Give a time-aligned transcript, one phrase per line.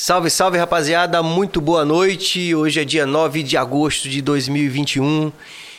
[0.00, 2.54] Salve, salve rapaziada, muito boa noite.
[2.54, 5.32] Hoje é dia 9 de agosto de 2021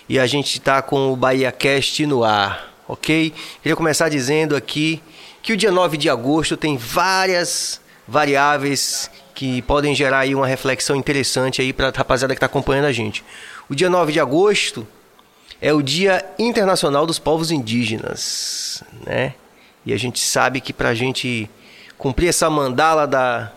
[0.09, 3.33] e a gente está com o Bahia Cast no ar, ok?
[3.63, 5.01] Queria começar dizendo aqui
[5.42, 10.98] que o dia 9 de agosto tem várias variáveis que podem gerar aí uma reflexão
[10.98, 13.24] interessante aí para a rapaziada que está acompanhando a gente.
[13.70, 14.86] O dia 9 de agosto
[15.62, 19.34] é o Dia Internacional dos Povos Indígenas, né?
[19.86, 21.50] E a gente sabe que para a gente
[21.98, 23.54] cumprir essa mandala da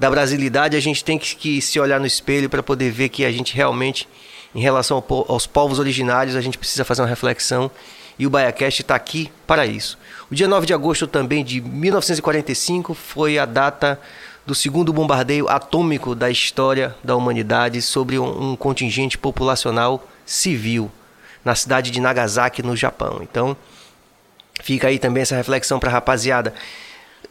[0.00, 3.22] da brasilidade, a gente tem que, que se olhar no espelho para poder ver que
[3.22, 4.08] a gente realmente,
[4.54, 7.70] em relação ao, aos povos originários, a gente precisa fazer uma reflexão
[8.18, 9.98] e o BaiaCast está aqui para isso.
[10.30, 14.00] O dia 9 de agosto também de 1945 foi a data
[14.46, 20.90] do segundo bombardeio atômico da história da humanidade sobre um, um contingente populacional civil
[21.44, 23.20] na cidade de Nagasaki, no Japão.
[23.20, 23.54] Então,
[24.62, 26.54] fica aí também essa reflexão para a rapaziada.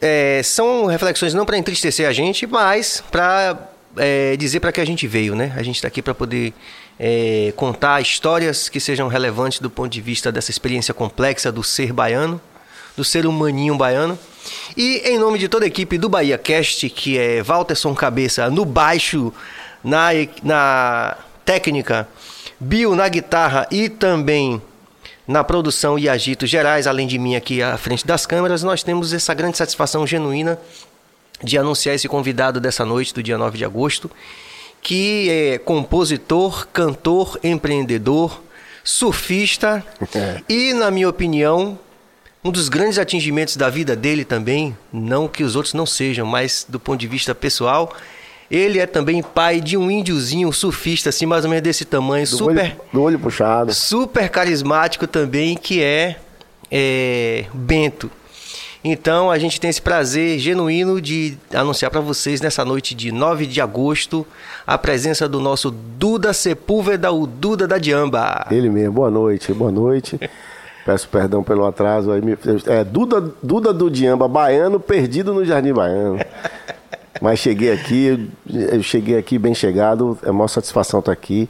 [0.00, 3.56] É, são reflexões não para entristecer a gente, mas para
[3.96, 5.52] é, dizer para que a gente veio, né?
[5.56, 6.54] A gente está aqui para poder
[6.98, 11.92] é, contar histórias que sejam relevantes do ponto de vista dessa experiência complexa do ser
[11.92, 12.40] baiano,
[12.96, 14.18] do ser humaninho baiano.
[14.76, 18.64] E em nome de toda a equipe do Bahia Cast, que é Walterson Cabeça no
[18.64, 19.32] baixo,
[19.82, 20.10] na,
[20.42, 22.08] na técnica,
[22.58, 24.60] Bill na guitarra e também
[25.30, 29.12] na produção e agitos gerais, além de mim aqui à frente das câmeras, nós temos
[29.12, 30.58] essa grande satisfação genuína
[31.40, 34.10] de anunciar esse convidado dessa noite, do dia 9 de agosto,
[34.82, 38.42] que é compositor, cantor, empreendedor,
[38.82, 40.42] surfista é.
[40.48, 41.78] e, na minha opinião,
[42.42, 46.66] um dos grandes atingimentos da vida dele também, não que os outros não sejam, mas
[46.68, 47.94] do ponto de vista pessoal,
[48.50, 52.36] ele é também pai de um índiozinho surfista, assim, mais ou menos desse tamanho, do
[52.36, 52.58] super.
[52.58, 53.72] Olho, do olho puxado.
[53.72, 56.16] Super carismático também, que é,
[56.70, 58.10] é Bento.
[58.82, 63.46] Então a gente tem esse prazer genuíno de anunciar para vocês nessa noite de 9
[63.46, 64.26] de agosto
[64.66, 68.46] a presença do nosso Duda Sepúlveda, o Duda da Diamba.
[68.50, 70.18] Ele mesmo, boa noite, boa noite.
[70.86, 72.22] Peço perdão pelo atraso aí.
[72.66, 76.18] É Duda, Duda do Diamba, baiano perdido no Jardim Baiano.
[77.20, 81.48] Mas cheguei aqui, eu cheguei aqui bem chegado, é uma satisfação estar aqui.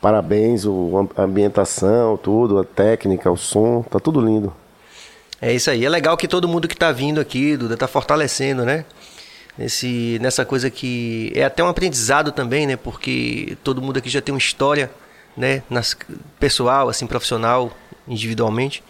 [0.00, 4.52] Parabéns, o, a ambientação, tudo, a técnica, o som, tá tudo lindo.
[5.40, 5.84] É isso aí.
[5.84, 8.84] É legal que todo mundo que está vindo aqui, Duda, tá fortalecendo, né?
[9.56, 12.76] Nesse, nessa coisa que é até um aprendizado também, né?
[12.76, 14.90] Porque todo mundo aqui já tem uma história,
[15.36, 15.62] né?
[15.70, 15.96] Nas,
[16.40, 17.70] pessoal, assim, profissional,
[18.08, 18.82] individualmente.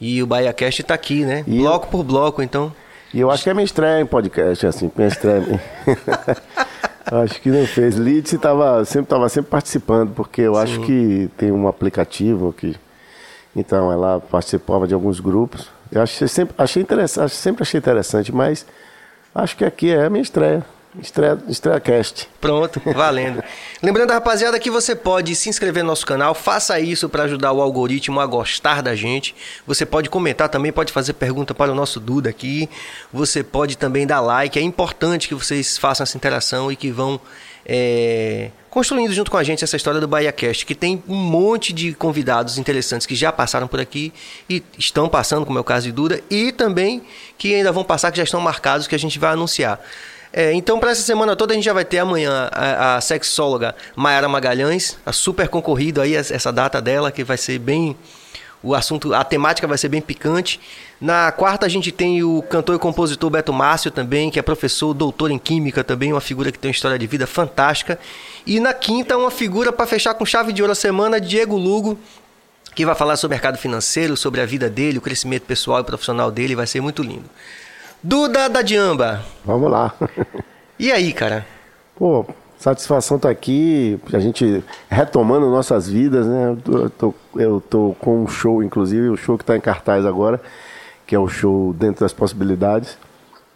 [0.00, 1.42] E o BahiaCast está aqui, né?
[1.46, 1.90] E bloco eu...
[1.90, 2.72] por bloco, então.
[3.12, 5.60] E eu acho que é minha estreia em podcast, assim, minha estreia.
[7.10, 7.96] acho que não fez.
[7.96, 10.60] Lidse estava sempre, tava sempre participando, porque eu Sim.
[10.60, 12.76] acho que tem um aplicativo que.
[13.56, 15.68] Então, ela participava de alguns grupos.
[15.90, 18.66] Eu acho, sempre, achei interessante, sempre achei interessante, mas
[19.34, 20.64] acho que aqui é a minha estreia.
[21.00, 22.28] Estreia, estreia cast.
[22.40, 23.42] Pronto, valendo.
[23.82, 27.62] Lembrando, rapaziada, que você pode se inscrever no nosso canal, faça isso para ajudar o
[27.62, 29.34] algoritmo a gostar da gente.
[29.66, 32.68] Você pode comentar também, pode fazer pergunta para o nosso Duda aqui.
[33.12, 34.58] Você pode também dar like.
[34.58, 37.20] É importante que vocês façam essa interação e que vão
[37.64, 41.72] é, construindo junto com a gente essa história do Bahia Cast, que tem um monte
[41.72, 44.12] de convidados interessantes que já passaram por aqui
[44.48, 47.02] e estão passando, como é o caso de Duda, e também
[47.36, 49.80] que ainda vão passar, que já estão marcados, que a gente vai anunciar.
[50.38, 53.74] É, então, para essa semana toda, a gente já vai ter amanhã a, a sexóloga
[53.96, 57.96] Mayara Magalhães, a super concorrido aí, essa data dela, que vai ser bem.
[58.62, 60.60] O assunto, a temática vai ser bem picante.
[61.00, 64.94] Na quarta, a gente tem o cantor e compositor Beto Márcio também, que é professor,
[64.94, 67.98] doutor em Química também, uma figura que tem uma história de vida fantástica.
[68.46, 71.98] E na quinta, uma figura para fechar com chave de ouro a semana, Diego Lugo,
[72.76, 75.84] que vai falar sobre o mercado financeiro, sobre a vida dele, o crescimento pessoal e
[75.84, 77.28] profissional dele, vai ser muito lindo.
[78.02, 79.22] Duda da Diamba.
[79.44, 79.92] Vamos lá.
[80.78, 81.44] E aí, cara?
[81.96, 82.24] Pô,
[82.56, 86.56] satisfação tá aqui, a gente retomando nossas vidas, né?
[86.66, 90.40] Eu tô, eu tô com um show, inclusive, o show que está em cartaz agora,
[91.06, 92.96] que é o show Dentro das Possibilidades,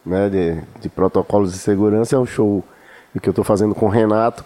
[0.05, 0.29] né?
[0.29, 2.65] De, de protocolos de segurança, é um show
[3.21, 4.45] que eu estou fazendo com o Renato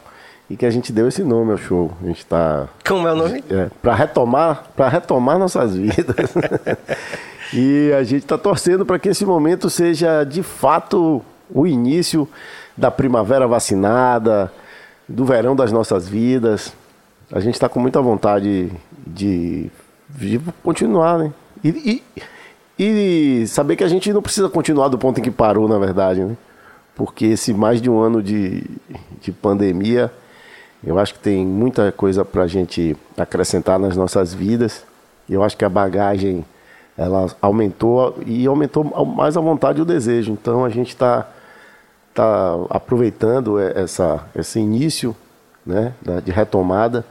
[0.51, 1.91] e que a gente deu esse nome ao show.
[2.03, 2.69] A gente tá.
[2.87, 3.43] Como é o nome?
[3.49, 6.35] É, para retomar, para retomar nossas vidas.
[7.53, 12.29] E a gente está torcendo para que esse momento seja de fato o início
[12.77, 14.53] da primavera vacinada,
[15.09, 16.73] do verão das nossas vidas.
[17.31, 18.71] A gente está com muita vontade
[19.07, 19.71] de,
[20.09, 21.33] de continuar, né?
[21.63, 22.03] E,
[22.79, 25.79] e, e, saber que a gente não precisa continuar do ponto em que parou, na
[25.79, 26.37] verdade, né?
[26.95, 28.65] Porque esse mais de um ano de,
[29.21, 30.13] de pandemia,
[30.85, 34.85] eu acho que tem muita coisa para a gente acrescentar nas nossas vidas.
[35.29, 36.45] Eu acho que a bagagem
[36.97, 40.33] ela aumentou e aumentou mais a vontade e o desejo.
[40.33, 41.29] Então a gente está
[42.15, 45.15] tá aproveitando essa, esse início
[45.65, 45.93] né,
[46.25, 47.05] de retomada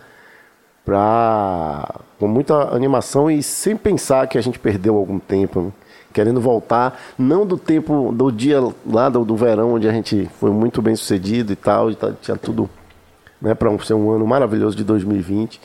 [0.84, 5.72] para com muita animação e sem pensar que a gente perdeu algum tempo, né?
[6.14, 8.60] querendo voltar, não do tempo do dia
[8.90, 12.14] lá do, do, verão onde a gente foi muito bem sucedido e tal, e tá,
[12.22, 12.70] tinha tudo
[13.42, 15.60] né, para ser um ano maravilhoso de 2020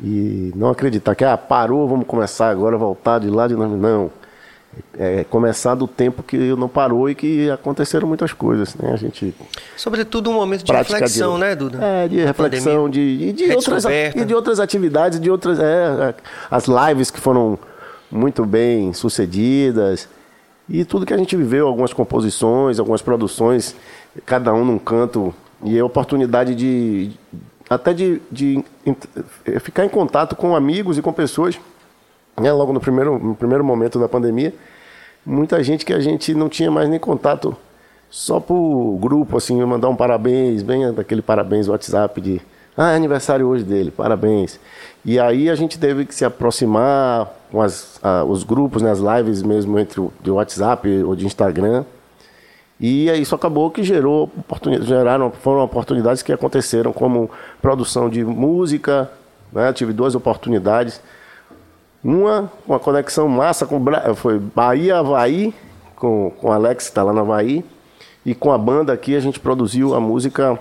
[0.00, 3.76] e não acreditar que ah, parou, vamos começar agora, voltar de lá de novo.
[3.76, 4.10] Não.
[4.98, 8.92] É, é começar do tempo que não parou e que aconteceram muitas coisas, né?
[8.92, 9.32] A gente
[9.76, 11.78] sobretudo um momento de reflexão, de, né, Duda?
[11.80, 16.14] É, de reflexão, de, de, de outras e de outras atividades, de outras é, é,
[16.50, 17.56] as lives que foram
[18.10, 20.08] muito bem sucedidas
[20.68, 23.76] e tudo que a gente viveu, algumas composições, algumas produções,
[24.24, 27.12] cada um num canto e a oportunidade de
[27.68, 31.58] até de, de, de, ficar em contato com amigos e com pessoas,
[32.40, 34.54] né, logo no primeiro, no primeiro momento da pandemia,
[35.24, 37.56] muita gente que a gente não tinha mais nem contato,
[38.10, 42.40] só por grupo, assim, mandar um parabéns, bem daquele parabéns WhatsApp de
[42.76, 44.58] ah, é aniversário hoje dele, parabéns.
[45.04, 49.42] E aí a gente teve que se aproximar com as, os grupos, né, as lives
[49.42, 51.84] mesmo entre o de WhatsApp ou de Instagram,
[52.80, 54.30] e isso acabou que gerou
[54.82, 57.30] geraram, foram oportunidades que aconteceram, como
[57.62, 59.10] produção de música,
[59.52, 59.72] né?
[59.72, 61.00] tive duas oportunidades.
[62.02, 63.82] Uma, uma conexão massa com
[64.16, 65.54] foi Bahia Havaí,
[65.96, 67.64] com, com Alex, que está lá na Havaí,
[68.26, 70.58] e com a banda aqui a gente produziu a música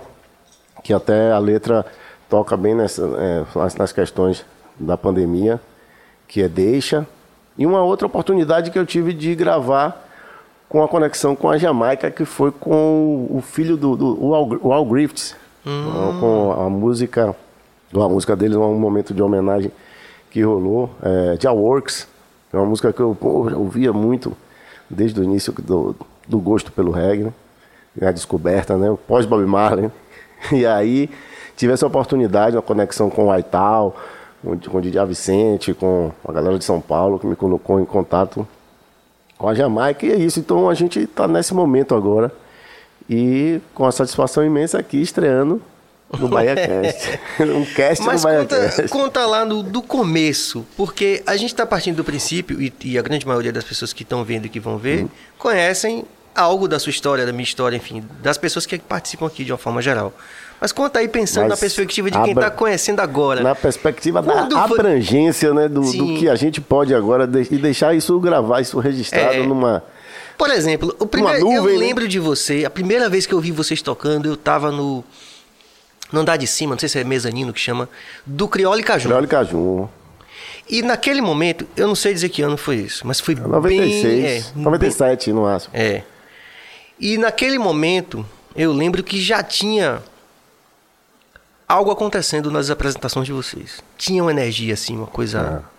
[0.83, 1.85] que até a letra
[2.29, 3.45] toca bem nessa, é,
[3.77, 4.45] nas questões
[4.79, 5.59] da pandemia,
[6.27, 7.07] que é Deixa.
[7.57, 10.02] E uma outra oportunidade que eu tive de gravar
[10.73, 14.49] com a conexão com a Jamaica, que foi com o filho do, do o Al,
[14.59, 16.17] o Al Griffiths, hum.
[16.19, 17.35] com a música,
[17.93, 19.71] a música deles, um momento de homenagem
[20.31, 22.07] que rolou, é, Dia Works,
[22.51, 24.35] é uma música que eu pô, ouvia muito
[24.89, 25.95] desde o início do,
[26.27, 27.33] do gosto pelo reggae, né?
[28.07, 28.97] a descoberta, né?
[29.07, 29.91] pós Bob Marley.
[30.51, 31.09] E aí
[31.55, 33.95] tive essa oportunidade, uma conexão com o Aital,
[34.41, 38.45] com o Didi Vicente, com a galera de São Paulo, que me colocou em contato
[39.43, 40.39] com a Jamaica, e é isso.
[40.39, 42.31] Então a gente está nesse momento agora.
[43.09, 45.61] E com a satisfação imensa aqui, estreando
[46.17, 47.19] no BahiaCast.
[47.53, 51.97] um cast Mas no conta, conta lá no, do começo, porque a gente está partindo
[51.97, 54.77] do princípio, e, e, a grande maioria das pessoas que estão vendo e que vão
[54.77, 55.09] ver, uhum.
[55.37, 59.51] conhecem algo da sua história, da minha história, enfim, das pessoas que participam aqui de
[59.51, 60.13] uma forma geral.
[60.63, 63.43] Mas conta aí pensando Mas na perspectiva de quem está conhecendo agora.
[63.43, 64.79] Na perspectiva Quando da foi...
[64.79, 65.67] abrangência, né?
[65.67, 69.45] Do, do, que a gente pode agora de, e deixar isso gravar, isso registrado é.
[69.45, 69.83] numa.
[70.37, 71.71] Por exemplo, o primeiro, nuvem, eu né?
[71.73, 75.03] lembro de você, a primeira vez que eu vi vocês tocando, eu estava no,
[76.13, 77.89] no andar de cima, não sei se é mezanino que chama,
[78.25, 79.09] do Criole Caju.
[79.09, 79.89] Criole Caju.
[80.69, 84.25] E naquele momento, eu não sei dizer que ano foi isso, mas foi 96, bem...
[84.25, 85.73] É, 97, bem, no máximo.
[85.75, 86.03] É.
[86.97, 88.25] E naquele momento,
[88.55, 90.01] eu lembro que já tinha
[91.67, 93.81] algo acontecendo nas apresentações de vocês.
[93.97, 95.63] Tinha uma energia, assim, uma coisa.
[95.69, 95.73] É.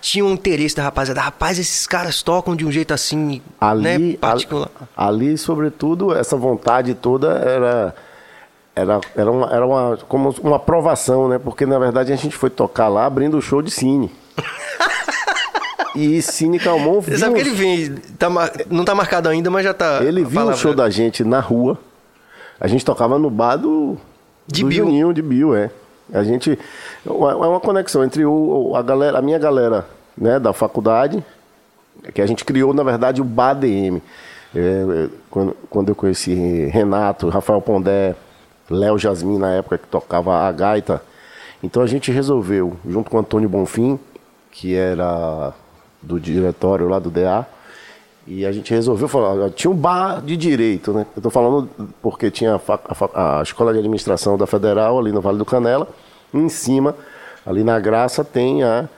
[0.00, 1.20] Tinha um interesse da rapaziada.
[1.20, 4.68] Rapaz, esses caras tocam de um jeito assim, ali, né, particular.
[4.96, 7.94] Ali, sobretudo, essa vontade toda era.
[8.74, 11.38] Era, era, uma, era uma, como uma aprovação, né?
[11.38, 14.10] Porque na verdade a gente foi tocar lá abrindo o show de cine.
[15.94, 17.12] e Cine Calmon viu.
[17.12, 18.28] Você sabe que ele vem, tá,
[18.70, 20.02] não tá marcado ainda, mas já tá.
[20.02, 21.78] Ele viu o show da gente na rua.
[22.58, 23.98] A gente tocava no bar do
[24.46, 24.84] de do Bill.
[24.84, 25.70] Juninho, de Bill, é.
[26.12, 26.58] A gente.
[27.06, 31.24] É uma conexão entre o, a, galera, a minha galera né, da faculdade,
[32.12, 34.00] que a gente criou, na verdade, o BADM.
[34.54, 38.14] É, é, quando, quando eu conheci Renato, Rafael Pondé,
[38.68, 41.02] Léo Jasmin, na época que tocava a gaita.
[41.62, 43.98] Então a gente resolveu, junto com Antônio Bonfim,
[44.50, 45.52] que era
[46.02, 47.46] do diretório lá do DA,
[48.26, 51.06] e a gente resolveu falar, tinha um bar de direito, né?
[51.16, 51.68] Eu estou falando
[52.00, 55.88] porque tinha a, a, a, Escola de Administração da Federal ali no Vale do Canela,
[56.32, 56.94] em cima,
[57.44, 58.88] ali na Graça, tem a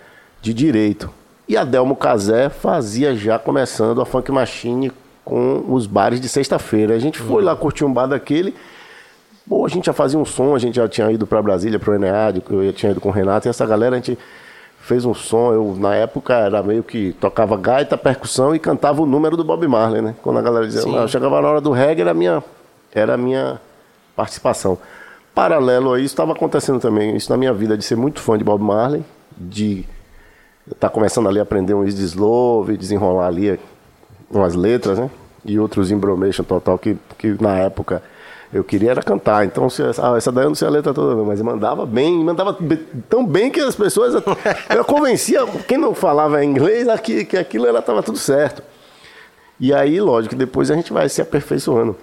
[0.43, 1.11] de direito.
[1.49, 4.93] E a Delmo Casé fazia já começando a Funk Machine
[5.25, 6.95] com os bares de sexta-feira.
[6.95, 8.55] A gente foi lá curtir um bar daquele.
[9.49, 11.91] Pô, a gente já fazia um som, a gente já tinha ido para Brasília, para
[11.91, 14.19] o Enead, eu tinha ido com o Renato, e essa galera a gente
[14.85, 15.53] fez um som.
[15.53, 19.67] Eu, na época, era meio que tocava gaita, percussão e cantava o número do Bob
[19.67, 20.15] Marley, né?
[20.23, 22.45] Quando a galera dizia, não, chegava na hora do reggae, era a minha,
[22.95, 23.61] era a minha
[24.15, 24.79] participação.
[25.35, 28.45] Paralelo a isso, estava acontecendo também isso na minha vida, de ser muito fã de
[28.45, 29.03] Bob Marley,
[29.37, 29.85] de
[30.67, 33.59] estar tá começando ali a aprender um Easy Slove, desenrolar ali
[34.31, 35.11] umas letras, né?
[35.47, 38.03] E outros embromation total que, que na época
[38.55, 41.21] eu queria era cantar, então se, ah, essa daí eu não sei a letra toda,
[41.25, 42.57] mas mandava bem, mandava
[43.11, 44.15] tão bem que as pessoas.
[44.71, 48.63] Eu convencia quem não falava inglês que, que aquilo estava tudo certo.
[49.59, 51.97] E aí, lógico, depois a gente vai se aperfeiçoando.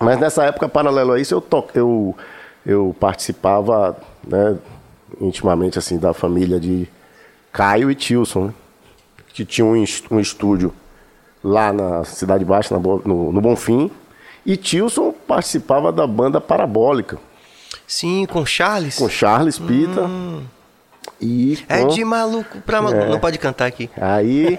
[0.00, 1.66] Mas nessa época, paralelo a isso, eu, to...
[1.74, 2.16] eu,
[2.64, 3.94] eu participava
[4.26, 4.56] né,
[5.20, 6.88] intimamente assim da família de
[7.52, 8.54] Caio e Tilson, né?
[9.34, 10.72] que tinham um, um estúdio
[11.42, 13.90] lá na Cidade Baixa, no, no Bonfim.
[14.44, 17.18] E Tilson participava da banda Parabólica.
[17.86, 18.96] Sim, com Charles?
[18.96, 20.02] Com Charles Pita.
[20.02, 20.42] Hum.
[21.20, 21.88] E é com...
[21.88, 23.02] É de maluco pra maluco.
[23.02, 23.08] É.
[23.08, 23.88] Não pode cantar aqui.
[24.00, 24.58] Aí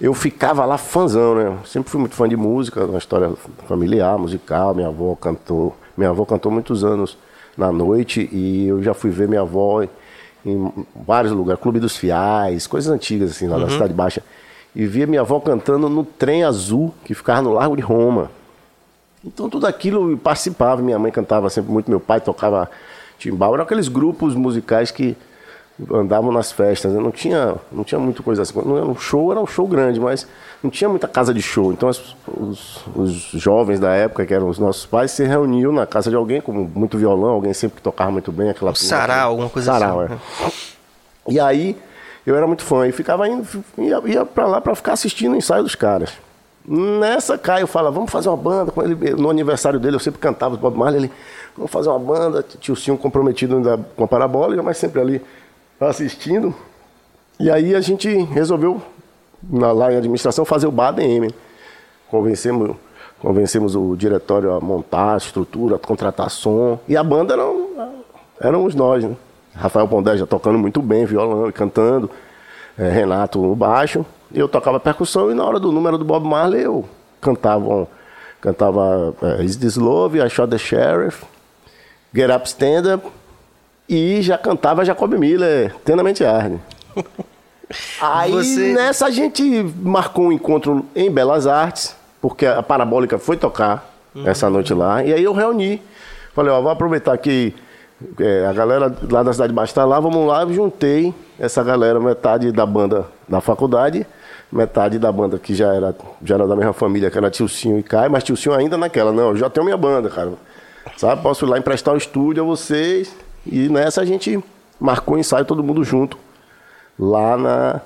[0.00, 1.58] eu ficava lá fãzão, né?
[1.66, 3.32] Sempre fui muito fã de música, uma história
[3.68, 4.74] familiar, musical.
[4.74, 5.76] Minha avó cantou.
[5.96, 7.16] Minha avó cantou muitos anos
[7.56, 9.82] na noite e eu já fui ver minha avó
[10.44, 13.62] em vários lugares, Clube dos Fiais, coisas antigas assim, lá uhum.
[13.62, 14.22] na Cidade Baixa.
[14.74, 18.30] E via minha avó cantando no trem azul que ficava no Largo de Roma.
[19.24, 22.70] Então tudo aquilo eu participava, minha mãe cantava sempre muito, meu pai tocava
[23.18, 25.16] timbal, eram aqueles grupos musicais que
[25.90, 27.00] andavam nas festas, né?
[27.00, 28.60] não tinha, não tinha muita coisa assim.
[28.64, 30.26] Não era um show, era um show grande, mas
[30.62, 31.72] não tinha muita casa de show.
[31.72, 35.86] Então as, os, os, jovens da época, que eram os nossos pais, se reuniam na
[35.86, 38.72] casa de alguém com muito violão, alguém sempre que tocava muito bem aquela.
[38.72, 40.14] Um sarau, alguma coisa sarau, assim.
[40.14, 41.32] É.
[41.32, 41.76] E aí
[42.26, 43.46] eu era muito fã e ficava indo,
[43.78, 46.12] ia, ia para lá para ficar assistindo o ensaio dos caras.
[46.66, 48.70] Nessa, Caio fala, vamos fazer uma banda.
[48.70, 51.04] Com ele, no aniversário dele, eu sempre cantava Bob Marley.
[51.04, 51.12] Ele,
[51.56, 52.44] vamos fazer uma banda.
[52.60, 55.22] Tio Sim comprometido ainda com a parabólica, mas sempre ali
[55.80, 56.54] assistindo.
[57.40, 58.80] E aí a gente resolveu,
[59.42, 61.30] na, lá em administração, fazer o BADM.
[62.08, 62.76] Convencemos,
[63.20, 66.78] convencemos o diretório a montar a estrutura, a contratar som.
[66.86, 68.04] E a banda eram,
[68.40, 69.16] éramos nós, né?
[69.54, 72.08] Rafael Pondé já tocando muito bem, violão e cantando.
[72.78, 76.62] É, Renato no baixo eu tocava percussão e na hora do número do Bob Marley
[76.62, 76.88] eu
[77.20, 77.88] cantava,
[78.40, 81.24] cantava uh, Is This Love, I Shot the Sheriff,
[82.14, 83.08] Get Up Stand Up
[83.88, 86.60] e já cantava Jacob Miller, Tenamente Arne.
[88.00, 88.72] Aí Você...
[88.72, 89.42] nessa a gente
[89.80, 94.28] marcou um encontro em Belas Artes, porque a Parabólica foi tocar uhum.
[94.28, 95.80] essa noite lá, e aí eu reuni.
[96.34, 97.54] Falei, ó, vou aproveitar que
[98.18, 102.52] é, a galera lá da Cidade Baixa está lá, vamos lá, juntei essa galera, metade
[102.52, 104.06] da banda da faculdade,
[104.52, 107.82] metade da banda que já era, já era da mesma família, que era Tilcinho e
[107.82, 110.32] Caio, mas Tilcinho ainda naquela, não, eu já tenho minha banda, cara.
[110.96, 113.14] Sabe, posso ir lá emprestar o estúdio a vocês.
[113.46, 114.42] E nessa a gente
[114.78, 116.18] marcou o ensaio todo mundo junto.
[116.98, 117.80] Lá na,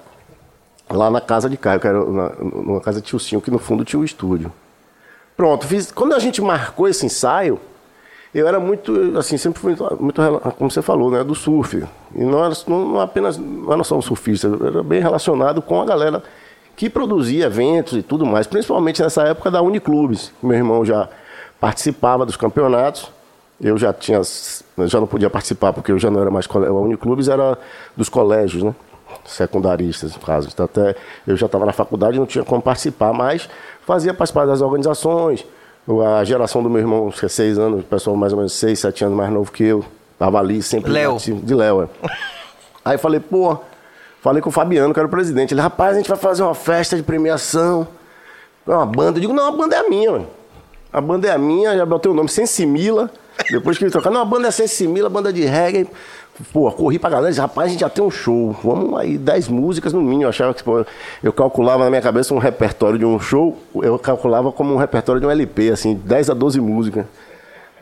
[0.91, 3.85] lá na casa de Caio, que era na, numa casa de Tilcinho, que no fundo
[3.85, 4.53] tinha o estúdio.
[5.37, 7.61] Pronto, fiz, quando a gente marcou esse ensaio,
[8.35, 10.21] eu era muito, assim, sempre fui muito,
[10.59, 11.85] como você falou, né, do surf.
[12.15, 15.81] E não era, não, não apenas, não era só um surfista, era bem relacionado com
[15.81, 16.23] a galera
[16.77, 20.31] que produzia eventos e tudo mais, principalmente nessa época da Uniclubes.
[20.43, 21.09] Meu irmão já
[21.59, 23.11] participava dos campeonatos,
[23.61, 24.21] eu já tinha,
[24.85, 27.57] já não podia participar porque eu já não era mais a Uniclubes era
[27.97, 28.75] dos colégios, né?
[29.25, 30.49] Secundaristas, no caso.
[30.53, 30.95] Então, até
[31.27, 33.49] eu já estava na faculdade, não tinha como participar, mas
[33.87, 35.45] fazia participar das organizações.
[36.19, 38.81] A geração do meu irmão, que é seis anos, o pessoal mais ou menos seis,
[38.81, 41.17] sete anos mais novo que eu, estava ali sempre Léo.
[41.19, 41.85] de Léo.
[42.03, 42.09] É.
[42.85, 43.59] Aí falei, pô,
[44.27, 45.55] Falei com o Fabiano, que era o presidente.
[45.55, 47.87] Ele, rapaz, a gente vai fazer uma festa de premiação.
[48.67, 49.19] Uma banda.
[49.19, 50.27] Eu digo, não, a banda é a minha, mano.
[50.93, 53.09] A banda é a minha, já botei o nome Sensimila.
[53.49, 55.89] Depois que ele trocar, não, a banda é Sensimila, banda de reggae.
[56.53, 58.51] Pô, corri pra galera e disse, rapaz, a gente já tem um show.
[58.65, 60.25] Vamos aí, 10 músicas no mínimo.
[60.25, 60.85] Eu achava que pô,
[61.23, 65.21] eu calculava na minha cabeça um repertório de um show, eu calculava como um repertório
[65.21, 67.07] de um LP, assim, 10 a 12 músicas.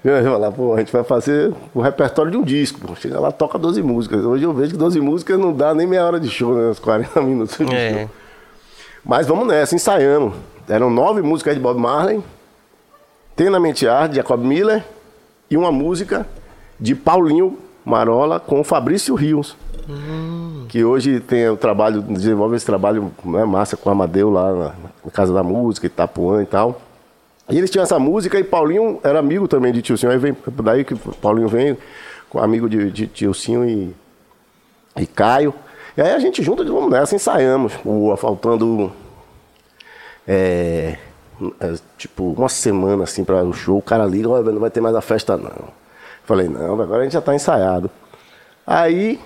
[0.04, 2.78] Eu ia falar, pô, a gente vai fazer o repertório de um disco.
[2.78, 2.94] Pô.
[2.94, 4.22] Chega lá, toca 12 músicas.
[4.22, 6.68] Hoje eu vejo que 12 músicas não dá nem meia hora de show, né?
[6.68, 7.92] Uns 40 minutos de é.
[8.00, 8.10] show.
[9.02, 10.34] Mas vamos nessa, ensaiamos.
[10.68, 12.22] Eram nove músicas de Bob Marley,
[13.34, 14.84] Tem na Mente Arte, Jacob Miller,
[15.50, 16.26] e uma música
[16.78, 19.56] de Paulinho Marola com Fabrício Rios.
[19.88, 20.66] Hum.
[20.68, 24.74] Que hoje tem o trabalho, desenvolve esse trabalho né, massa com o Amadeu lá na,
[25.04, 26.80] na Casa da Música, Itapuã e tal.
[27.48, 30.12] E eles tinham essa música e Paulinho era amigo também de Tiozinho.
[30.12, 31.76] Aí vem, daí que Paulinho vem,
[32.30, 33.94] com amigo de, de Tiozinho e,
[34.96, 35.54] e Caio.
[35.96, 37.72] E aí a gente junta, vamos nessa, ensaiamos.
[37.84, 38.90] O, faltando
[40.26, 40.96] é,
[41.60, 43.78] é, tipo uma semana assim para o show.
[43.78, 45.68] O cara liga, olha, não vai ter mais a festa não.
[46.24, 47.90] Falei, não, agora a gente já está ensaiado.
[48.66, 49.20] Aí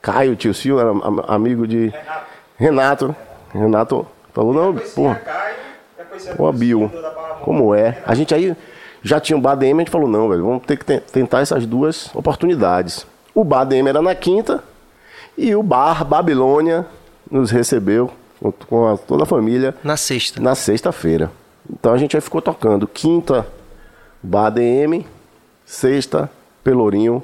[0.00, 0.90] Caio, tio Sil, era
[1.28, 2.26] amigo de Renato.
[2.56, 3.16] Renato,
[3.52, 5.20] Renato falou, não, porra.
[6.38, 6.90] Ô, Bill,
[7.42, 8.02] como é?
[8.06, 8.56] A gente aí
[9.02, 12.14] já tinha o BADM, a gente falou, não, velho, vamos ter que tentar essas duas
[12.14, 13.06] oportunidades.
[13.34, 14.62] O BADM era na quinta
[15.36, 16.86] e o Bar Babilônia
[17.30, 18.10] nos recebeu
[18.68, 19.74] com a, toda a família.
[19.84, 20.40] Na sexta.
[20.40, 21.30] Na sexta-feira.
[21.72, 23.46] Então a gente aí ficou tocando quinta,
[24.22, 25.04] BADM,
[25.64, 26.30] sexta,
[26.64, 27.22] Pelourinho,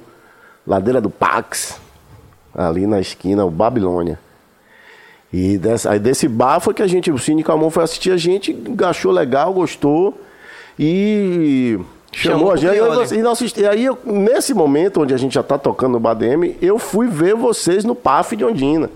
[0.67, 1.81] Ladeira do Pax,
[2.55, 4.19] ali na esquina, o Babilônia.
[5.33, 8.17] E dessa, aí desse bar foi que a gente, o Cine Calmon foi assistir a
[8.17, 10.15] gente, achou legal, gostou.
[10.79, 11.79] e
[12.13, 12.77] chamou, Chamou a gente.
[12.77, 16.01] pro E, nós e aí, eu- nesse momento onde a gente já tá tocando no
[16.01, 18.91] BADM, eu fui ver vocês no PAF de Ondina.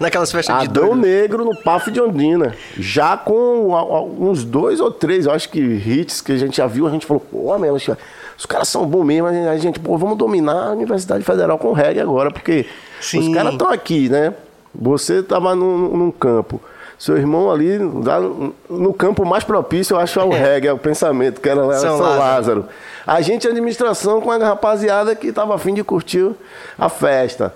[0.00, 0.94] Naquelas festas de Adão.
[0.94, 2.54] Negro no PAF de Ondina.
[2.78, 6.56] Já com a- a- uns dois ou três, eu acho que hits que a gente
[6.58, 7.88] já viu, a gente falou, pô, meu, os,
[8.36, 9.26] os caras são bons mesmo.
[9.28, 12.66] A gente, pô, vamos dominar a Universidade Federal com reggae agora, porque
[13.00, 13.20] Sim.
[13.20, 14.34] os caras estão aqui, né?
[14.74, 16.60] Você tava num, num campo.
[16.98, 21.64] Seu irmão ali, no- campo mais propício, eu acho, ao reggae, ao pensamento, que era
[21.64, 22.18] lá São São, Lázaro.
[22.18, 22.64] Lázaro.
[23.06, 26.30] A gente, a administração, com a rapaziada que tava afim de curtir
[26.76, 27.54] a festa.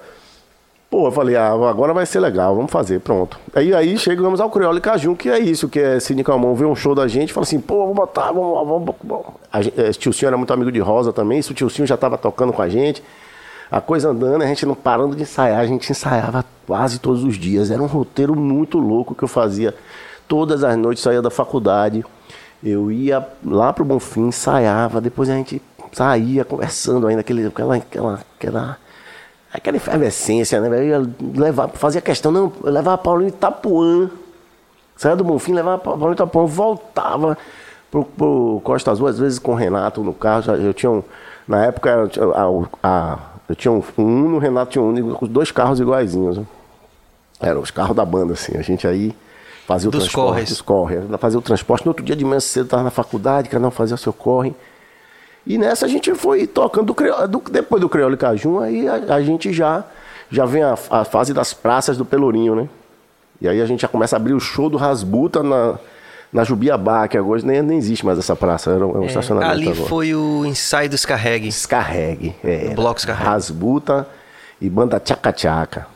[0.88, 3.38] Pô, eu falei, ah, agora vai ser legal, vamos fazer, pronto.
[3.54, 6.66] Aí, aí chegamos ao Crioulo e Cajun, que é isso, que é Cine Calmon vê
[6.66, 9.24] um show da gente fala assim, pô, vamos botar, vamos, vamos, vamos.
[9.50, 12.18] A gente, eh, era muito amigo de Rosa também, isso o tio Cinho já estava
[12.18, 13.02] tocando com a gente.
[13.72, 17.36] A coisa andando, a gente não parando de ensaiar, a gente ensaiava quase todos os
[17.38, 17.70] dias.
[17.70, 19.74] Era um roteiro muito louco que eu fazia
[20.28, 22.04] todas as noites, saía da faculdade.
[22.62, 28.20] Eu ia lá pro Bonfim, ensaiava, depois a gente saía conversando ainda, aquele, aquela, aquela,
[28.38, 28.78] aquela,
[29.52, 30.68] aquela efervescência, né?
[30.78, 34.10] Eu ia levar, fazia questão, não, eu levava Paulinho de Itapuã.
[34.96, 37.38] Saía do Bonfim, levava Paulinho de Itapuã, voltava
[37.90, 40.52] pro, pro Costa Azul, às vezes com o Renato no carro.
[40.52, 41.02] Eu tinha um,
[41.48, 42.46] na época, tinha- a,
[42.82, 43.18] a-
[43.52, 46.38] eu tinha um, um Uno, o Renato tinha um Uno, com os dois carros iguaizinhos.
[46.38, 46.44] né?
[47.40, 48.56] Eram os carros da banda, assim.
[48.56, 49.14] A gente aí
[49.66, 50.26] fazia o Dos transporte.
[50.30, 50.48] corres.
[50.48, 50.96] Dos corre.
[51.18, 51.84] Fazia o transporte.
[51.84, 54.54] No outro dia de manhã cedo, estava na faculdade, cada um fazia o seu corre.
[55.46, 58.94] E nessa a gente foi tocando do do- depois do Crioulo e Cajun, aí a,
[59.16, 59.84] a gente já,
[60.30, 62.68] já vem a, a fase das praças do Pelourinho, né?
[63.40, 65.78] E aí a gente já começa a abrir o show do Rasbuta na,
[66.32, 69.52] na Jubiabá, que agora nem, nem existe mais essa praça, era um, é um estacionamento
[69.52, 69.88] Ali agora.
[69.88, 71.46] foi o ensaio do Descarregue.
[71.46, 72.34] Descarregue.
[72.42, 73.28] É, O bloco Descarregue.
[73.28, 74.06] Rasbuta
[74.60, 75.86] e banda Tchaca Tchaca.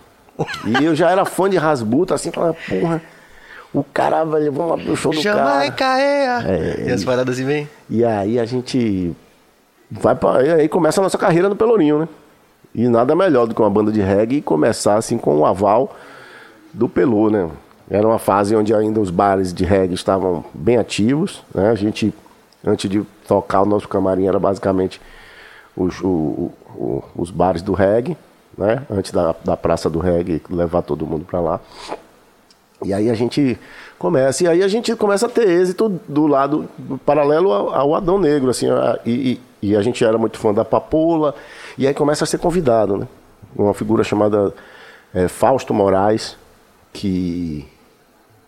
[0.66, 3.00] E eu já era fã de Rasbuta, assim, falava, porra,
[3.72, 5.36] o cara, velho, vamos abrir o show do cara.
[5.38, 6.24] Jamaica é.
[6.44, 7.68] É, E as paradas assim bem.
[7.88, 9.14] E aí a gente
[9.90, 12.08] vai para e aí começa a nossa carreira no Pelourinho, né?
[12.75, 15.96] E nada melhor do que uma banda de reggae começar assim com o aval
[16.75, 17.49] do Pelô, né?
[17.88, 21.70] Era uma fase onde ainda os bares de reggae estavam bem ativos, né?
[21.70, 22.12] A gente
[22.66, 25.00] antes de tocar o nosso camarim era basicamente
[25.76, 28.16] os, o- o- os bares do reggae,
[28.58, 28.82] né?
[28.90, 31.60] Antes da, da praça do reggae levar todo mundo para lá.
[32.84, 33.58] E aí a gente
[33.99, 37.94] começa, e aí a gente começa a ter êxito do lado do paralelo ao, ao
[37.94, 41.34] Adão Negro, assim, a- e, e- a gente era muito fã da Papoula,
[41.78, 43.08] e aí começa a ser convidado, né?
[43.54, 44.52] Uma figura chamada
[45.14, 46.36] eh, Fausto Moraes,
[46.92, 47.66] que,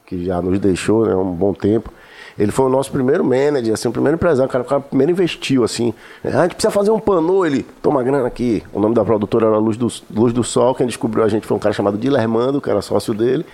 [0.09, 1.93] que já nos deixou né, um bom tempo.
[2.39, 5.13] Ele foi o nosso primeiro manager, assim, o primeiro empresário, o cara, o cara primeiro
[5.13, 5.93] investiu, assim.
[6.25, 8.63] "Ah, A gente precisa fazer um panô, ele, toma grana aqui.
[8.73, 11.57] O nome da produtora era Luz do, Luz do Sol, quem descobriu a gente foi
[11.57, 13.45] um cara chamado Dilermando, que era sócio dele.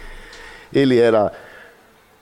[0.73, 1.33] Ele era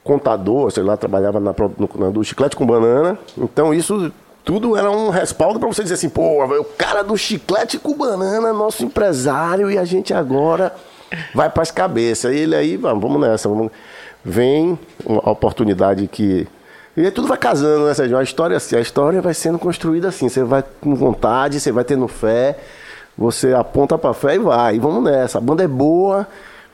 [0.05, 3.19] contador, sei lá, trabalhava na, no, do chiclete com banana.
[3.37, 4.11] Então isso
[4.45, 8.53] tudo era um respaldo para você dizer assim, pô, o cara do chiclete com banana,
[8.53, 10.73] nosso empresário, e a gente agora
[11.35, 12.33] vai para as cabeças.
[12.33, 13.71] E ele aí, vamos nessa, vamos.
[14.25, 16.47] Vem uma oportunidade que.
[16.97, 18.17] E aí tudo vai casando, né, Sérgio?
[18.19, 20.29] A história é assim, a história vai sendo construída assim.
[20.29, 22.57] Você vai com vontade, você vai tendo fé,
[23.17, 24.77] você aponta pra fé e vai.
[24.77, 25.39] E vamos nessa.
[25.39, 26.27] A banda é boa.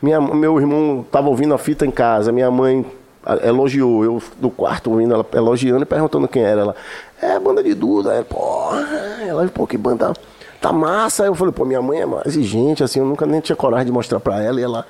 [0.02, 2.84] Minha, meu irmão tava ouvindo a fita em casa, minha mãe
[3.24, 6.60] a- elogiou, eu do quarto ouvindo ela elogiando e perguntando quem era.
[6.60, 6.76] Ela,
[7.20, 8.12] é a banda de Duda.
[8.12, 8.86] Ela, porra,
[9.26, 10.12] ela, pô, que banda
[10.60, 11.24] tá massa.
[11.24, 13.92] Eu falei, pô, minha mãe é mais exigente, assim, eu nunca nem tinha coragem de
[13.92, 14.84] mostrar pra ela e ela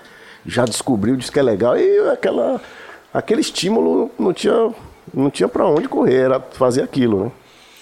[0.46, 1.76] já descobriu, disse que é legal.
[1.78, 2.60] E aquela,
[3.12, 4.72] aquele estímulo não tinha,
[5.12, 7.32] não tinha pra onde correr, era fazer aquilo, né?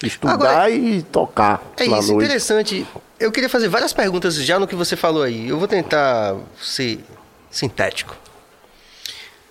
[0.02, 2.12] Estudar Agora, e tocar É isso, noite.
[2.12, 2.86] interessante.
[3.18, 5.48] Eu queria fazer várias perguntas já no que você falou aí.
[5.48, 7.02] Eu vou tentar ser
[7.50, 8.14] sintético.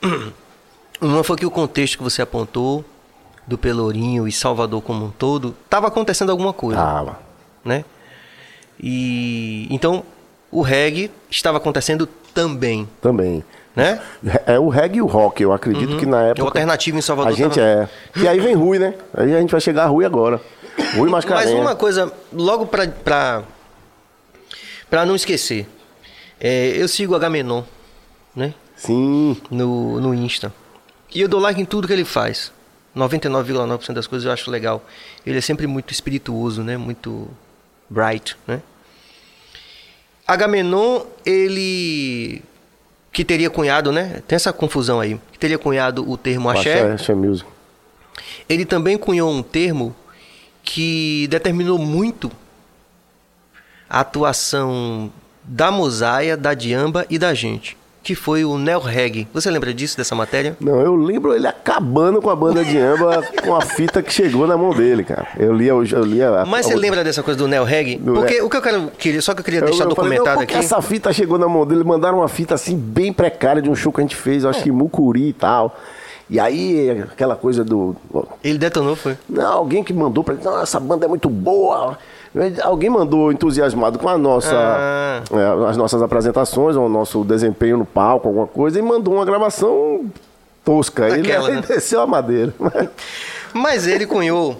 [1.02, 2.86] Uma foi que o contexto que você apontou
[3.48, 7.20] do Pelourinho e Salvador como um todo, estava acontecendo alguma coisa, Tava.
[7.64, 7.86] né?
[8.80, 10.04] E então
[10.52, 13.44] o reggae estava acontecendo também, Também.
[13.76, 14.00] né?
[14.46, 16.44] É o reggae e o rock, eu acredito que na época.
[16.44, 17.90] O alternativo em Salvador A gente é.
[18.16, 18.94] E aí vem Rui, né?
[19.14, 20.42] Aí a gente vai chegar a Rui agora.
[20.96, 21.60] Rui Mas Mascarenhas.
[21.60, 23.44] uma coisa, logo pra, pra,
[24.90, 25.68] pra não esquecer,
[26.40, 27.64] é, eu sigo o Agamenon,
[28.36, 28.54] né?
[28.76, 29.38] Sim.
[29.50, 30.54] no, no Insta.
[31.14, 32.52] E eu dou like em tudo que ele faz.
[32.96, 34.84] 99,9% das coisas eu acho legal.
[35.26, 36.76] Ele é sempre muito espirituoso, né?
[36.76, 37.30] Muito
[37.90, 38.62] bright, né?
[40.28, 42.42] Agamenon, ele
[43.12, 44.22] que teria cunhado, né?
[44.28, 45.20] Tem essa confusão aí.
[45.32, 46.82] Que teria cunhado o termo axé.
[46.82, 47.50] Axé, Axé Music.
[48.50, 49.96] Ele também cunhou um termo
[50.64, 52.32] que determinou muito
[53.90, 55.12] a atuação
[55.44, 59.28] da Mosaia, da Diamba e da gente, que foi o Neo Reg.
[59.34, 60.56] Você lembra disso, dessa matéria?
[60.62, 64.46] Não, eu lembro ele acabando com a banda de Amba com a fita que chegou
[64.46, 65.28] na mão dele, cara.
[65.40, 66.46] Eu lia, eu, eu lia.
[66.46, 67.98] Mas você lembra dessa coisa do Neo Reg?
[67.98, 70.44] Porque o que eu quero, queria, só que eu queria deixar eu, eu documentado falei,
[70.44, 70.54] aqui.
[70.54, 73.92] Essa fita chegou na mão dele, mandaram uma fita assim bem precária de um show
[73.92, 75.76] que a gente fez, eu acho que Mucuri e tal.
[76.30, 77.96] E aí, aquela coisa do.
[78.44, 79.18] Ele detonou, foi?
[79.28, 81.98] Não, alguém que mandou pra ele, não, essa banda é muito boa.
[82.64, 85.22] Alguém mandou entusiasmado com a nossa, Ah.
[85.32, 90.06] é, as nossas apresentações, o nosso desempenho no palco, alguma coisa, e mandou uma gravação
[90.64, 91.08] tosca.
[91.10, 91.66] Ele, Aquela, ele né?
[91.68, 92.54] desceu a madeira.
[93.54, 94.60] Mas ele cunhou.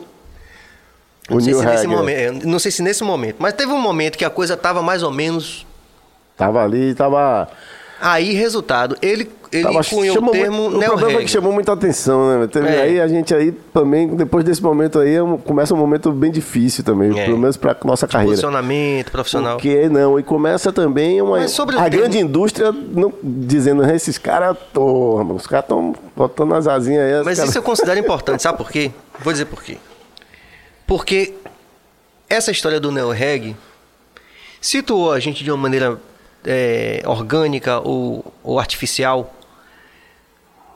[1.30, 4.24] Não sei, se nesse momento, não sei se nesse momento, mas teve um momento que
[4.24, 5.66] a coisa tava mais ou menos.
[6.38, 7.48] Tava ali, tava.
[8.02, 11.72] Aí, resultado, ele, ele tava cunhou o termo muito- O problema é que chamou muita
[11.72, 12.48] atenção, né?
[12.48, 12.82] Teve, É.
[12.82, 16.84] Aí a gente aí também, depois desse momento aí, é começa um momento bem difícil
[16.84, 17.24] também, É.
[17.26, 18.32] pelo menos pra nossa carreira.
[18.32, 19.56] Posicionamento profissional.
[19.56, 24.18] Porque não, e começa também uma, Mas sobre a termo- grande indústria não, dizendo, esses
[24.18, 27.24] caras, os caras estão botando as asinhas aí.
[27.24, 28.92] Mas caras- isso eu considero importante, sabe por quê?
[29.22, 29.78] Vou dizer por quê.
[30.86, 31.34] Porque
[32.30, 33.56] essa história do Neo Reg
[34.60, 35.98] situou a gente de uma maneira
[36.46, 39.34] é, orgânica ou, ou artificial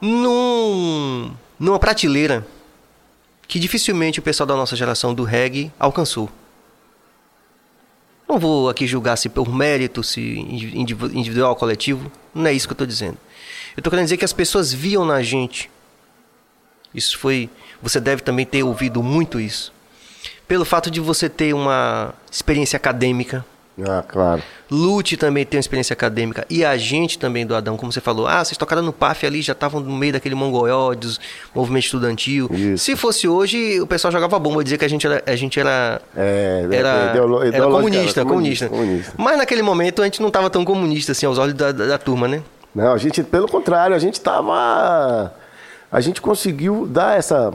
[0.02, 2.46] num, numa prateleira
[3.48, 6.30] que dificilmente o pessoal da nossa geração do reggae alcançou.
[8.28, 12.12] Não vou aqui julgar se por mérito, se indiv- individual coletivo.
[12.34, 13.18] Não é isso que eu estou dizendo.
[13.76, 15.70] Eu estou querendo dizer que as pessoas viam na gente.
[16.94, 17.50] Isso foi.
[17.82, 19.74] Você deve também ter ouvido muito isso.
[20.48, 23.44] Pelo fato de você ter uma experiência acadêmica.
[23.88, 24.42] Ah, claro.
[24.70, 26.46] Lute também tem uma experiência acadêmica.
[26.50, 28.28] E a gente também do Adão, como você falou.
[28.28, 31.20] Ah, vocês tocaram no PAF ali, já estavam no meio daquele mongoló, dos
[31.56, 32.50] movimento estudantil.
[32.52, 32.86] Isso.
[32.86, 35.24] Se fosse hoje, o pessoal jogava bomba, dizia que a gente era.
[35.26, 39.14] A gente era É, era, ideolo- era comunista, era comunista, comunista, comunista.
[39.18, 41.98] Mas naquele momento a gente não estava tão comunista assim aos olhos da, da, da
[41.98, 42.42] turma, né?
[42.76, 45.34] Não, a gente, pelo contrário, a gente tava.
[45.92, 47.52] A gente conseguiu dar essa.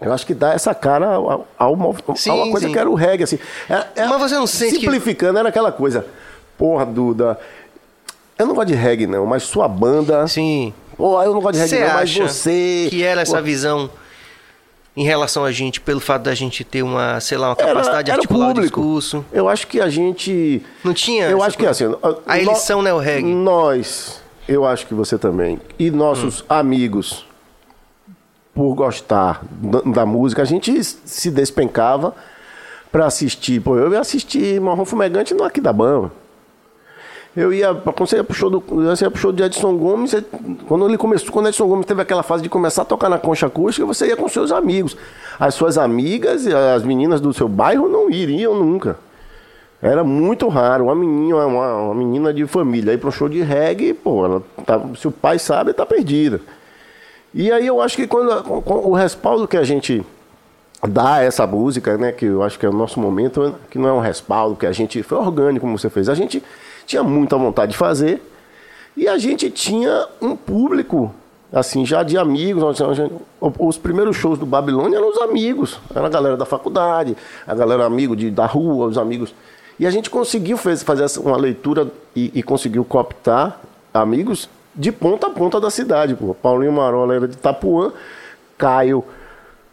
[0.00, 2.72] Eu acho que dá essa cara ao, ao, mov- a uma coisa sim.
[2.72, 3.38] que era o reggae, assim.
[3.68, 6.04] É- é- Mas você não sente que- Simplificando, era aquela coisa.
[6.58, 7.38] Porra, Duda.
[8.38, 10.26] Eu não gosto de reggae, não, mas sua banda.
[10.28, 10.74] Sim.
[10.96, 12.86] Pô, eu não gosto de reggae, não, mas você.
[12.90, 13.88] que era essa Pô, visão
[14.94, 18.04] em relação a gente, pelo fato da gente ter uma, sei lá, uma era- capacidade
[18.04, 18.80] de era o articular o público.
[18.80, 19.24] discurso?
[19.32, 20.62] Eu acho que a gente.
[20.84, 21.86] Não tinha Eu acho que coisa?
[21.86, 21.96] assim.
[22.26, 23.34] A eleição nó- neo-reggae.
[23.34, 25.60] Nós, eu acho que você também.
[25.78, 26.44] E nossos Hum.
[26.48, 27.25] amigos,
[28.56, 32.14] por gostar da, da música, a gente se despencava
[32.90, 33.60] pra assistir.
[33.60, 36.10] Pô, eu ia assistir Marrom Fumegante no Aquidabama.
[37.36, 40.10] Eu ia, quando você ia pro show do, você ia pro show de Edson Gomes,
[40.12, 40.24] você-
[40.66, 43.44] quando ele começou, quando Edson Gomes teve aquela fase de começar a tocar na concha
[43.46, 44.96] acústica, você ia com seus amigos.
[45.38, 48.98] As suas amigas e as meninas do seu bairro não iriam nunca.
[49.82, 53.42] Era muito raro, uma menina, uma, uma menina de família ir para um show de
[53.42, 56.40] reggae, pô, ela tá- se o pai sabe, tá perdida.
[57.38, 58.30] E aí eu acho que quando
[58.64, 60.02] o respaldo que a gente
[60.88, 63.90] dá a essa música, né, que eu acho que é o nosso momento, que não
[63.90, 66.42] é um respaldo, que a gente foi orgânico como você fez, a gente
[66.86, 68.22] tinha muita vontade de fazer
[68.96, 71.14] e a gente tinha um público
[71.52, 72.64] assim já de amigos,
[73.58, 77.14] os primeiros shows do Babilônia eram os amigos, era a galera da faculdade,
[77.46, 79.34] a galera amigo de, da rua, os amigos.
[79.78, 83.60] E a gente conseguiu fazer uma leitura e, e conseguiu cooptar
[83.92, 86.14] amigos de ponta a ponta da cidade.
[86.14, 86.34] Pô.
[86.34, 87.92] Paulinho Marola era de Itapuã,
[88.58, 89.04] Caio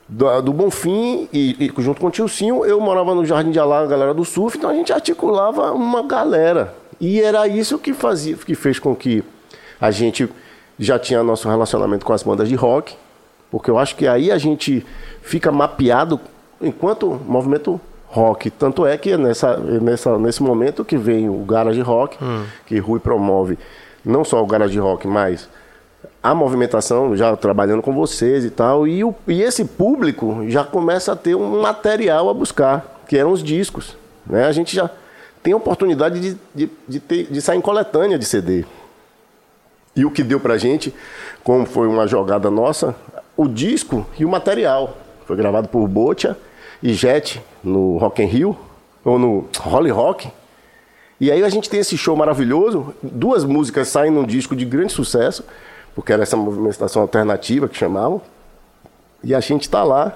[0.07, 3.81] do, do Bonfim e, e junto com o Tilcinho, eu morava no Jardim de Alá,
[3.81, 6.73] a galera do surf, então a gente articulava uma galera.
[6.99, 9.23] E era isso que fazia, que fez com que
[9.79, 10.29] a gente
[10.77, 12.95] já tinha nosso relacionamento com as bandas de rock,
[13.49, 14.85] porque eu acho que aí a gente
[15.21, 16.19] fica mapeado
[16.61, 18.49] enquanto movimento rock.
[18.51, 22.17] Tanto é que é nessa, nessa, nesse momento que vem o Garage Rock,
[22.65, 23.57] que Rui promove
[24.03, 25.49] não só o Garage Rock, mas
[26.21, 31.11] a movimentação, já trabalhando com vocês e tal, e, o, e esse público já começa
[31.11, 33.97] a ter um material a buscar, que eram os discos.
[34.25, 34.45] Né?
[34.45, 34.89] A gente já
[35.41, 38.65] tem a oportunidade de, de, de, ter, de sair em coletânea de CD.
[39.95, 40.93] E o que deu pra gente,
[41.43, 42.95] como foi uma jogada nossa,
[43.35, 44.97] o disco e o material.
[45.25, 46.37] Foi gravado por Botia
[46.81, 48.57] e Jet no Rock in Rio,
[49.03, 50.29] ou no Holly Rock.
[51.19, 54.91] E aí a gente tem esse show maravilhoso, duas músicas saem num disco de grande
[54.91, 55.43] sucesso,
[55.95, 58.21] porque era essa movimentação alternativa que chamavam.
[59.23, 60.11] E a gente tá lá,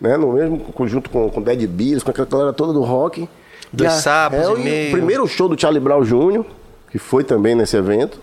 [0.00, 3.28] né, no mesmo conjunto com, com Dead Beers, com aquela galera toda do rock.
[3.72, 6.44] Dois E a- sábados é, o primeiro show do Charlie Brown Jr.,
[6.90, 8.18] que foi também nesse evento.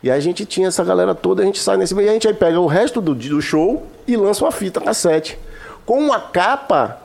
[0.00, 2.12] E aí a gente tinha essa galera toda, a gente sai nesse meio, e a
[2.12, 5.36] gente aí pega o resto do, do show e lança uma fita cassete.
[5.84, 6.98] Com uma capa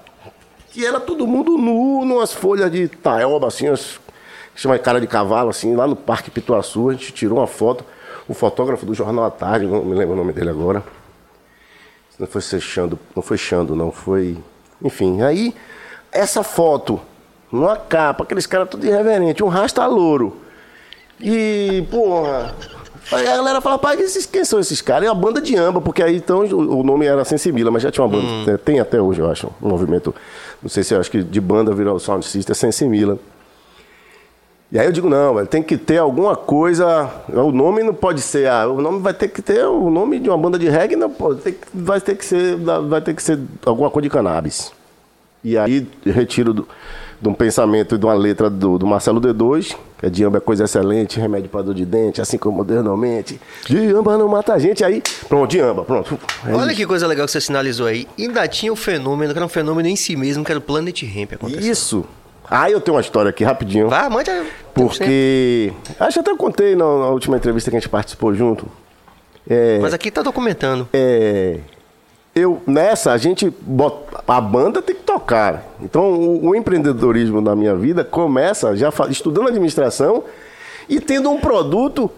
[0.70, 4.00] que era todo mundo nu, numas folhas de taioba, assim, as-
[4.56, 6.90] chama Cara de Cavalo, assim, lá no Parque Pituaçu.
[6.90, 7.84] A gente tirou uma foto.
[8.28, 10.84] O fotógrafo do Jornal à Tarde, não me lembro o nome dele agora.
[12.18, 14.38] Não foi Xando, não foi Xando, não foi.
[14.82, 15.54] Enfim, aí,
[16.12, 17.02] essa foto,
[17.52, 20.38] numa capa, aqueles caras tudo irreverente, um rasta louro.
[21.20, 22.56] E, porra.
[23.12, 25.08] Aí a galera fala, pai, esses, quem são esses caras?
[25.08, 27.92] É a banda de amba, porque aí então o, o nome era Sensibila, mas já
[27.92, 28.54] tinha uma banda.
[28.54, 28.58] Hum.
[28.64, 30.16] Tem até hoje, eu acho, um movimento.
[30.62, 33.20] Não sei se eu acho que de banda virou Sound System, é Sensibila.
[34.74, 37.08] E aí eu digo, não, velho, tem que ter alguma coisa.
[37.30, 38.50] O nome não pode ser.
[38.50, 41.12] Ah, o nome vai ter que ter o nome de uma banda de reggae, não
[41.12, 42.56] pode, ter, vai ter que ser.
[42.56, 44.72] Vai ter que ser alguma coisa de cannabis.
[45.44, 46.68] E aí retiro do,
[47.22, 50.42] de um pensamento e de uma letra do, do Marcelo D2, que é Diamba é
[50.42, 53.40] coisa excelente, remédio para dor de dente, assim como modernamente.
[53.68, 54.84] Diamba não mata a gente.
[54.84, 56.20] Aí, pronto, Diamba, pronto.
[56.48, 56.78] É Olha isso.
[56.78, 58.08] que coisa legal que você sinalizou aí.
[58.18, 60.64] Ainda tinha o um fenômeno, que era um fenômeno em si mesmo, que era o
[60.64, 61.64] Planet Ramp acontecendo.
[61.64, 62.06] Isso.
[62.50, 63.90] Ah, eu tenho uma história aqui rapidinho.
[63.90, 64.32] Vá, mande.
[64.74, 65.74] Porque.
[66.00, 68.68] Acho que até eu contei na, na, última entrevista que a gente participou junto.
[69.50, 70.88] É, Mas aqui tá documentando.
[70.94, 71.60] É.
[72.36, 73.50] Eu, nessa, a gente.
[73.50, 75.64] Bota, a banda tem que tocar.
[75.82, 80.24] Então, o, o empreendedorismo na minha vida começa já estudando administração
[80.90, 82.10] e tendo um produto.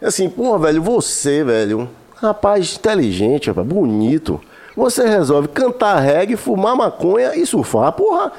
[0.00, 4.40] Assim, porra, velho, você, velho, rapaz inteligente, rapaz, bonito.
[4.76, 7.92] Você resolve cantar reggae, fumar maconha e surfar.
[7.92, 8.32] Porra,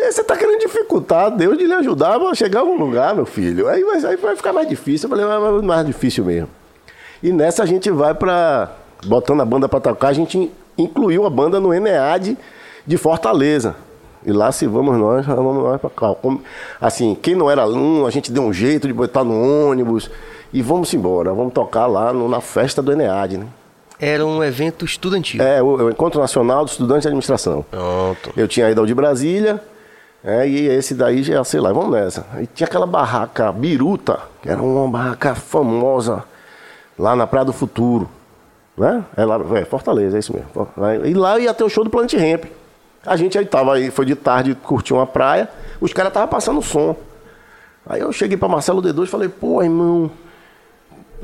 [0.00, 3.68] você está querendo dificultar Deus de lhe ajudar a chegar a algum lugar, meu filho.
[3.68, 5.08] Aí vai, aí vai ficar mais difícil.
[5.08, 6.48] Eu falei, vai mais difícil mesmo.
[7.22, 8.72] E nessa a gente vai para.
[9.06, 12.36] Botando a banda para tocar, a gente incluiu a banda no Enead
[12.86, 13.74] de Fortaleza.
[14.24, 16.14] E lá se vamos nós, vamos nós para cá.
[16.78, 20.10] Assim, quem não era aluno, a gente deu um jeito de botar no ônibus
[20.52, 21.32] e vamos embora.
[21.32, 23.46] Vamos tocar lá no, na festa do Enead, né?
[23.98, 25.42] Era um evento estudantil.
[25.42, 27.64] É, o, o Encontro Nacional dos Estudantes de Administração.
[27.70, 28.32] Pronto.
[28.36, 29.62] Eu tinha ido ao de Brasília,
[30.22, 32.26] é, e esse daí já, sei lá, vamos nessa.
[32.40, 36.24] E tinha aquela barraca Biruta, que era uma barraca famosa
[36.98, 38.08] lá na Praia do Futuro.
[38.76, 39.02] Né?
[39.16, 40.68] É lá, é, Fortaleza, é isso mesmo.
[41.04, 42.44] E lá ia ter o show do Planet Ramp.
[43.04, 45.48] A gente aí tava aí, foi de tarde, curtiu uma praia,
[45.80, 46.94] os caras estavam passando som.
[47.86, 50.10] Aí eu cheguei para Marcelo D2 e falei, pô, irmão,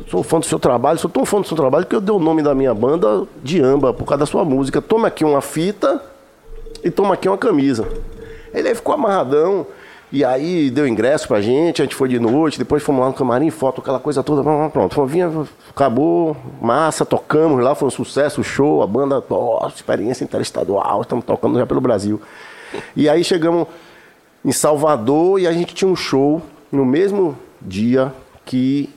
[0.08, 2.18] sou fã do seu trabalho, sou tão fã do seu trabalho que eu dei o
[2.18, 4.80] nome da minha banda de amba por causa da sua música.
[4.80, 6.02] Toma aqui uma fita
[6.82, 7.86] e toma aqui uma camisa.
[8.56, 9.66] Ele aí ficou amarradão.
[10.10, 13.12] E aí deu ingresso pra gente, a gente foi de noite, depois fomos lá no
[13.12, 15.04] camarim, foto, aquela coisa toda, pronto.
[15.04, 15.30] Vinha,
[15.68, 21.58] acabou, massa, tocamos lá, foi um sucesso, show, a banda, ó, experiência interestadual, estamos tocando
[21.58, 22.22] já pelo Brasil.
[22.94, 23.66] E aí chegamos
[24.44, 26.40] em Salvador e a gente tinha um show
[26.70, 28.14] no mesmo dia
[28.44, 28.88] que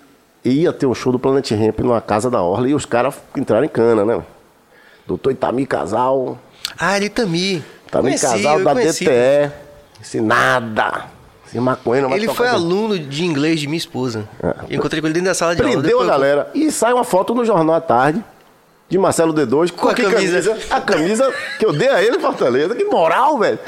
[0.46, 3.66] ia ter um show do Planet Ramp numa casa da Orla e os caras entraram
[3.66, 4.24] em cana, né?
[5.08, 6.38] Doutor Itami Casal.
[6.78, 7.64] Ah, Itami.
[7.92, 9.06] Também conheci, casal da conheci.
[9.06, 9.52] DTE.
[10.02, 11.06] Esse nada.
[11.48, 14.28] Esse maconha não Ele foi aluno de inglês de minha esposa.
[14.42, 14.54] É.
[14.70, 15.88] Eu encontrei com ele dentro da sala de Prendeu aula.
[15.88, 16.52] Prendeu a galera.
[16.54, 16.62] Eu...
[16.62, 18.24] E sai uma foto no Jornal à Tarde
[18.88, 20.42] de Marcelo D2 com, com a camisa.
[20.42, 20.58] camisa.
[20.70, 22.76] A camisa que eu dei a ele Fortaleza.
[22.76, 23.60] Que moral, velho.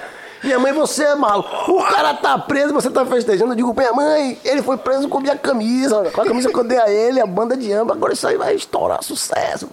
[0.43, 1.45] Minha mãe, você é malo.
[1.67, 3.51] O cara tá preso, você tá festejando.
[3.51, 6.09] Eu digo, minha mãe, ele foi preso com minha camisa.
[6.11, 7.93] Com a camisa que eu dei a ele, a banda de amba.
[7.93, 9.69] Agora isso aí vai estourar sucesso.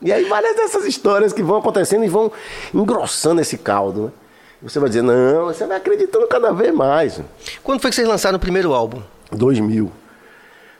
[0.00, 2.30] E aí várias dessas histórias que vão acontecendo e vão
[2.72, 4.10] engrossando esse caldo, né?
[4.62, 7.20] Você vai dizer, não, você vai acreditando cada vez mais.
[7.62, 9.00] Quando foi que vocês lançaram o primeiro álbum?
[9.30, 9.90] 2000.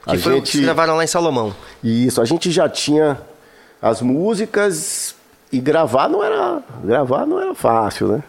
[0.05, 0.53] Que a foi gente...
[0.53, 1.55] que gravaram lá em Salomão.
[1.83, 3.21] Isso, a gente já tinha
[3.81, 5.15] as músicas
[5.53, 8.23] e gravar não era, gravar não era fácil, né?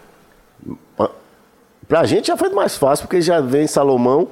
[1.88, 4.28] Pra gente já foi mais fácil, porque já vem Salomão,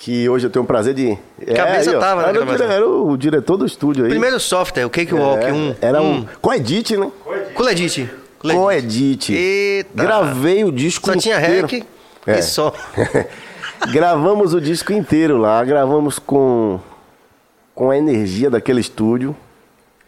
[0.00, 1.18] que hoje eu tenho o prazer de.
[1.54, 2.56] Cabeça é, aí, tava, era, né?
[2.56, 4.10] O, era o diretor do estúdio aí.
[4.10, 5.74] Primeiro software, o Cakewalk é, 1.
[5.78, 6.26] Era um.
[6.40, 7.10] Com Edit, né?
[7.54, 8.10] Com Edit.
[8.38, 9.34] Com Edit.
[9.34, 10.02] Eita.
[10.02, 11.38] Gravei o disco só inteiro.
[11.60, 11.86] Só tinha rec
[12.26, 12.38] é.
[12.38, 12.72] e só.
[13.92, 16.80] gravamos o disco inteiro lá, gravamos com,
[17.74, 19.36] com a energia daquele estúdio.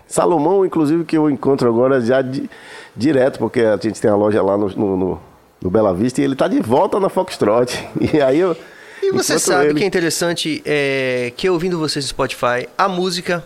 [0.07, 2.49] Salomão, inclusive, que eu encontro agora já di,
[2.97, 5.21] direto, porque a gente tem a loja lá no, no, no,
[5.61, 7.79] no Bela Vista e ele tá de volta na Foxtrot.
[8.15, 8.57] E aí eu
[9.03, 9.75] e você Enquanto sabe ele...
[9.75, 13.45] que é interessante é, que ouvindo vocês no Spotify, a música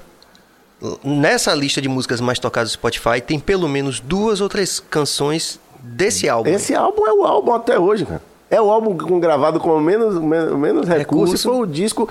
[1.03, 5.59] nessa lista de músicas mais tocadas do Spotify tem pelo menos duas ou três canções
[5.83, 6.51] desse álbum.
[6.51, 8.23] Esse álbum é o álbum até hoje, cara.
[8.51, 11.43] É o álbum gravado com menos, menos, menos recursos.
[11.43, 11.49] Recurso.
[11.49, 12.09] Foi o disco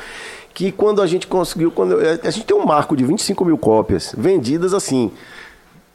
[0.54, 4.14] que quando a gente conseguiu, quando a gente tem um marco de 25 mil cópias
[4.18, 5.12] vendidas assim,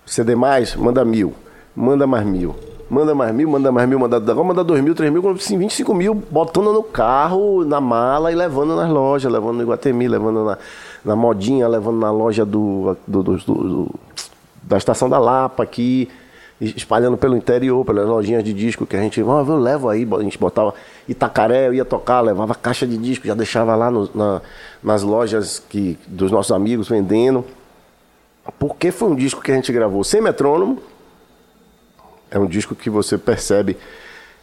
[0.06, 1.34] CD mais, manda mil,
[1.74, 2.54] manda mais mil,
[2.90, 5.94] manda mais mil, manda mais mil, manda, agora manda dois mil, três mil, assim, 25
[5.94, 10.58] mil, botando no carro, na mala e levando nas lojas, levando no Iguatemi, levando na,
[11.04, 13.94] na modinha, levando na loja do, do, do, do
[14.62, 16.08] da Estação da Lapa aqui.
[16.60, 20.22] espalhando pelo interior, pelas lojinhas de disco que a gente, oh, eu levo aí, a
[20.22, 20.74] gente botava
[21.08, 24.42] Itacaré, eu ia tocar, levava caixa de disco, já deixava lá no, na,
[24.82, 27.44] nas lojas que, dos nossos amigos vendendo.
[28.58, 30.82] Porque foi um disco que a gente gravou sem metrônomo.
[32.30, 33.76] É um disco que você percebe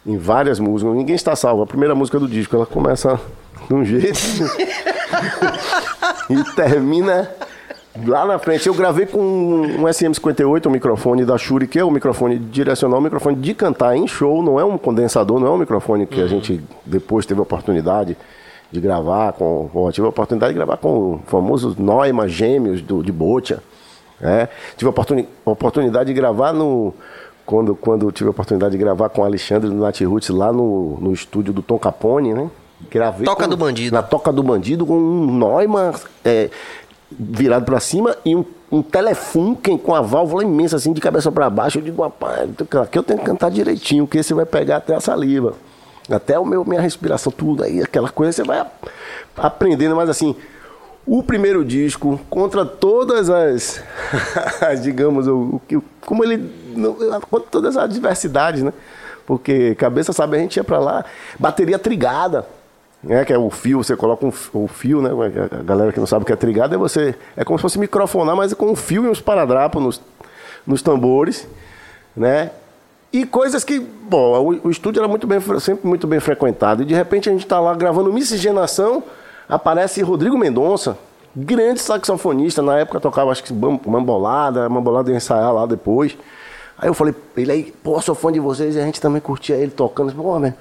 [0.06, 0.94] em várias músicas.
[0.94, 1.62] Ninguém está salvo.
[1.62, 3.18] A primeira música do disco, ela começa
[3.66, 4.18] de um jeito
[6.30, 7.28] e termina
[8.06, 8.66] lá na frente.
[8.66, 13.02] Eu gravei com um SM58, um microfone da Shure, que é um microfone direcional, um
[13.02, 16.24] microfone de cantar em show, não é um condensador, não é um microfone que uhum.
[16.24, 18.16] a gente depois teve a oportunidade
[18.70, 23.02] de gravar com, com tive a oportunidade de gravar com o famoso Neumann Gêmeos do,
[23.02, 23.60] de Botia.
[24.20, 26.92] É, tive a oportuni oportunidade de gravar no.
[27.48, 30.98] Quando, quando tive a oportunidade de gravar com o Alexandre do Nat Roots lá no,
[31.00, 32.50] no estúdio do Tom Capone, né?
[32.90, 33.94] Gravei Toca com, do Bandido.
[33.94, 36.50] Na Toca do Bandido com um Neumann é,
[37.10, 41.48] virado para cima e um, um Telefunken com a válvula imensa assim de cabeça para
[41.48, 41.78] baixo.
[41.78, 42.50] Eu digo, rapaz,
[42.82, 45.54] aqui eu tenho que cantar direitinho, porque você vai pegar até a saliva.
[46.10, 48.62] Até o meu, minha respiração, tudo aí, aquela coisa, você vai
[49.38, 50.36] aprendendo, mas assim,
[51.06, 53.82] o primeiro disco, contra todas as,
[54.82, 56.52] digamos, o, o, como ele,
[57.30, 58.72] contra todas as adversidades, né?
[59.26, 61.04] Porque cabeça sabe, a gente ia para lá,
[61.38, 62.46] bateria trigada,
[63.02, 63.24] né?
[63.24, 65.10] Que é o fio, você coloca um, o fio, né?
[65.50, 67.78] A galera que não sabe o que é trigada é você, é como se fosse
[67.78, 70.00] microfonar, mas com um fio e uns paradrapos nos,
[70.66, 71.48] nos tambores,
[72.16, 72.50] né?
[73.12, 76.82] E coisas que, bom, o, o, estúdio era muito bem, sempre muito bem frequentado.
[76.82, 79.02] E de repente a gente está lá gravando Miscigenação,
[79.48, 80.98] aparece Rodrigo Mendonça,
[81.34, 86.16] grande saxofonista, na época tocava acho que Mambolada, Mambolada ia ensaiar lá depois.
[86.76, 89.56] Aí eu falei, ele aí, pô, sou fã de vocês e a gente também curtia
[89.56, 90.12] ele tocando.
[90.12, 90.54] Pô, velho,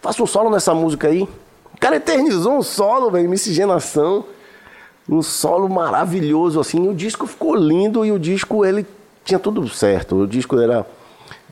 [0.00, 1.22] faça um solo nessa música aí.
[1.22, 4.24] O cara eternizou um solo, velho, miscigenação.
[5.08, 6.84] Um solo maravilhoso, assim.
[6.84, 8.86] E o disco ficou lindo e o disco, ele
[9.24, 10.16] tinha tudo certo.
[10.16, 10.84] O disco era,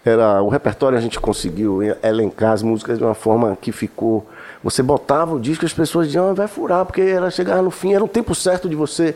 [0.04, 0.42] era...
[0.42, 4.26] O repertório a gente conseguiu elencar as músicas de uma forma que ficou
[4.62, 7.70] você botava o disco e as pessoas diziam, ah, vai furar, porque era chegar no
[7.70, 9.14] fim, era o tempo certo de você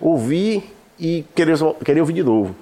[0.00, 2.54] ouvir e querer, querer ouvir de novo.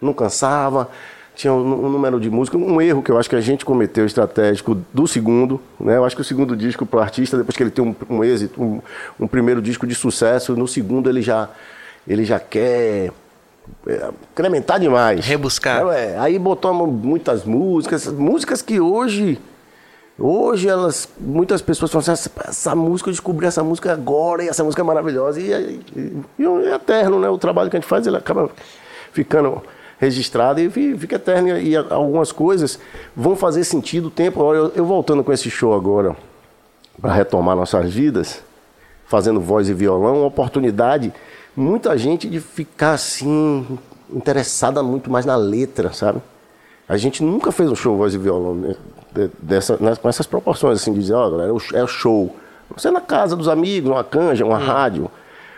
[0.00, 0.90] Não cansava,
[1.34, 4.04] tinha um, um, número de música, um erro que eu acho que a gente cometeu
[4.04, 5.96] estratégico do segundo, né?
[5.96, 8.22] Eu acho que o segundo disco para o artista, depois que ele tem um, um
[8.22, 8.80] êxito, um,
[9.18, 11.48] um, primeiro disco de sucesso, no segundo ele já,
[12.06, 13.10] ele já quer
[13.86, 15.24] é, incrementar demais.
[15.24, 15.86] Rebuscar.
[15.88, 19.38] É, aí botou muitas músicas, músicas que hoje
[20.24, 24.48] Hoje elas, muitas pessoas falam assim, essa, essa, música, eu descobri essa música agora e
[24.48, 25.40] essa música é maravilhosa.
[25.40, 25.50] E,
[25.96, 27.28] e, e, é eterno, né?
[27.28, 28.48] O trabalho que a gente faz, ele acaba
[29.12, 29.60] ficando
[29.98, 31.58] registrado e fica eterno.
[31.58, 32.78] E algumas coisas
[33.16, 34.40] vão fazer sentido o tempo.
[34.54, 36.14] Eu, eu voltando com esse show agora,
[37.00, 38.44] para retomar nossas vidas,
[39.06, 41.12] fazendo voz e violão, uma oportunidade,
[41.56, 43.76] muita gente de ficar assim,
[44.08, 46.22] interessada muito mais na letra, sabe?
[46.88, 48.74] A gente nunca fez um show voz e violão né?
[49.38, 52.34] dessa, né, com essas proporções, assim, de dizer, ó, oh, galera, é o show.
[52.76, 54.64] Você é na casa dos amigos, uma canja, uma hum.
[54.64, 55.10] rádio,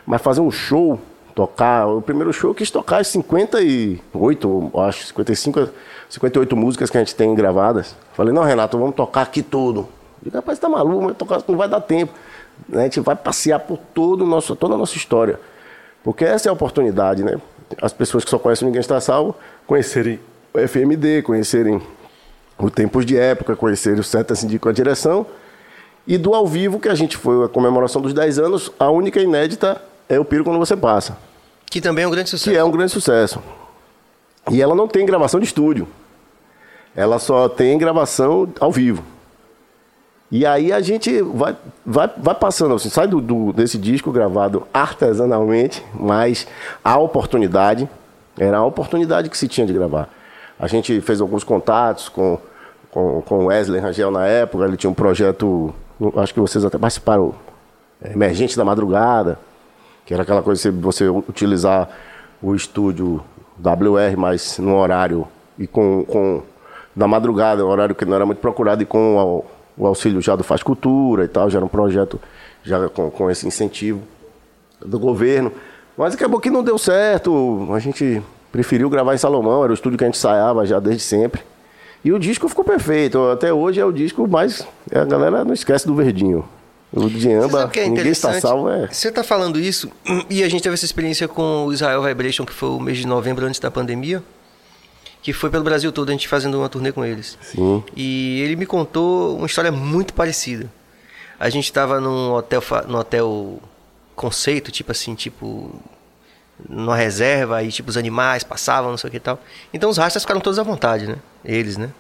[0.04, 0.98] mas fazer um show,
[1.34, 1.86] tocar.
[1.86, 5.68] O primeiro show eu quis tocar as 58, acho, 55,
[6.08, 7.96] 58 músicas que a gente tem gravadas.
[8.14, 9.88] Falei, não, Renato, vamos tocar aqui tudo.
[10.22, 12.12] Digo, rapaz, tá maluco, tocar, não vai dar tempo.
[12.72, 15.38] A gente vai passear por todo nosso, toda a nossa história.
[16.02, 17.40] Porque essa é a oportunidade, né?
[17.80, 19.34] As pessoas que só conhecem Ninguém Está Salvo,
[19.66, 20.20] conhecerem
[20.54, 21.82] o FMD, conhecerem
[22.56, 25.26] o Tempos de Época, conhecer o Seta assim, com a direção.
[26.06, 29.20] E do ao vivo, que a gente foi a comemoração dos 10 anos, a única
[29.20, 31.18] inédita é o Piro Quando Você Passa.
[31.66, 32.50] Que também é um grande sucesso.
[32.50, 33.42] Que é um grande sucesso.
[34.48, 35.88] E ela não tem gravação de estúdio.
[36.94, 39.02] Ela só tem gravação ao vivo.
[40.30, 44.68] E aí a gente vai, vai, vai passando, assim, sai do, do, desse disco gravado
[44.72, 46.46] artesanalmente, mas
[46.84, 47.88] a oportunidade,
[48.38, 50.08] era a oportunidade que se tinha de gravar.
[50.58, 52.38] A gente fez alguns contatos com,
[52.90, 55.74] com, com Wesley Rangel na época, ele tinha um projeto,
[56.16, 57.34] acho que vocês até participaram,
[58.02, 59.38] é, Emergente da Madrugada,
[60.06, 61.88] que era aquela coisa de você utilizar
[62.42, 63.22] o estúdio
[63.58, 65.26] WR, mas no horário
[65.58, 66.42] e com, com
[66.94, 69.44] da madrugada, um horário que não era muito procurado e com o,
[69.76, 72.20] o auxílio já do Faz Cultura e tal, já era um projeto
[72.62, 74.02] já com, com esse incentivo
[74.80, 75.52] do governo.
[75.96, 78.22] Mas acabou que não deu certo, a gente
[78.54, 81.42] preferiu gravar em Salomão, era o estúdio que a gente ensaiava já desde sempre.
[82.04, 83.18] E o disco ficou perfeito.
[83.30, 84.64] Até hoje é o disco mais.
[84.94, 86.48] A galera não esquece do verdinho.
[86.92, 88.70] O Diamba, é ninguém está salvo.
[88.70, 88.86] É.
[88.86, 89.90] Você está falando isso,
[90.30, 93.08] e a gente teve essa experiência com o Israel Vibration, que foi o mês de
[93.08, 94.22] novembro antes da pandemia,
[95.20, 97.36] que foi pelo Brasil todo, a gente fazendo uma turnê com eles.
[97.42, 97.82] Sim.
[97.96, 100.70] E ele me contou uma história muito parecida.
[101.40, 103.58] A gente estava num hotel, no hotel
[104.14, 105.74] conceito, tipo assim, tipo
[106.68, 109.40] numa reserva, aí tipo os animais passavam, não sei o que e tal.
[109.72, 111.16] Então os rastas ficaram todos à vontade, né?
[111.44, 111.90] Eles, né?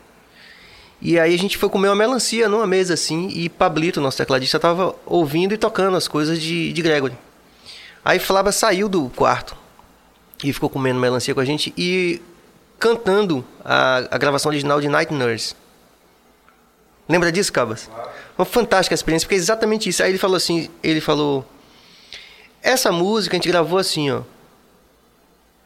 [1.00, 4.58] E aí a gente foi comer uma melancia numa mesa assim, e Pablito, nosso tecladista,
[4.58, 7.16] tava ouvindo e tocando as coisas de, de Gregory.
[8.04, 9.56] Aí Flávia saiu do quarto
[10.42, 12.22] e ficou comendo melancia com a gente e
[12.78, 15.54] cantando a, a gravação original de Night Nurse.
[17.08, 17.90] Lembra disso, Cabas?
[18.36, 20.02] Uma fantástica experiência, porque é exatamente isso.
[20.02, 21.46] Aí ele falou assim, ele falou,
[22.62, 24.22] essa música a gente gravou assim, ó.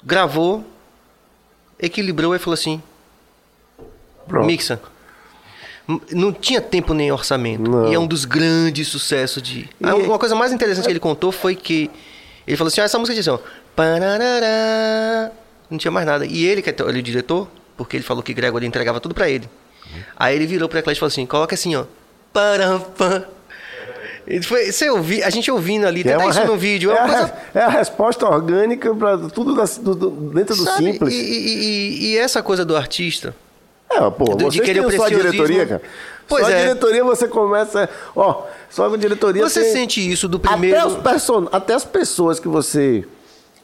[0.04, 0.64] Gravou,
[1.78, 2.82] equilibrou e falou assim,
[4.26, 4.46] Pronto.
[4.46, 4.80] mixa.
[6.12, 7.62] Não tinha tempo nem orçamento.
[7.70, 7.90] Não.
[7.90, 9.68] E é um dos grandes sucessos de.
[9.80, 11.90] E- Uma coisa mais interessante que ele contou foi que
[12.46, 13.46] ele falou assim: ah, essa música diz assim, ó.
[13.74, 15.30] pararará.
[15.70, 16.26] Não tinha mais nada.
[16.26, 19.30] E ele, que é é o diretor, porque ele falou que Gregory entregava tudo pra
[19.30, 19.48] ele.
[20.14, 21.84] Aí ele virou pro Eclete e falou assim: coloca assim, ó.
[22.34, 23.24] Parampam.
[24.42, 26.90] Foi, você ouvi, a gente ouvindo ali, Que até uma isso no vídeo.
[26.90, 30.84] É é, a, é a resposta orgânica para tudo da- do- do- dentro do Sabe,
[30.84, 31.14] simples.
[31.14, 33.34] E, e- e- essa coisa do artista.
[33.90, 35.30] É, pô, de- de querer o sua preciosismo.
[35.32, 35.82] diretoria, cara.
[36.28, 36.54] Pois só é.
[36.54, 37.88] a diretoria você começa.
[38.14, 40.76] Ó, só a diretoria Você tem- sente isso do primeiro.
[40.78, 41.48] Até, os person...
[41.50, 43.04] Até as pessoas que você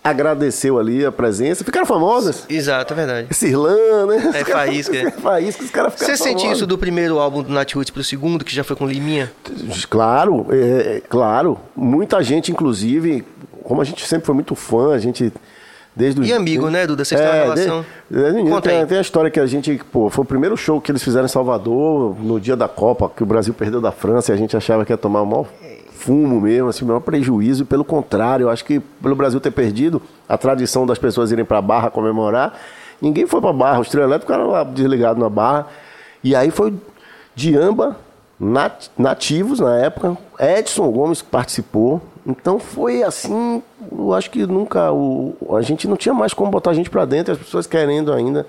[0.05, 2.45] agradeceu ali a presença ficaram famosas.
[2.49, 3.27] Exato, é verdade.
[3.31, 4.33] Esse Irlan, né?
[4.35, 5.11] É faísca, é.
[5.11, 6.51] faísca, os caras ficaram Você famosos.
[6.53, 9.33] isso do primeiro álbum do Nat Roots pro segundo, que já foi com Liminha?
[9.89, 11.59] Claro, é, é, claro.
[11.75, 13.25] Muita gente, inclusive,
[13.63, 15.33] como a gente sempre foi muito fã, a gente.
[15.97, 17.05] Desde o- E amigo, né, Duda?
[17.05, 17.87] Vocês têm uma relação.
[18.11, 20.81] de- desde Conta tem, tem a história que a gente, pô, foi o primeiro show
[20.81, 24.33] que eles fizeram em Salvador, no dia da Copa, que o Brasil perdeu da França
[24.33, 25.47] e a gente achava que ia tomar o maior
[26.05, 27.65] fumo mesmo, assim, o maior prejuízo.
[27.65, 31.61] Pelo contrário, eu acho que pelo Brasil ter perdido a tradição das pessoas irem pra
[31.63, 32.59] Barra comemorar,
[33.01, 33.81] ninguém foi pra Barra.
[33.81, 35.67] Os trio elétricos eram lá desligados na Barra.
[36.23, 36.75] E aí foi
[37.35, 37.97] Diamba,
[38.39, 42.01] nat- nativos na época, Edson Gomes participou.
[42.27, 46.71] Então foi assim, eu acho que nunca o, a gente não tinha mais como botar
[46.71, 48.47] a gente pra dentro, as pessoas querendo ainda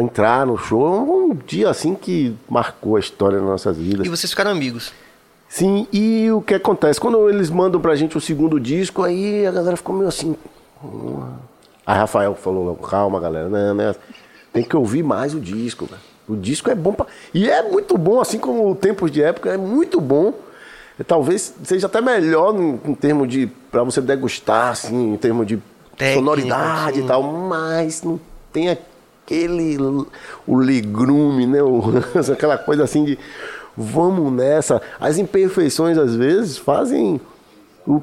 [0.00, 1.30] entrar no show.
[1.30, 4.06] Um dia assim que marcou a história das nossas vidas.
[4.06, 4.92] E vocês ficaram amigos.
[5.48, 7.00] Sim, e o que acontece?
[7.00, 10.36] Quando eles mandam pra gente o segundo disco, aí a galera ficou meio assim.
[10.84, 11.22] "Hum."
[11.86, 13.94] Aí Rafael falou, calma galera, né, né,
[14.52, 16.00] tem que ouvir mais o disco, velho.
[16.28, 17.06] O disco é bom pra...
[17.32, 20.34] E é muito bom, assim como o Tempos de Época, é muito bom.
[21.06, 23.46] Talvez seja até melhor em, em termos de.
[23.70, 25.58] pra você degustar, assim, em termos de
[25.96, 28.18] Técnica, sonoridade e tal, mas não
[28.52, 29.78] tem aquele.
[30.46, 31.62] o ligrume, né?
[31.62, 31.82] o-
[32.32, 33.18] aquela coisa assim de.
[33.78, 34.82] Vamos nessa.
[34.98, 37.20] As imperfeições, às vezes, fazem
[37.86, 38.02] o,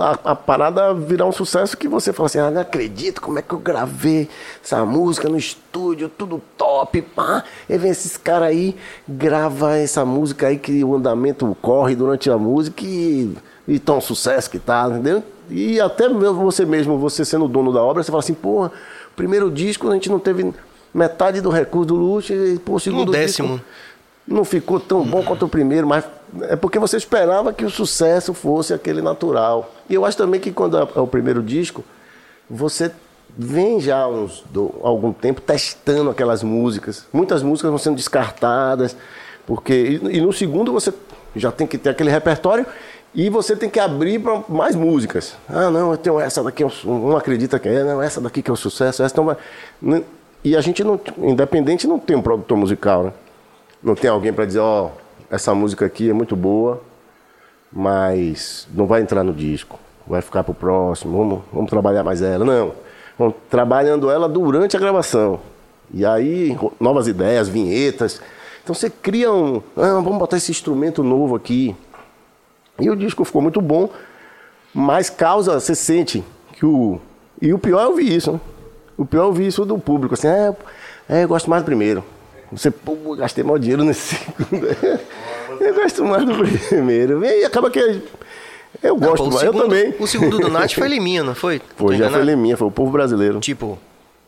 [0.00, 3.42] a, a parada virar um sucesso que você fala assim: ah, não acredito, como é
[3.42, 4.28] que eu gravei
[4.62, 7.44] essa música no estúdio, tudo top, pá.
[7.68, 8.76] E vem esses caras aí,
[9.08, 13.34] grava essa música aí que o andamento corre durante a música e,
[13.66, 15.22] e tão sucesso que tá, entendeu?
[15.50, 18.72] E até mesmo você mesmo, você sendo dono da obra, você fala assim: porra,
[19.16, 20.52] primeiro disco a gente não teve
[20.92, 23.54] metade do recurso do luxo, e pô, o segundo Um décimo.
[23.54, 23.64] disco
[24.26, 26.04] não ficou tão bom quanto o primeiro, mas
[26.42, 29.70] é porque você esperava que o sucesso fosse aquele natural.
[29.88, 31.84] E eu acho também que quando é o primeiro disco,
[32.48, 32.90] você
[33.36, 37.04] vem já uns do- algum tempo testando aquelas músicas.
[37.12, 38.96] Muitas músicas vão sendo descartadas,
[39.46, 40.92] porque e, e no segundo você
[41.36, 42.64] já tem que ter aquele repertório
[43.14, 45.34] e você tem que abrir para mais músicas.
[45.48, 48.52] Ah, não, eu tenho essa daqui, não acredita que é, não, essa daqui que é
[48.52, 49.36] o sucesso, essa não vai.
[49.82, 50.02] Não-
[50.42, 53.12] E a gente não, independente, não tem um produtor musical, né?
[53.84, 54.92] Não tem alguém para dizer, ó,
[55.30, 56.80] essa música aqui é muito boa,
[57.70, 62.46] mas não vai entrar no disco, vai ficar pro próximo, vamos, vamos trabalhar mais ela.
[62.46, 62.72] Não,
[63.18, 65.38] vamos trabalhando ela durante a gravação.
[65.92, 68.22] E aí, novas ideias, vinhetas.
[68.62, 71.76] Então você cria um, ah, vamos botar esse instrumento novo aqui.
[72.80, 73.90] E o disco ficou muito bom,
[74.72, 76.24] mas causa, você sente
[76.54, 76.98] que o.
[77.38, 78.40] E o pior é ouvir isso, né?
[78.96, 80.56] O pior é ouvir isso do público, assim, é,
[81.06, 82.02] é eu gosto mais do primeiro.
[82.52, 84.66] Você, pô, gastei maior dinheiro nesse segundo.
[85.60, 86.34] eu gosto mais do
[86.68, 87.24] primeiro.
[87.24, 88.02] E acaba que
[88.82, 89.94] eu gosto pô, o mais, segundo- eu também.
[89.98, 91.60] O segundo do Nat foi Liminha, não foi?
[91.76, 92.22] Foi, já foi?
[92.22, 93.40] Leminha, foi o povo brasileiro.
[93.40, 93.78] Tipo,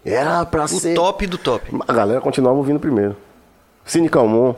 [0.05, 0.95] Era pra o ser.
[0.95, 1.71] top do top.
[1.87, 3.17] A galera continuava ouvindo primeiro.
[3.85, 4.55] Cine Calmon.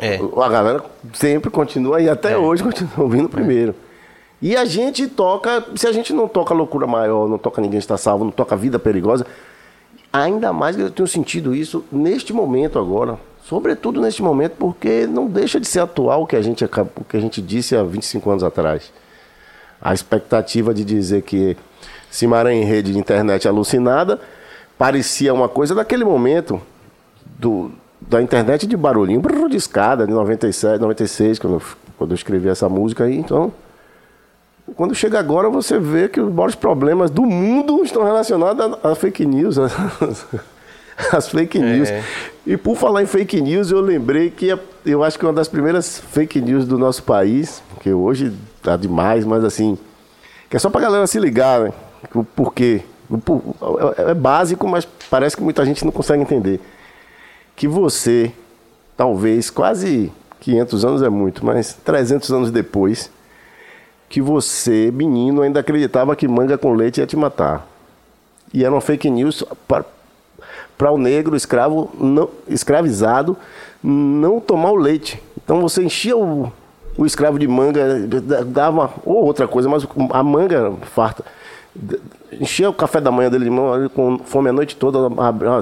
[0.00, 0.18] É.
[0.42, 0.82] A galera
[1.14, 2.36] sempre continua e até É.
[2.36, 3.74] hoje continua ouvindo primeiro.
[4.42, 7.96] E a gente toca, se a gente não toca Loucura Maior, não toca Ninguém Está
[7.96, 9.26] Salvo, não toca Vida Perigosa,
[10.12, 13.18] ainda mais eu tenho sentido isso neste momento agora.
[13.44, 17.16] Sobretudo neste momento, porque não deixa de ser atual o que a gente, o que
[17.16, 18.92] a gente disse há 25 anos atrás.
[19.80, 21.56] A expectativa de dizer que
[22.10, 24.20] Cimarã em rede de internet alucinada
[24.76, 26.60] parecia uma coisa daquele momento
[27.38, 31.62] do, da internet de barulhinho, brrr, de escada, de 97, 96, quando eu,
[31.96, 33.16] quando eu escrevi essa música aí.
[33.16, 33.52] Então,
[34.76, 38.94] quando chega agora, você vê que os maiores problemas do mundo estão relacionados a, a
[38.94, 39.56] fake news.
[41.12, 41.88] As fake news.
[41.88, 42.04] É.
[42.46, 44.54] E por falar em fake news, eu lembrei que
[44.84, 49.24] eu acho que uma das primeiras fake news do nosso país, que hoje tá demais,
[49.24, 49.78] mas assim,
[50.48, 51.72] que é só pra galera se ligar, né?
[52.36, 52.82] Por quê?
[53.96, 56.60] É, é básico, mas parece que muita gente não consegue entender.
[57.56, 58.32] Que você,
[58.96, 63.10] talvez, quase 500 anos é muito, mas 300 anos depois,
[64.10, 67.64] que você, menino, ainda acreditava que manga com leite ia te matar.
[68.52, 73.36] E era uma fake news para o negro escravo não, escravizado
[73.80, 75.22] não tomar o leite.
[75.42, 76.52] Então você enchia o,
[76.98, 77.80] o escravo de manga,
[78.46, 81.24] dava ou outra coisa, mas a manga farta.
[82.32, 84.98] Enchia o café da manhã dele de mão, com fome a noite toda,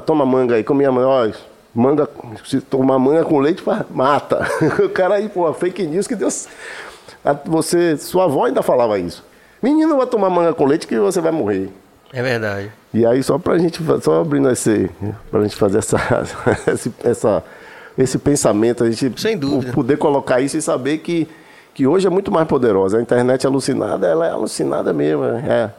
[0.01, 1.35] toma manga aí, comia manga,
[1.75, 2.09] manga,
[2.47, 4.49] se tomar manga com leite, mata.
[4.83, 6.49] O cara aí, pô, fake news que Deus
[7.45, 9.25] você, sua avó ainda falava isso.
[9.63, 11.71] Menino vai tomar manga com leite que você vai morrer.
[12.13, 12.73] É verdade.
[12.93, 14.91] E aí só pra gente, só abrindo esse,
[15.31, 15.99] pra gente fazer essa,
[16.73, 17.45] esse, essa,
[17.97, 19.73] esse pensamento, a gente Sem dúvida.
[19.73, 21.29] poder colocar isso e saber que,
[21.75, 22.99] que hoje é muito mais poderosa.
[22.99, 25.25] A internet alucinada, ela é alucinada mesmo.
[25.25, 25.71] É,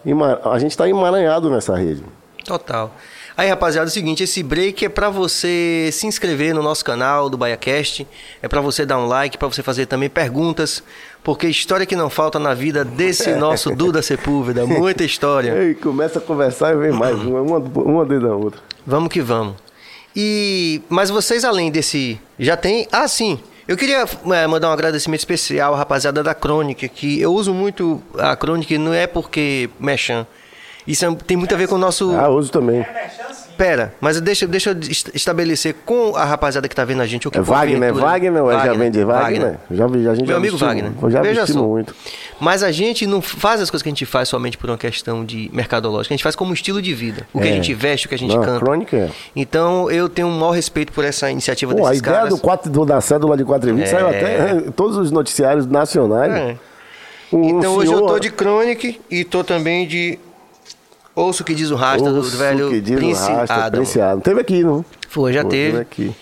[0.44, 2.04] a gente está emaranhado nessa rede.
[2.46, 2.94] Total.
[3.40, 7.30] Aí, rapaziada, é o seguinte, esse break é para você se inscrever no nosso canal
[7.30, 8.06] do BaiaCast,
[8.42, 10.84] é para você dar um like, para você fazer também perguntas,
[11.24, 15.64] porque história que não falta na vida desse nosso Duda Sepúlveda, muita história.
[15.64, 18.62] E começa a conversar e vem mais uma, uma, uma dentro da outra.
[18.86, 19.56] Vamos que vamos.
[20.16, 24.04] E mas vocês além desse já tem, ah sim, eu queria
[24.34, 28.76] é, mandar um agradecimento especial à rapaziada da Crônica, que eu uso muito a Crônica,
[28.80, 30.26] não é porque mexam,
[30.88, 32.12] isso é, tem muito a ver com o nosso.
[32.16, 32.84] Ah, uso também.
[33.60, 34.78] Pera, mas deixa, deixa eu
[35.14, 38.66] estabelecer com a rapaziada que está vendo a gente o que é Wagner, Wagner, Wagner,
[38.66, 39.42] já vende Wagner.
[39.42, 39.60] Wagner.
[39.70, 40.92] Já, já, a gente Meu amigo Wagner.
[41.10, 41.62] Já Veja só.
[41.62, 41.94] muito.
[42.40, 45.26] Mas a gente não faz as coisas que a gente faz somente por uma questão
[45.26, 46.14] de mercadológica.
[46.14, 47.28] A gente faz como estilo de vida.
[47.34, 47.54] O que a é.
[47.56, 48.60] gente veste, o que a gente não, canta.
[48.64, 49.10] Crônica é.
[49.36, 52.30] Então eu tenho um maior respeito por essa iniciativa Pô, desses a ideia caras.
[52.34, 53.86] do 4, do, da cédula de 4 é.
[53.88, 56.32] saiu até em todos os noticiários nacionais.
[56.32, 56.56] É.
[57.34, 57.78] Um então senhor...
[57.78, 60.18] hoje eu tô de crônica e tô também de
[61.16, 63.82] Ouço o que diz o rastro do velho que diz Prince o rastro, Adam.
[63.82, 64.20] Prince Adam.
[64.22, 64.86] Teve aqui, não?
[65.08, 65.80] Foi, já Pô, teve.
[65.80, 66.16] aqui.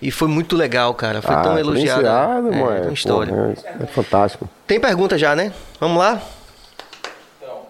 [0.00, 1.20] E foi muito legal, cara.
[1.20, 2.02] Foi ah, tão elogiado.
[2.02, 3.56] Prince Adam, é, é, história.
[3.64, 4.48] é, é, fantástico.
[4.66, 5.52] Tem pergunta já, né?
[5.80, 6.22] Vamos lá?
[7.40, 7.66] Então,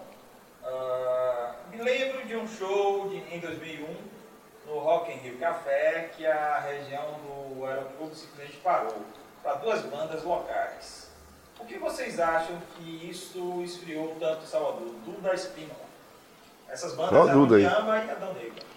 [0.64, 3.86] uh, me lembro de um show de, em 2001
[4.66, 7.04] no Rock in Rio Café que a região
[7.56, 8.94] do aeroporto simplesmente parou
[9.42, 11.08] para duas bandas locais.
[11.58, 14.92] O que vocês acham que isso esfriou tanto Salvador?
[15.06, 15.87] Duda Espínola.
[16.72, 17.62] Essas bandas Não, Duda aí.
[17.62, 17.86] e Adão
[18.34, 18.68] Negro.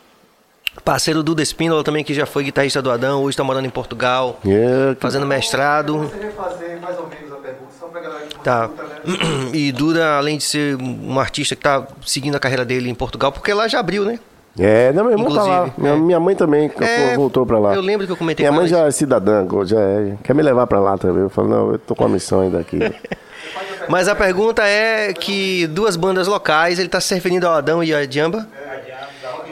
[0.85, 4.39] Parceiro Duda Espíndola também, que já foi guitarrista do Adão, hoje está morando em Portugal,
[4.45, 4.95] yeah.
[4.99, 5.97] fazendo mestrado.
[5.97, 8.67] Você fazer mais ou menos a pergunta, só pra galera que tá.
[8.67, 9.51] né?
[9.53, 13.33] E Duda, além de ser um artista que está seguindo a carreira dele em Portugal,
[13.33, 14.17] porque lá já abriu, né?
[14.57, 15.73] É, não, meu irmão Inclusive, tá lá.
[15.77, 15.97] Minha, é.
[15.97, 17.75] minha mãe também é, voltou para lá.
[17.75, 20.67] Eu lembro que eu comentei Minha mãe já é cidadã, já é, quer me levar
[20.67, 21.23] para lá também.
[21.23, 22.79] Eu falo, não, eu tô com a missão ainda aqui.
[23.89, 27.93] Mas a pergunta é que duas bandas locais, ele está se referindo ao Adão e
[27.93, 28.47] a Jamba,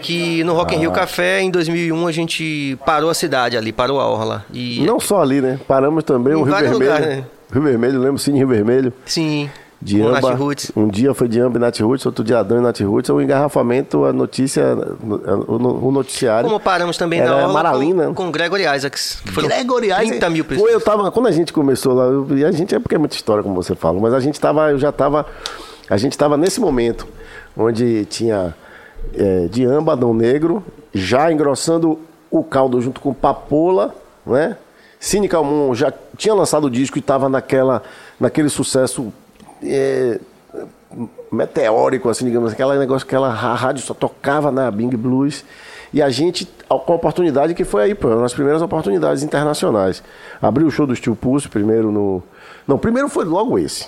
[0.02, 4.00] que no Rock in Rio Café, em 2001, a gente parou a cidade ali, parou
[4.00, 4.46] a orla.
[4.54, 4.82] E...
[4.86, 5.60] Não só ali, né?
[5.68, 6.74] Paramos também o Rio Vermelho.
[6.74, 7.26] Lugares, né?
[7.52, 8.94] Rio Vermelho, lembro sim, Rio Vermelho.
[9.06, 9.50] Sim.
[9.82, 10.38] Diamba,
[10.76, 14.04] um dia foi Diamba e Nat Roots, outro dia Adão e Nat Roots, o engarrafamento,
[14.04, 14.76] a notícia,
[15.48, 16.50] o, o noticiário.
[16.50, 18.08] Como paramos também na aula Maralina.
[18.08, 20.68] Com, com Gregory Isaacs, que foram Gregory 30 Isaacs, mil pessoas.
[20.68, 22.98] Foi, eu tava, quando a gente começou lá, eu, e a gente é porque é
[22.98, 25.26] muita história, como você fala, mas a gente tava, eu já tava,
[25.90, 27.08] a gente tava nesse momento,
[27.56, 28.54] onde tinha
[29.14, 30.62] é, Diamba, Adão Negro,
[30.94, 32.00] já engrossando
[32.30, 34.58] o caldo junto com Papola, né?
[35.00, 37.82] Cine Calmon já tinha lançado o disco e estava naquela,
[38.20, 39.14] naquele sucesso
[39.64, 40.20] é,
[41.32, 45.44] meteórico, assim, digamos, aquele negócio que ela, a rádio só tocava na Bing Blues.
[45.92, 50.04] E a gente, com a oportunidade que foi aí, pô, nas primeiras oportunidades internacionais.
[50.42, 52.22] Abriu o show do Steel Pulse primeiro no.
[52.68, 53.88] Não, primeiro foi logo esse.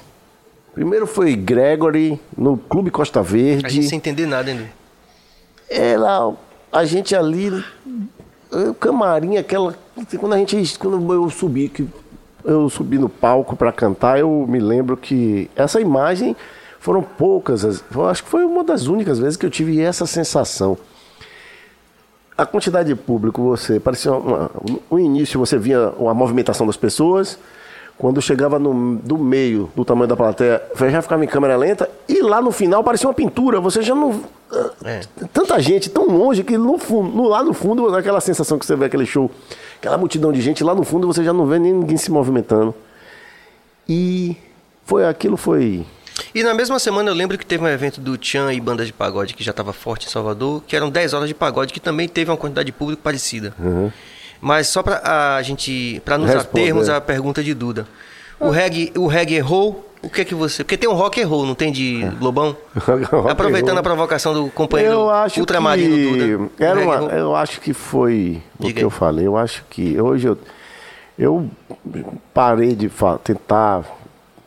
[0.73, 3.65] Primeiro foi Gregory no Clube Costa Verde.
[3.65, 4.67] A gente sem entender nada ainda.
[5.69, 6.33] É lá,
[6.71, 7.63] a gente ali,
[8.79, 9.75] camarim, aquela.
[10.19, 10.79] Quando a gente.
[10.79, 11.87] Quando eu subi, que
[12.43, 16.35] eu subi no palco para cantar, eu me lembro que essa imagem
[16.79, 17.63] foram poucas,
[18.09, 20.77] acho que foi uma das únicas vezes que eu tive essa sensação.
[22.37, 24.49] A quantidade de público, você parecia uma,
[24.89, 27.37] no início você via a movimentação das pessoas,
[28.01, 32.19] quando chegava no do meio do tamanho da plateia, já ficava em câmera lenta e
[32.23, 34.23] lá no final parecia uma pintura, você já não
[34.83, 35.01] é.
[35.31, 38.85] tanta gente tão longe que no fundo, lá no fundo aquela sensação que você vê
[38.85, 39.29] aquele show
[39.81, 42.73] aquela multidão de gente lá no fundo você já não vê nem ninguém se movimentando.
[43.89, 44.37] E
[44.85, 45.83] foi aquilo foi
[46.35, 48.93] E na mesma semana eu lembro que teve um evento do Tchan e banda de
[48.93, 52.07] pagode que já estava forte em Salvador, que eram 10 horas de pagode, que também
[52.07, 53.55] teve uma quantidade de público parecida.
[54.39, 56.61] Mas só para a gente, para nos Responder.
[56.61, 57.87] atermos à pergunta de Duda.
[58.39, 59.90] O reggae, o reggae errou?
[60.03, 60.63] O que é que você...
[60.63, 62.57] Porque tem um rock errou, não tem de Lobão?
[63.29, 66.49] Aproveitando a provocação do companheiro Eu acho ultramarino que Duda.
[66.59, 68.83] era o uma, eu acho que foi o Diga que aí.
[68.85, 69.27] eu falei.
[69.27, 70.37] Eu acho que hoje eu,
[71.19, 71.47] eu
[72.33, 72.89] parei de
[73.23, 73.83] tentar,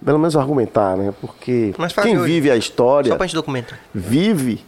[0.05, 1.15] pelo menos argumentar, né?
[1.21, 2.27] Porque quem hoje.
[2.33, 3.79] vive a história Só pra gente documentar.
[3.95, 4.65] vive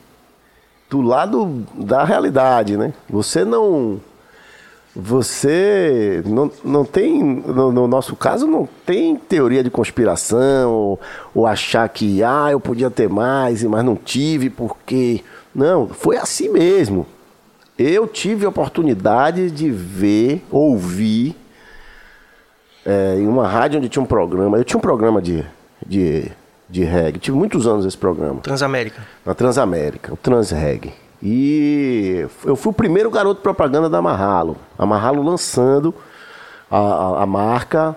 [0.88, 2.92] do lado da realidade, né?
[3.10, 4.00] Você não
[4.98, 11.00] você não, não tem, no, no nosso caso, não tem teoria de conspiração ou,
[11.34, 15.22] ou achar que, ah, eu podia ter mais, mas não tive porque.
[15.54, 17.06] Não, foi assim mesmo.
[17.78, 21.36] Eu tive a oportunidade de ver, ouvir,
[22.84, 24.56] é, em uma rádio onde tinha um programa.
[24.56, 25.44] Eu tinha um programa de,
[25.86, 26.32] de,
[26.70, 29.02] de reggae, tive muitos anos esse programa Transamérica.
[29.26, 30.94] na Transamérica, o Transreg.
[31.22, 34.56] E eu fui o primeiro garoto propaganda da Amarralo.
[34.78, 35.94] Amarralo lançando
[36.70, 37.96] a, a, a marca.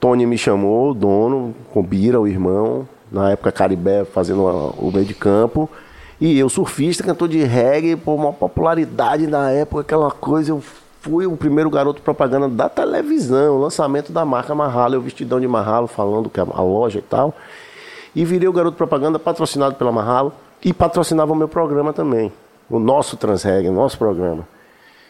[0.00, 2.88] Tony me chamou, o dono, com Bira, o irmão.
[3.10, 5.70] Na época, Caribé fazendo o meio de campo.
[6.20, 10.50] E eu, surfista, cantor de reggae, por uma popularidade na época, aquela coisa.
[10.50, 10.62] Eu
[11.00, 14.94] fui o primeiro garoto propaganda da televisão, lançamento da marca Amarralo.
[14.94, 17.32] Eu vestidão de Amarralo, falando que a loja e tal.
[18.14, 20.32] E virei o garoto propaganda patrocinado pela Marralo
[20.64, 22.32] e patrocinava o meu programa também.
[22.68, 24.46] O nosso Transreg, o nosso programa.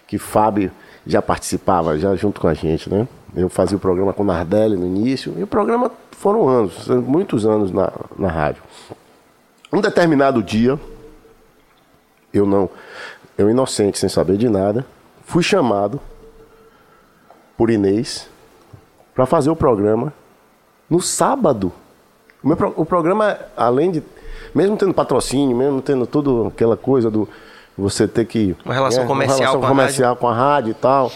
[0.06, 0.70] Que Fábio
[1.06, 3.08] já participava, já junto com a gente, né?
[3.34, 5.34] Eu fazia o programa com o Nardelli no início.
[5.36, 8.62] E o programa foram anos, muitos anos na, na rádio.
[9.72, 10.78] Um determinado dia,
[12.32, 12.70] eu não,
[13.36, 14.86] eu inocente, sem saber de nada,
[15.24, 16.00] fui chamado
[17.56, 18.28] por Inês
[19.14, 20.12] para fazer o programa
[20.88, 21.72] no sábado.
[22.42, 24.02] O, meu o programa, além de.
[24.54, 27.28] Mesmo tendo patrocínio, mesmo tendo tudo aquela coisa do
[27.76, 28.56] você ter que.
[28.64, 31.10] Uma relação comercial relação com a comercial com a rádio e tal.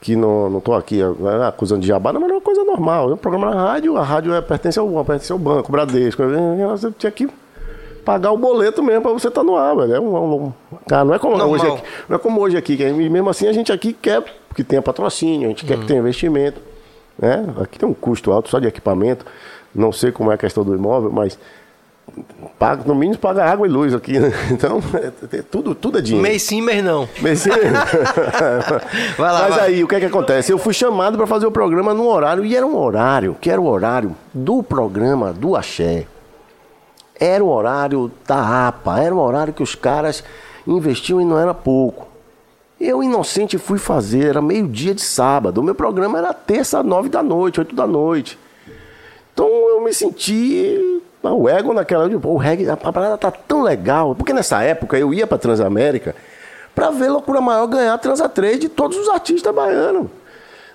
[0.00, 3.10] Que não, não tô aqui né, acusando de jabá, não, mas é uma coisa normal.
[3.10, 6.22] É um programa na rádio, a rádio é, pertence, ao, pertence ao banco, Bradesco.
[6.22, 7.28] é, Você tinha que
[8.02, 9.94] pagar o boleto mesmo pra você estar no ar, velho.
[9.94, 10.52] É um, um-
[10.88, 11.54] cara, não é como Normal.
[11.54, 11.82] hoje aqui.
[12.08, 12.78] Não é como hoje aqui.
[12.78, 14.24] que- mesmo assim a gente aqui quer
[14.54, 16.62] que tenha patrocínio, a gente quer que tenha investimento.
[17.18, 17.44] Né?
[17.62, 19.26] Aqui tem um custo alto só de equipamento.
[19.74, 21.38] Não sei como é a questão do imóvel, mas
[22.58, 24.18] paga, no mínimo paga água e luz aqui.
[24.18, 24.30] né?
[24.50, 26.22] Então, é- é- tudo, tudo é dinheiro.
[26.28, 27.08] Mês sim, mês não.
[27.20, 27.44] Mas,
[29.18, 29.66] Vai lá, Mas vai.
[29.68, 30.52] aí, o que é que acontece?
[30.52, 33.60] Eu fui chamado para fazer o programa num horário, e era um horário, que era
[33.60, 36.06] o horário do programa do Axé.
[37.18, 40.24] Era o horário da APA, era um horário que os caras
[40.66, 42.08] investiam e não era pouco.
[42.80, 45.58] Eu, inocente, fui fazer, era meio-dia de sábado.
[45.58, 48.38] O meu programa era terça, nove da noite, oito da noite.
[49.34, 51.02] Então eu me senti.
[51.22, 52.06] Ah, O ego naquela.
[52.08, 54.14] O reggae, a parada tá tão legal.
[54.14, 56.14] Porque nessa época eu ia pra Transamérica
[56.74, 60.06] pra ver Loucura Maior ganhar a Transa 3 de todos os artistas baianos.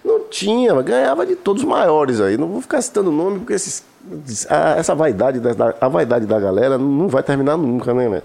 [0.03, 2.37] Não tinha, ganhava de todos os maiores aí.
[2.37, 3.83] Não vou ficar citando nome, porque esses,
[4.49, 8.21] a- essa vaidade da, a vaidade da galera não vai terminar nunca, né, né?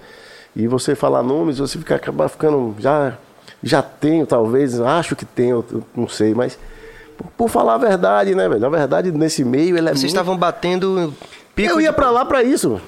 [0.54, 2.74] E você falar nomes, você fica, acabar ficando.
[2.78, 3.14] Já,
[3.62, 5.64] já tenho, talvez, acho que tenho,
[5.96, 6.58] não sei, mas.
[7.16, 8.60] Por, por falar a verdade, né, velho?
[8.60, 11.14] Na verdade, nesse meio ele é Vocês muito- estavam batendo
[11.54, 12.80] pico eu ia de- pra lá pra isso.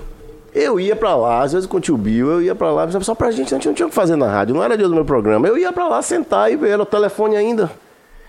[0.54, 3.14] Eu ia pra lá, às vezes com o tio Bill, eu ia pra lá, só
[3.14, 4.94] pra gente, a gente não tinha o que fazer na rádio, não era dia do
[4.94, 5.48] meu programa.
[5.48, 7.70] Eu ia pra lá sentar e ver, era o telefone ainda.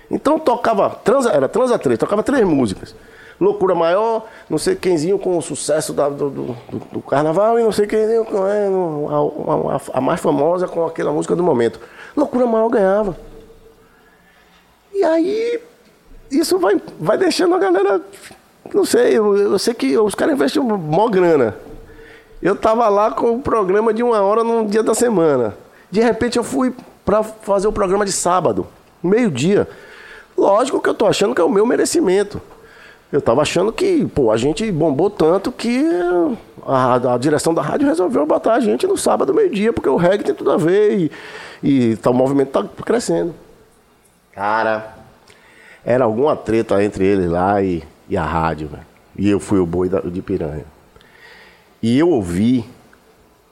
[0.10, 2.96] Então tocava, transa, era Transa 3, tocava três músicas.
[3.42, 6.56] Loucura Maior, não sei quemzinho com o sucesso da- do, do-
[6.94, 11.12] do- carnaval e não sei quem com é, a, a- a mais famosa com aquela
[11.12, 11.80] música do momento.
[12.16, 13.18] Loucura Maior ganhava.
[14.94, 15.60] E aí,
[16.32, 18.02] isso vai, vai deixando a galera.
[18.74, 21.55] Não sei, eu, eu sei que os caras investem mó grana.
[22.41, 25.55] Eu tava lá com o programa de uma hora num dia da semana.
[25.89, 26.74] De repente eu fui
[27.05, 28.68] pra fazer o programa de sábado,
[29.01, 29.68] meio-dia.
[30.38, 32.41] Lógico que eu tô achando que é o meu merecimento.
[33.11, 35.86] Eu tava achando que, pô, a gente bombou tanto que
[36.66, 40.24] a, a direção da rádio resolveu botar a gente no sábado, meio-dia, porque o reggae
[40.24, 41.11] tem tudo a ver e,
[41.61, 43.36] e tá, o movimento tá crescendo.
[44.32, 44.95] Cara,
[45.86, 48.86] era alguma treta entre eles lá e, e a rádio, velho.
[49.18, 50.66] E eu fui o boi da- de piranha.
[51.82, 52.66] E eu ouvi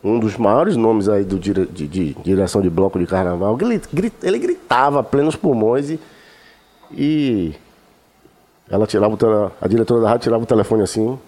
[0.04, 3.58] um dos maiores nomes aí do dire- de, de direção de bloco de carnaval.
[3.62, 3.82] Ele,
[4.24, 6.00] ele gritava plenos pulmões e,
[6.92, 7.54] e
[8.70, 11.20] ela tirava o a diretora da rádio tirava o telefone assim,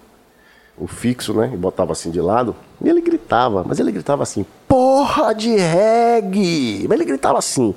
[0.78, 1.52] o fixo, né?
[1.54, 2.56] E botava assim de lado.
[2.82, 6.88] E ele gritava, mas ele gritava assim, porra de reggae!
[6.88, 7.76] Mas ele gritava assim.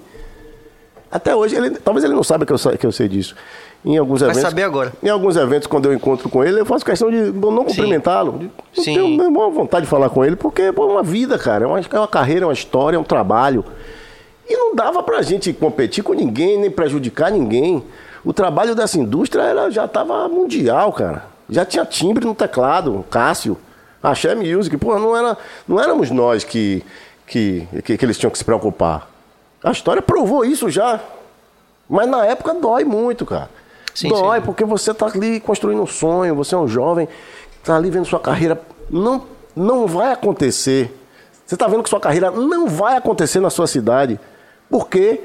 [1.11, 3.35] Até hoje, ele, talvez ele não saiba que eu, que eu sei disso.
[3.87, 4.51] Em alguns Vai eventos.
[4.51, 4.93] saber agora.
[5.01, 8.51] Em alguns eventos, quando eu encontro com ele, eu faço questão de não cumprimentá-lo.
[8.77, 8.95] Não Sim.
[8.95, 11.65] tenho nenhuma vontade de falar com ele, porque é uma vida, cara.
[11.65, 13.65] É uma, é uma carreira, é uma história, é um trabalho.
[14.49, 17.85] E não dava pra gente competir com ninguém, nem prejudicar ninguém.
[18.25, 21.25] O trabalho dessa indústria era, já estava mundial, cara.
[21.49, 23.57] Já tinha timbre no teclado, Cássio,
[24.03, 24.77] Axé Music.
[24.79, 26.83] Pô, não, era, não éramos nós que,
[27.25, 29.09] que, que, que eles tinham que se preocupar.
[29.63, 30.99] A história provou isso já.
[31.89, 33.49] Mas na época dói muito, cara.
[33.97, 34.45] Sim, dói, sim.
[34.45, 37.09] porque você tá ali construindo um sonho, você é um jovem,
[37.65, 38.61] tá ali vendo sua carreira.
[38.91, 39.25] Não,
[39.57, 40.95] não vai acontecer.
[41.47, 44.21] Você tá vendo que sua carreira não vai acontecer na sua cidade.
[44.69, 45.21] Porque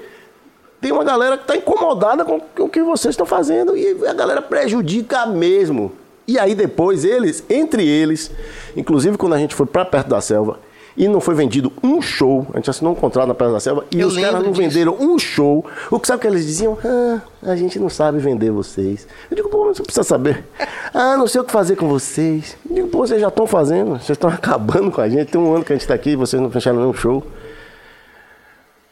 [0.80, 4.41] tem uma galera que tá incomodada com, o que vocês estão fazendo e a galera
[4.41, 5.91] prejudica mesmo.
[6.26, 8.32] E aí depois eles, entre eles,
[8.78, 10.59] inclusive quando a gente foi pra perto da selva
[10.98, 13.86] e não foi vendido um show, a gente assinou um contrato na Perto da Selva
[13.92, 14.62] e Eu os caras não disso.
[14.62, 15.66] venderam um show.
[15.89, 16.78] O que sabe o que eles diziam?
[16.84, 19.08] Ah, a gente não sabe vender vocês.
[19.30, 20.44] Eu digo, pô, você precisa saber.
[20.94, 22.58] Ah, não sei o que fazer com vocês.
[22.70, 25.32] Eu digo, pô, vocês já estão fazendo, vocês estão acabando com a gente.
[25.32, 27.24] Tem um ano que a gente tá aqui e vocês não fecharam nenhum show.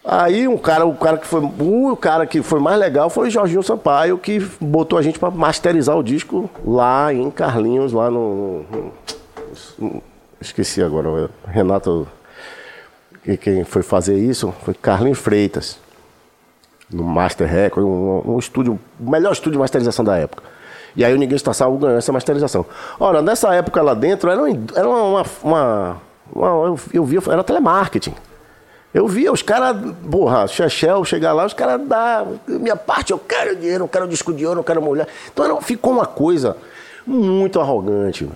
[0.06, 3.30] Aí um cara, o cara que foi o cara que foi mais legal foi o
[3.30, 8.64] Jorginho Sampaio, que botou a gente para masterizar o disco lá em Carlinhos, lá no,
[8.72, 8.92] no-
[9.78, 10.04] no-
[10.42, 12.08] esqueci agora, Renato
[13.26, 15.78] e quem foi fazer isso foi Carlinhos Freitas.
[16.92, 20.42] No Master Record, um, um estúdio, o melhor estúdio de masterização da época.
[20.96, 22.66] E aí o Ninguém Está Salvo ganhou essa masterização.
[23.00, 26.02] Ora, nessa época lá dentro era, um- era uma, uma, uma-
[26.34, 28.16] uma- eu, via, era telemarketing.
[28.92, 29.78] Eu via os caras,
[30.10, 34.34] porra, Chechel chegar lá, os caras da minha parte, eu quero dinheiro, eu quero disco
[34.34, 35.08] de ouro, eu quero mulher.
[35.32, 36.58] Então era- ficou uma coisa
[37.06, 38.28] muito arrogante.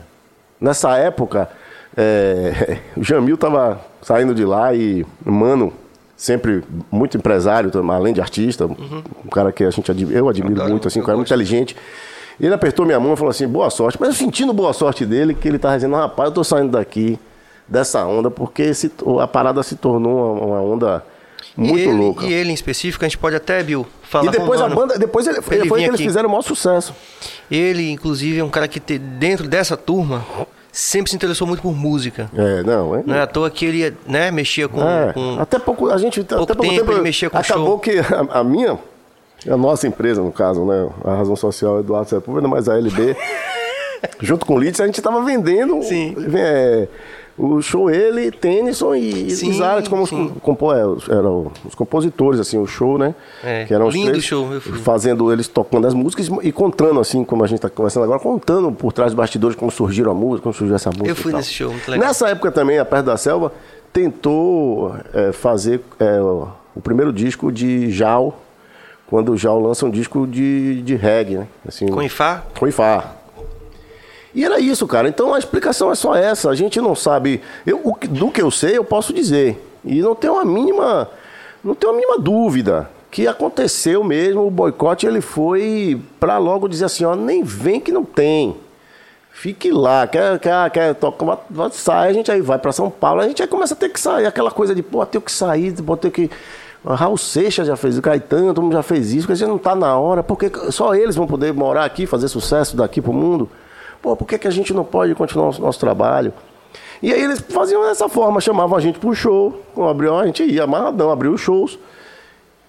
[0.61, 1.49] Nessa época,
[1.95, 5.73] é, o Jamil tava saindo de lá e, mano,
[6.17, 10.87] sempre muito empresário, além de artista, um cara que a gente admi- eu admiro muito,
[10.87, 11.75] assim, um cara muito inteligente.
[12.39, 13.97] Ele apertou minha mão e falou assim, boa sorte.
[13.99, 17.19] Mas eu sentindo boa sorte dele, que ele tava dizendo, rapaz, eu tô saindo daqui
[17.67, 18.91] dessa onda, porque se-
[19.21, 21.03] a parada se tornou uma, uma onda
[21.55, 22.25] muito e ele, louca.
[22.25, 25.27] E ele em específico, a gente pode até, Bill, falar E depois a banda, depois
[25.27, 26.93] ele, ele foi que eles fizeram o maior sucesso.
[27.51, 30.25] Ele, inclusive, é um cara que te- dentro dessa turma
[30.73, 32.29] sempre se interessou muito por música.
[32.35, 33.03] É, não, é.
[33.05, 36.19] Não é à toa que ele né, mexia com, É, com- até pouco a gente
[36.21, 37.79] até pouco tempo ele mexia com acabou show.
[37.79, 38.77] que a, a minha
[39.49, 43.15] a nossa empresa no caso né a razão social Eduardo Sepúlveda mas a LB
[44.19, 46.15] junto com o Litz a gente estava vendendo Sim.
[46.35, 46.87] é,
[47.37, 50.09] o show ele Tennyson e, Sim, Zarat como os,
[50.41, 54.23] compo, é, eram os compositores assim o show né É, que eram os lindo três,
[54.23, 58.19] show, fazendo eles tocando as músicas e contando assim como a gente está conversando agora
[58.19, 61.33] contando por trás dos bastidores como surgiram a música como surgiu essa música Eu fui
[61.33, 62.07] nesse show, muito legal.
[62.07, 63.51] Nessa época também, a Perto da Selva
[63.91, 68.39] tentou é, fazer é, o o primeiro disco de Jal,
[69.07, 71.47] quando o Jal lança um disco de, de reggae, né?
[71.67, 72.43] Assim, com Ifá.
[72.57, 73.15] com Ifá.
[74.33, 75.07] E era isso, cara.
[75.07, 76.49] Então a explicação é só essa.
[76.49, 77.41] A gente não sabe.
[77.65, 79.63] Eu, o do que eu sei, eu posso dizer.
[79.85, 81.09] E não tenho a mínima.
[81.63, 84.45] Não tenho a mínima dúvida que aconteceu mesmo.
[84.45, 88.57] O boicote ele foi pra logo dizer assim: ó, nem vem que não tem.
[89.35, 91.39] Fique lá, quer, quer, quer tocar,
[91.71, 93.99] sai, a gente aí vai pra São Paulo, a gente aí começa a ter que
[93.99, 96.29] sair, aquela coisa de, pô, tenho que sair, vou ter que.
[96.85, 99.57] Raul Seixas já fez, o Caetano, todo mundo já fez isso, porque a gente não
[99.57, 103.49] tá na hora, porque só eles vão poder morar aqui, fazer sucesso daqui pro mundo.
[104.03, 106.33] Pô, por que, que a gente não pode continuar o nosso, trabalho?
[107.01, 110.65] E aí eles faziam dessa forma, chamavam a gente pro show, abriu, a gente ia
[110.65, 111.79] amarradão, abriu os shows.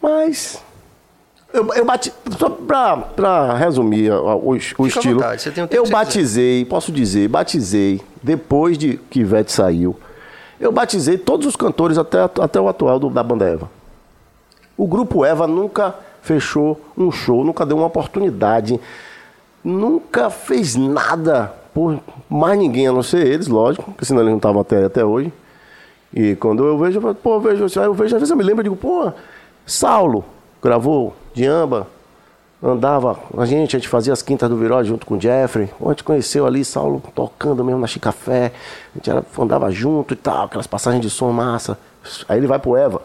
[0.01, 0.63] Mas
[1.53, 2.13] eu, eu bati.
[2.39, 4.57] Só pra, pra resumir o, o à
[4.87, 5.15] estilo.
[5.15, 9.97] vontade, você tem o tempo eu batizei, posso dizer, batizei, depois de que Ivete saiu,
[10.61, 13.69] eu batizei todos os cantores até, até o atual do, da banda Eva.
[14.77, 18.81] O grupo Eva nunca fechou um show, nunca deu uma oportunidade,
[19.65, 21.99] nunca fez nada por
[22.29, 25.33] mais ninguém, a não ser eles, lógico, porque senão eles não estavam até, até hoje.
[26.13, 28.45] E quando eu vejo, eu falo, pô, eu vejo, eu vejo, às vezes eu me
[28.45, 29.13] lembro e digo, pô,
[29.67, 30.25] Saulo
[30.63, 31.89] gravou Diamba,
[32.63, 35.69] andava a gente, a gente fazia as quintas do Viró junto com o Jeffrey.
[35.85, 38.53] A gente conheceu ali Saulo tocando mesmo na Chicafé,
[38.95, 41.77] a gente era, andava junto e tal, aquelas passagens de som massa.
[42.29, 43.03] Aí ele vai pro Eva,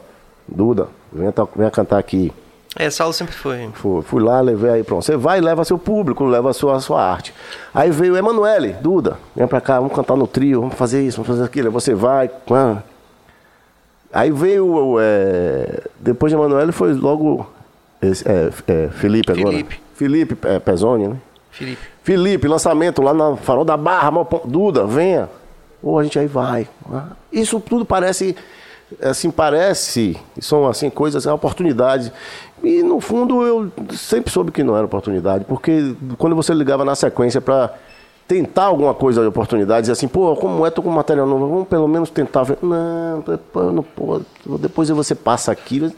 [0.47, 0.87] Duda,
[1.33, 2.31] to- venha cantar aqui.
[2.75, 3.69] É, Saulo sempre foi.
[3.73, 5.03] Fui, fui lá, levei aí, pronto.
[5.03, 7.33] Você vai e leva seu público, leva a sua, a sua arte.
[7.73, 11.17] Aí veio o Emanuele, Duda, vem pra cá, vamos cantar no trio, vamos fazer isso,
[11.17, 11.67] vamos fazer aquilo.
[11.67, 12.29] Aí você vai.
[14.13, 17.47] Aí veio, o, é, depois de Emanuele foi logo
[18.01, 19.49] esse, é, é, Felipe agora.
[19.49, 19.81] Felipe.
[19.95, 21.17] Felipe é, Pezzoni, né?
[21.51, 21.81] Felipe.
[22.03, 24.11] Felipe, lançamento lá na Farol da Barra,
[24.45, 25.29] Duda, venha.
[25.81, 26.67] Ou a gente aí vai.
[27.31, 28.35] Isso tudo parece
[29.01, 32.11] assim, parece, são assim coisas, é oportunidades.
[32.63, 36.95] E no fundo eu sempre soube que não era oportunidade, porque quando você ligava na
[36.95, 37.73] sequência para
[38.27, 41.67] tentar alguma coisa de oportunidade, dizer assim, pô, como é, tô com material novo, vamos
[41.67, 42.59] pelo menos tentar ver.
[42.61, 43.23] Não,
[43.73, 44.21] não pô,
[44.59, 45.91] depois você passa aqui.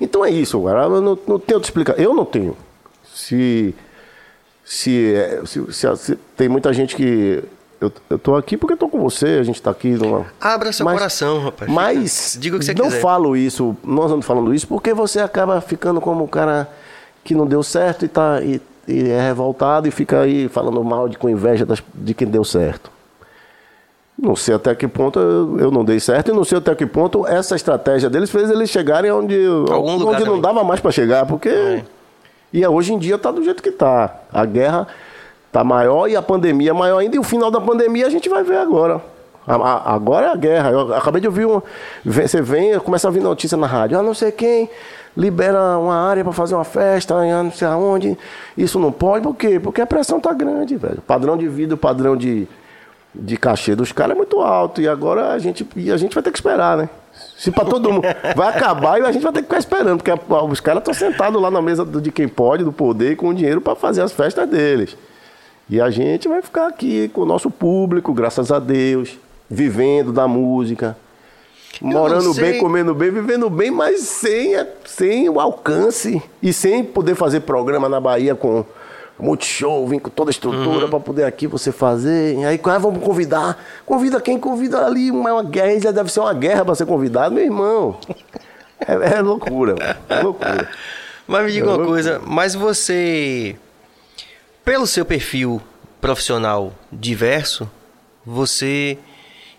[0.00, 0.84] Então é isso, cara.
[0.84, 1.98] Eu não, não tenho te explicar.
[2.00, 2.56] Eu não tenho.
[3.04, 3.74] Se,
[4.64, 7.44] se, se, se, se tem muita gente que
[7.84, 10.26] eu, eu tô aqui porque eu tô com você, a gente tá aqui numa.
[10.40, 11.70] Abra seu mas, coração, rapaz.
[11.70, 13.00] Mas Diga o que você não quiser.
[13.00, 16.68] falo isso, nós não falando isso, porque você acaba ficando como um cara
[17.24, 21.08] que não deu certo e, tá, e, e é revoltado e fica aí falando mal
[21.08, 22.90] de, com inveja das, de quem deu certo.
[24.18, 26.86] Não sei até que ponto eu, eu não dei certo e não sei até que
[26.86, 29.36] ponto essa estratégia deles fez eles chegarem onde,
[29.68, 30.40] Algum onde não também.
[30.40, 31.48] dava mais para chegar, porque.
[31.48, 31.84] É.
[32.52, 34.14] E hoje em dia tá do jeito que tá.
[34.30, 34.86] A guerra
[35.52, 37.14] tá maior e a pandemia maior ainda.
[37.14, 39.00] E o final da pandemia a gente vai ver agora.
[39.46, 40.70] A- a- agora é a guerra.
[40.70, 41.60] Eu acabei de ouvir um.
[42.04, 43.98] vem- Você vem, começa a ouvir notícia na rádio.
[43.98, 44.70] Ah, não sei quem
[45.16, 48.16] libera uma área para fazer uma festa, em não sei aonde.
[48.56, 49.24] Isso não pode.
[49.24, 49.60] Por quê?
[49.60, 50.98] Porque a pressão tá grande, velho.
[50.98, 52.46] O padrão de vida, o padrão de,
[53.14, 54.80] de cachê dos caras é muito alto.
[54.80, 56.88] E agora a gente, a gente vai ter que esperar, né?
[57.36, 60.12] Se para todo mundo vai acabar e a gente vai ter que ficar esperando, porque
[60.50, 63.60] os caras estão sentados lá na mesa de quem pode, do poder, com o dinheiro
[63.60, 64.96] para fazer as festas deles.
[65.72, 69.18] E a gente vai ficar aqui com o nosso público, graças a Deus,
[69.48, 70.94] vivendo da música,
[71.80, 72.44] morando sei.
[72.44, 74.54] bem, comendo bem, vivendo bem, mas sem,
[74.84, 78.66] sem o alcance e sem poder fazer programa na Bahia com
[79.18, 82.38] multishow, vir com toda a estrutura para poder aqui você fazer.
[82.38, 83.58] E aí, ah, vamos convidar.
[83.86, 84.38] Convida quem?
[84.38, 87.96] Convida ali, uma, guerra, já deve ser uma guerra para ser convidado, meu irmão.
[88.78, 89.74] É, é loucura,
[90.06, 90.68] é loucura.
[91.26, 91.94] Mas me diga É uma loucura.
[91.94, 93.56] coisa, mas você,
[94.64, 95.60] pelo seu perfil
[96.00, 97.68] profissional diverso,
[98.24, 98.98] você,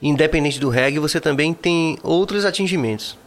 [0.02, 3.18] independente do reggae, você também tem outros atingimentos.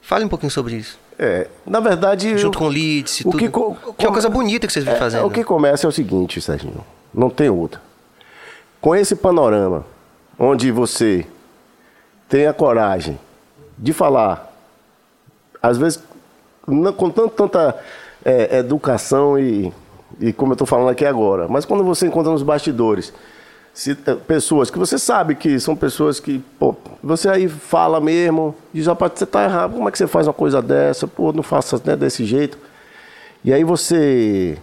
[0.00, 0.98] Fale um pouquinho sobre isso.
[1.18, 2.36] É, na verdade.
[2.38, 3.38] Junto eu- com leads e o tudo.
[3.38, 5.26] que co- Que é uma coisa bonita que vocês vêm É, fazendo.
[5.26, 6.84] O que começa é o seguinte, Serginho.
[7.14, 7.80] Não tem outra.
[8.80, 9.84] Com esse panorama,
[10.38, 11.24] onde você
[12.28, 13.18] tem a coragem
[13.78, 14.50] de falar,
[15.62, 16.02] às vezes,
[16.66, 17.78] não- com tanto, tanta
[18.24, 19.72] é, educação e,
[20.20, 23.12] e como eu estou falando aqui agora, mas quando você encontra nos bastidores
[23.74, 28.54] se- é, pessoas que você sabe que são pessoas que, pô, você aí fala mesmo,
[28.72, 31.06] diz, rapaz, você tá errado, como é que você faz uma coisa dessa?
[31.06, 32.58] Pô, não faça né, desse jeito.
[33.44, 34.58] E aí você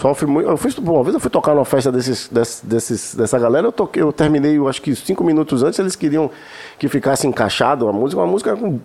[0.00, 0.48] sofre muito.
[0.48, 2.28] Eu fui, uma vez eu fui tocar numa festa desses,
[2.62, 6.30] desses- dessa galera, eu toquei, eu terminei, eu acho que cinco minutos antes, eles queriam
[6.78, 8.78] que ficasse encaixado a música, uma música com.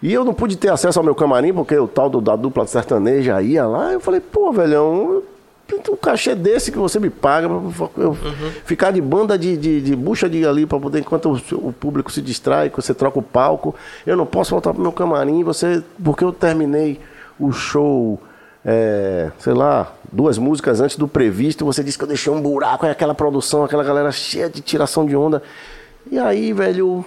[0.00, 2.66] E eu não pude ter acesso ao meu camarim, porque o tal do, da dupla
[2.66, 3.92] sertaneja ia lá.
[3.92, 5.22] Eu falei, pô, velhão,
[5.90, 8.16] um cachê desse que você me paga, pra eu
[8.64, 12.10] ficar de banda de, de, de bucha de ali para poder, enquanto o, o público
[12.10, 13.74] se distrai, que você troca o palco,
[14.06, 17.00] eu não posso voltar pro meu camarim, você, porque eu terminei
[17.38, 18.18] o show,
[18.64, 22.86] é, sei lá, duas músicas antes do previsto, você disse que eu deixei um buraco,
[22.86, 25.42] aí aquela produção, aquela galera cheia de tiração de onda.
[26.10, 27.04] E aí, velho,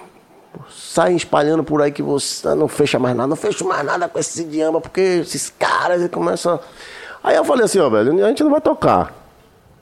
[0.70, 4.18] saem espalhando por aí que você não fecha mais nada, não fecho mais nada com
[4.18, 6.58] esse idioma, porque esses caras começam.
[7.22, 9.14] Aí eu falei assim, ó, velho, a gente não vai tocar.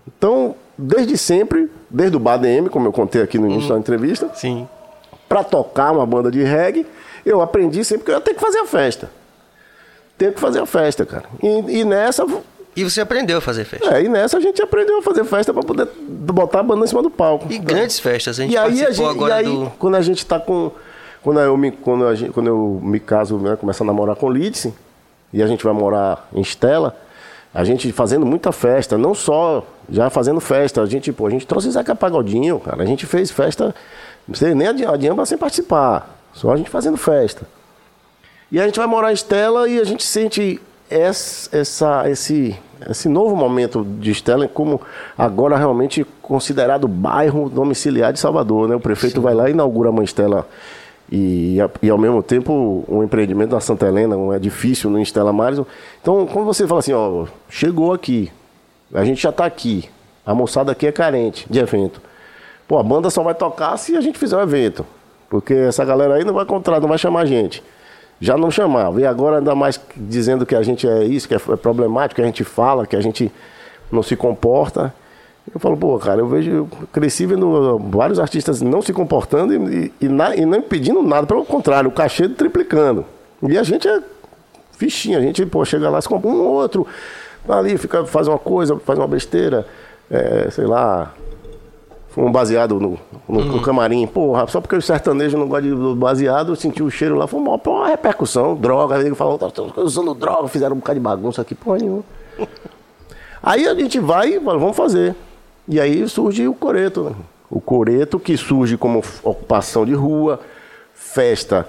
[0.07, 4.68] Então, desde sempre, desde o BADM, como eu contei aqui no início da entrevista, Sim.
[5.29, 6.87] para tocar uma banda de reggae,
[7.25, 9.11] eu aprendi sempre que eu ia ter que fazer a festa.
[10.16, 11.25] Tenho que fazer a festa, cara.
[11.43, 12.27] E, e nessa,
[12.77, 13.97] E você aprendeu a fazer festa.
[13.97, 16.87] é, e nessa a gente aprendeu a fazer festa para poder botar a banda em
[16.87, 17.47] cima do palco.
[17.51, 18.39] E grandes festas.
[18.39, 19.73] A gente E aí, a gente, agora e aí do...
[19.79, 20.71] quando a gente tá com.
[21.23, 24.31] Quando eu me, quando a gente, quando eu me caso, né, começo a namorar com
[24.31, 24.73] Lidse,
[25.33, 26.97] e a gente vai morar em Estela,
[27.53, 31.47] a gente fazendo muita festa, não só já fazendo festa, a gente, pô, a gente
[31.47, 33.75] trouxe Zeca Pagodinho, cara, a gente fez festa,
[34.27, 37.43] não sei nem adianta sem participar, só a gente fazendo festa.
[38.53, 40.61] E a gente vai morar em Estela e a gente sente
[40.91, 42.57] essa, esse,
[42.88, 44.80] esse novo momento de Estela como
[45.16, 48.68] agora realmente considerado bairro domiciliar de Salvador.
[48.68, 48.74] Né?
[48.74, 50.47] O prefeito vai lá e inaugura a Mãe Estela
[51.11, 55.61] e, e ao mesmo tempo um empreendimento na Santa Helena, um edifício no Estela Maris.
[56.01, 58.30] Então, quando você fala assim, ó, chegou aqui,
[58.93, 59.88] a gente já está aqui,
[60.24, 62.01] a moçada aqui é carente de evento.
[62.66, 64.86] Pô, a banda só vai tocar se a gente fizer o evento.
[65.28, 67.62] Porque essa galera aí não vai encontrar, não vai chamar a gente.
[68.21, 69.01] Já não chamava.
[69.01, 72.23] E agora ainda mais dizendo que a gente é isso, que é é problemático, que
[72.23, 73.33] a gente fala, que a gente
[73.91, 74.93] não se comporta.
[75.53, 79.93] Eu falo, pô, cara, eu vejo, eu cresci vendo vários artistas não se comportando e,
[80.01, 83.05] e, na- e não pedindo nada, pelo contrário, o cachê triplicando.
[83.43, 84.01] E a gente é
[84.73, 86.87] fichinha, a gente, pô, chega lá, se compra um ou outro,
[87.45, 89.66] vai ali, fica, faz uma coisa, faz uma besteira,
[90.11, 91.12] é, sei lá,
[92.17, 92.99] um baseado no,
[93.29, 94.07] no, no camarim.
[94.07, 97.27] Porra, só porque o sertanejo não gosta de do baseado, eu senti o cheiro lá,
[97.27, 98.97] foi uma, uma repercussão, droga.
[98.97, 102.05] Aí ele falou, tá usando droga, fizeram um bocado de bagunça aqui, porra nenhuma.
[103.43, 105.15] Aí a gente vai e fala, vamos fazer.
[105.67, 107.13] E aí surge o coreto, né?
[107.49, 110.41] O coreto que surge como ocupação de rua,
[110.95, 111.67] festa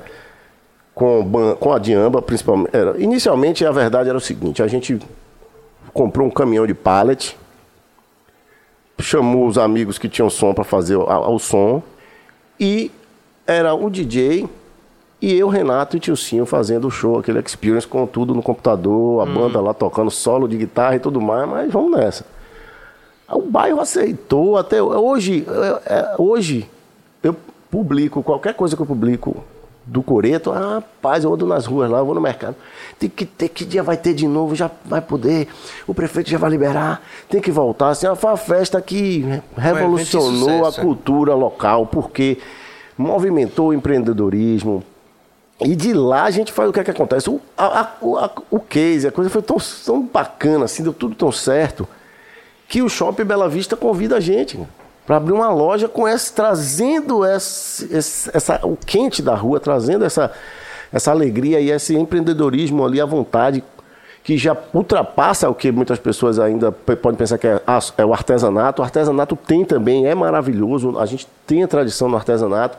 [0.94, 2.76] com, ban- com a diamba, principalmente.
[2.76, 5.00] Era, inicialmente, a verdade era o seguinte: a gente
[5.94, 7.38] comprou um caminhão de pallet,
[9.02, 11.82] chamou os amigos que tinham som para fazer o, o som,
[12.60, 12.92] e
[13.46, 14.48] era o DJ
[15.22, 19.26] e eu, Renato e Tilcinho fazendo o show, aquele experience com tudo no computador, a
[19.26, 22.26] banda lá tocando solo de guitarra e tudo mais, mas vamos nessa.
[23.30, 25.46] O bairro aceitou, até hoje,
[25.86, 26.68] é, é, hoje
[27.22, 27.36] eu
[27.70, 29.44] publico, qualquer coisa que eu publico
[29.86, 32.56] do Coreto, ah, rapaz, eu ando nas ruas lá, eu vou no mercado.
[33.00, 35.48] Tem que ter, que dia vai ter de novo, já vai poder,
[35.88, 37.90] o prefeito já vai liberar, tem que voltar.
[37.90, 39.26] Assim, foi uma festa que
[39.58, 40.72] revolucionou a é.
[40.72, 42.38] cultura local, porque
[42.98, 44.84] movimentou o empreendedorismo,
[45.60, 47.30] e de lá a gente faz o que é que acontece.
[47.30, 51.32] O, a- a- o case, a coisa foi tão, tão bacana, assim, deu tudo tão
[51.32, 51.88] certo,
[52.68, 54.60] que o Shopping Bela Vista convida a gente
[55.06, 60.06] para abrir uma loja com essa, trazendo esse, esse- essa, o quente da rua, trazendo
[60.06, 60.32] essa,
[60.92, 63.64] essa alegria e esse empreendedorismo ali à vontade,
[64.24, 67.60] que já ultrapassa o que muitas pessoas ainda podem pensar que é,
[67.98, 68.82] é o artesanato.
[68.82, 72.78] O artesanato tem também, é maravilhoso, a gente tem a tradição no artesanato,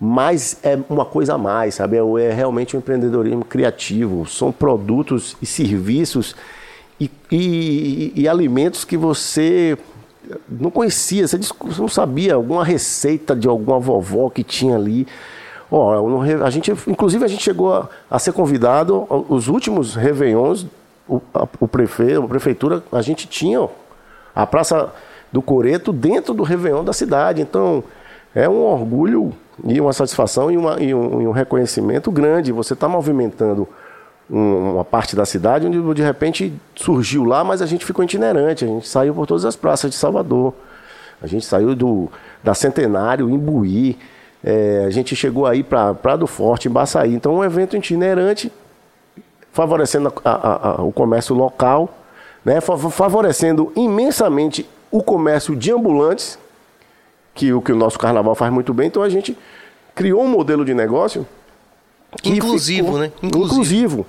[0.00, 1.96] mas é uma coisa a mais, sabe?
[1.98, 4.24] É, é realmente um empreendedorismo criativo.
[4.26, 6.34] São produtos e serviços
[6.98, 9.76] e, e- e alimentos que você
[10.48, 11.38] não conhecia, você
[11.78, 15.06] não sabia alguma receita de alguma vovó que tinha ali.
[15.70, 20.66] Ó, a gente, inclusive a gente chegou a, a ser convidado os últimos réveillons,
[21.06, 23.68] o, a, o prefeito, a prefeitura, a gente tinha
[24.34, 24.92] a Praça
[25.32, 27.42] do Coreto dentro do Réveillon da cidade.
[27.42, 27.84] Então,
[28.34, 29.32] é um orgulho
[29.64, 32.52] e uma satisfação e, uma- e um, e um reconhecimento grande.
[32.52, 33.68] Você está movimentando
[34.30, 38.64] uma parte da cidade onde de repente surgiu lá, mas a gente ficou itinerante.
[38.64, 40.52] A gente saiu por todas as praças de Salvador.
[41.22, 42.10] A gente saiu do,
[42.44, 43.98] da Centenário, Imbuí.
[44.44, 47.14] É, a gente chegou aí para Prado Forte, em Baçaí.
[47.14, 48.52] Então, um evento itinerante
[49.52, 51.88] favorecendo a- a- a- o comércio local,
[52.44, 52.60] né?
[52.60, 56.38] fa- favorecendo imensamente o comércio de ambulantes,
[57.34, 58.86] que o que o nosso carnaval faz muito bem.
[58.88, 59.36] Então a gente
[59.94, 61.26] criou um modelo de negócio
[62.24, 63.12] Inclusivo, ficou- né?
[63.22, 63.54] Inclusivo.
[63.54, 64.06] inclusivo.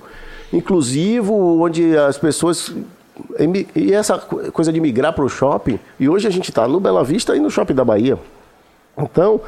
[0.52, 2.72] Inclusivo, onde as pessoas.
[3.76, 6.80] E essa co- coisa de migrar para o shopping, e hoje a gente está no
[6.80, 8.18] Bela Vista e no shopping da Bahia.
[8.96, 9.40] Então,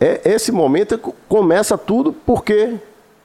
[0.00, 2.74] é, esse momento é que começa tudo porque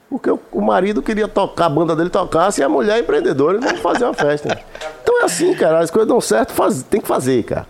[0.08, 4.04] porque o, marido queria tocar, a banda dele tocasse e a mulher empreendedora vamos fazer
[4.04, 4.60] uma festa.
[5.02, 7.66] Então é assim, cara, as coisas dão certo, faz, tem que fazer, cara.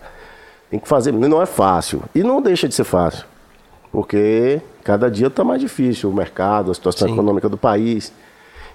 [0.69, 2.03] Tem que fazer, não é fácil.
[2.13, 3.25] E não deixa de ser fácil.
[3.95, 7.13] Porque cada dia está mais difícil o mercado, a situação Sim.
[7.13, 8.11] econômica do país.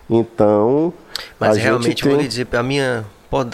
[0.08, 0.94] Então,
[1.38, 2.10] Mas realmente, tem...
[2.10, 3.04] vou lhe dizer, a minha.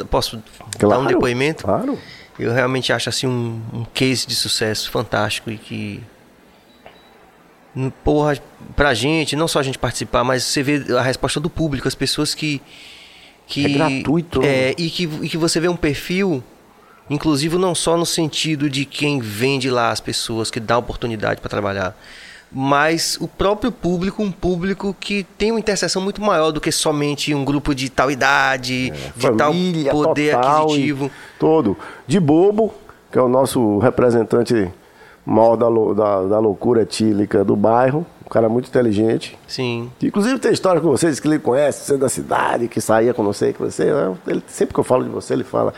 [0.09, 1.65] Posso dar um Claro, depoimento?
[1.65, 1.99] Claro.
[2.39, 6.01] Eu realmente acho assim um, um case de sucesso fantástico e que.
[8.05, 8.39] Porra,
[8.77, 11.97] pra gente, não só a gente participar, mas você vê a resposta do público, as
[11.97, 12.63] pessoas que.
[13.45, 14.47] que É gratuito, né?
[14.47, 16.45] É, e que, e que você vê um perfil,
[17.09, 21.51] inclusive não só no sentido de quem vende lá as pessoas, que dá oportunidade para
[21.51, 21.97] trabalhar,
[22.51, 27.35] mas o próprio público, um público que tem uma interseção muito maior do que somente
[27.35, 31.11] um grupo de tal idade, de tal Família poder total, aquisitivo.
[31.39, 31.77] Todo.
[32.07, 32.73] De bobo,
[33.11, 34.73] que é o nosso representante
[35.25, 38.07] maior da, da, da loucura etílica do bairro.
[38.25, 39.39] Um cara muito inteligente.
[39.47, 39.91] Sim.
[39.99, 43.15] Que, Inclusive tem história com vocês que ele conhece, você é da cidade, que saía
[43.15, 43.85] com não sei com você.
[43.85, 44.17] né?
[44.27, 45.73] Ele, sempre que eu falo de você, ele fala,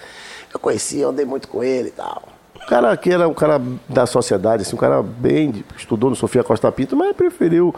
[0.52, 2.22] eu conheci, eu andei muito com ele e tal.
[2.54, 6.44] O cara que era um cara da sociedade, assim, um cara bem, estudou no Sofia
[6.44, 7.74] Costa Pinto, mas preferiu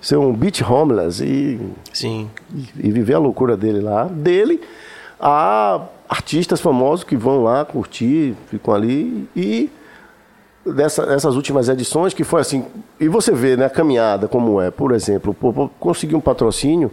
[0.00, 1.60] ser um beach homeless e
[1.92, 2.30] Sim.
[2.54, 4.04] e, e viver a loucura dele lá.
[4.04, 4.60] Dele
[5.20, 9.70] a artistas famosos que vão lá curtir, ficam ali e
[10.64, 12.64] dessa, dessas últimas edições que foi assim.
[12.98, 14.70] E você vê, né, a caminhada como é.
[14.70, 16.90] Por exemplo, pô, conseguir um patrocínio.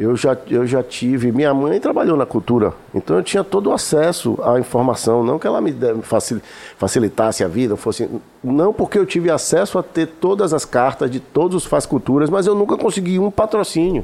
[0.00, 1.30] Eu já, eu já tive.
[1.30, 5.22] Minha mãe trabalhou na cultura, então eu tinha todo o acesso à informação.
[5.22, 5.76] Não que ela me
[6.78, 8.08] facilitasse a vida, fosse.
[8.42, 12.30] Não porque eu tive acesso a ter todas as cartas de todos os faz culturas,
[12.30, 14.02] mas eu nunca consegui um patrocínio.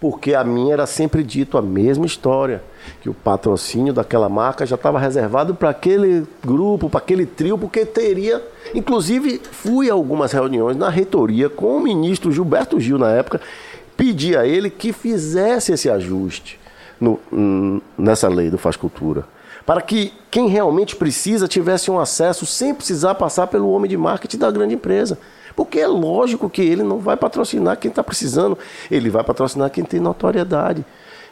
[0.00, 2.62] Porque a minha era sempre dito a mesma história,
[3.00, 7.84] que o patrocínio daquela marca já estava reservado para aquele grupo, para aquele trio, porque
[7.84, 8.40] teria.
[8.72, 13.40] Inclusive, fui a algumas reuniões na reitoria com o ministro Gilberto Gil na época,
[13.98, 16.58] pedi a ele que fizesse esse ajuste
[16.98, 17.18] no-
[17.98, 19.24] nessa lei do Faz Cultura.
[19.66, 24.38] para que quem realmente precisa tivesse um acesso sem precisar passar pelo homem de marketing
[24.38, 25.18] da grande empresa.
[25.54, 28.56] Porque é lógico que ele não vai patrocinar quem está precisando,
[28.90, 30.82] ele vai patrocinar quem tem notoriedade.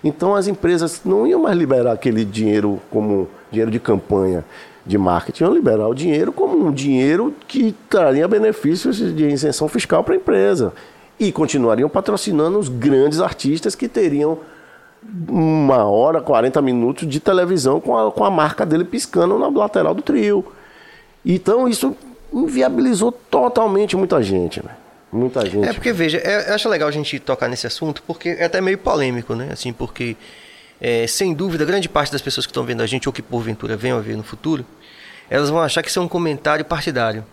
[0.05, 4.45] Então as empresas não iam mais liberar aquele dinheiro como dinheiro de campanha
[4.85, 10.05] de marketing, iam liberar o dinheiro como um dinheiro que traria benefícios de isenção fiscal
[10.05, 10.75] para a empresa.
[11.19, 14.39] E continuariam patrocinando os grandes artistas que teriam
[15.29, 19.95] uma hora, 40 minutos de televisão com a, com a marca dele piscando na lateral
[19.95, 20.45] do trio.
[21.25, 21.97] Então isso
[22.33, 24.73] inviabilizou totalmente muita gente, né?
[25.13, 25.69] Muita gente.
[25.69, 28.61] É porque, veja, é, eu acho legal a gente tocar nesse assunto, porque é até
[28.61, 29.49] meio polêmico, né?
[29.53, 30.17] Assim, porque,
[30.81, 33.77] é, sem dúvida, grande parte das pessoas que estão vendo a gente, ou que porventura
[33.77, 34.67] venham a ver no futuro,
[35.31, 37.25] elas vão achar que isso é um comentário partidário.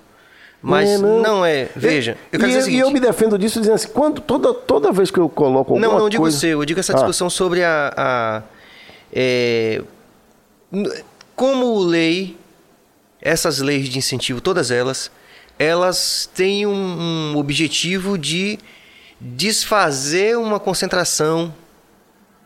[0.63, 1.21] Mas é, não.
[1.21, 1.45] não.
[1.45, 1.69] é.
[1.75, 5.11] Veja, eu e, seguinte, e eu me defendo disso dizendo assim, quando, toda, toda vez
[5.11, 6.37] que eu coloco alguma Não, não digo coisa...
[6.37, 7.29] seu, eu digo essa discussão ah.
[7.29, 7.93] sobre a...
[7.95, 8.43] a
[9.11, 9.81] é,
[11.35, 12.37] como lei,
[13.21, 15.11] essas leis de incentivo, todas elas,
[15.59, 18.57] elas têm um, um objetivo de
[19.19, 21.53] desfazer uma concentração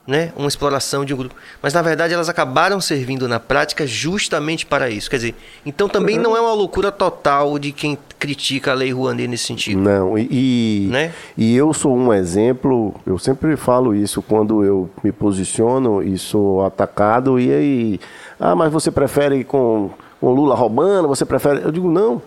[0.08, 1.36] né, uma exploração de um grupo.
[1.62, 5.10] Mas na verdade elas acabaram servindo na prática justamente para isso.
[5.10, 5.36] Quer dizer,
[5.66, 9.82] então também não é uma loucura total de quem critica a lei Rouanet nesse sentido.
[9.82, 11.14] Não, e, né?
[11.38, 16.66] e eu sou um exemplo, eu sempre falo isso quando eu me posiciono e sou
[16.66, 18.00] atacado, e aí,
[18.40, 19.92] ah, mas você prefere com,
[20.22, 21.62] com Lula roubando, você prefere.
[21.64, 22.22] Eu digo, não.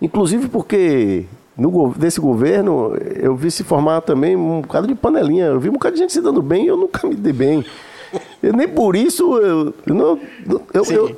[0.00, 1.26] Inclusive porque
[1.56, 5.46] no, desse governo, eu vi se formar também um bocado de panelinha.
[5.46, 7.64] Eu vi um bocado de gente se dando bem e eu nunca me dei bem.
[8.42, 9.74] Eu, nem por isso eu.
[9.86, 10.18] eu não,
[10.74, 11.16] eu, eu,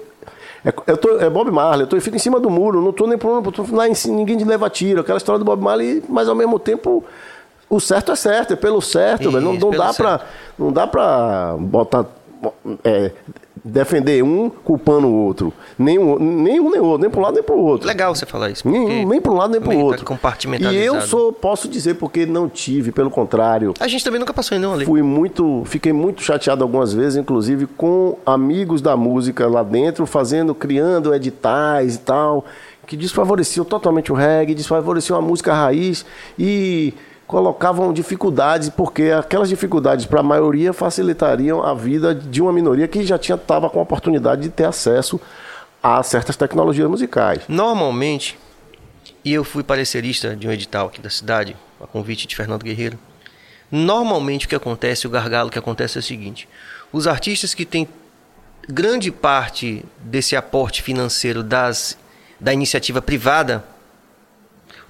[0.65, 2.93] é, eu tô, é Bob Marley, eu, tô, eu fico em cima do muro, não
[2.93, 5.01] tô nem por lá em cima, ninguém leva tiro.
[5.01, 7.05] Aquela história do Bob Marley, mas ao mesmo tempo
[7.69, 10.21] o certo é certo, é pelo certo, Isso, não, não, dá pra,
[10.59, 12.05] não dá pra botar.
[12.85, 13.13] É,
[13.65, 15.53] defender um culpando o outro.
[15.79, 17.87] Nem um, nem um nem o outro, nem para um lado nem para o outro.
[17.87, 18.69] Legal você falar isso.
[18.69, 20.05] Nem, nem para um lado nem para o outro.
[20.05, 20.83] Compartimentalizado.
[20.83, 23.73] E eu sou, posso dizer, porque não tive, pelo contrário.
[23.79, 24.85] A gente também nunca passou em nenhuma ali.
[24.85, 30.55] Fui muito, fiquei muito chateado algumas vezes, inclusive com amigos da música lá dentro, fazendo,
[30.55, 32.45] criando editais e tal,
[32.87, 36.05] que desfavoreciam totalmente o reggae, desfavoreciam a música raiz
[36.37, 36.93] e
[37.33, 43.03] colocavam dificuldades, porque aquelas dificuldades para a maioria facilitariam a vida de uma minoria que
[43.07, 45.19] já tinha estava com a oportunidade de ter acesso
[45.83, 47.41] a certas tecnologias musicais.
[47.49, 48.39] Normalmente,
[49.25, 52.99] e eu fui parecerista de um edital aqui da cidade, a convite de Fernando Guerreiro.
[53.71, 56.47] Normalmente o que acontece, o gargalo que acontece é o seguinte:
[56.93, 57.89] os artistas que têm
[58.69, 61.97] grande parte desse aporte financeiro das,
[62.39, 63.65] da iniciativa privada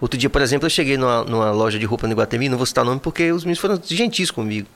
[0.02, 2.66] Outro dia, por exemplo, eu cheguei numa, numa loja de roupa no Iguatemi, não vou
[2.66, 4.66] citar o nome porque os meninos foram gentis comigo.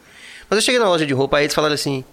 [0.48, 2.04] Mas eu cheguei na loja de roupa, aí eles falaram assim: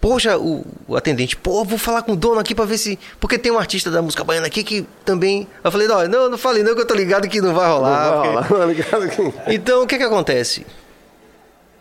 [0.00, 2.98] Poxa, o, o, atendente, pô, vou falar com o dono aqui pra ver se.
[3.20, 5.46] Porque tem um artista da música baiana aqui que também.
[5.62, 8.16] Eu falei, não, não, não falei não, que eu tô ligado que não vai rolar.
[8.26, 9.54] Não vai rolar, ligado que...
[9.54, 10.66] Então, o que que acontece?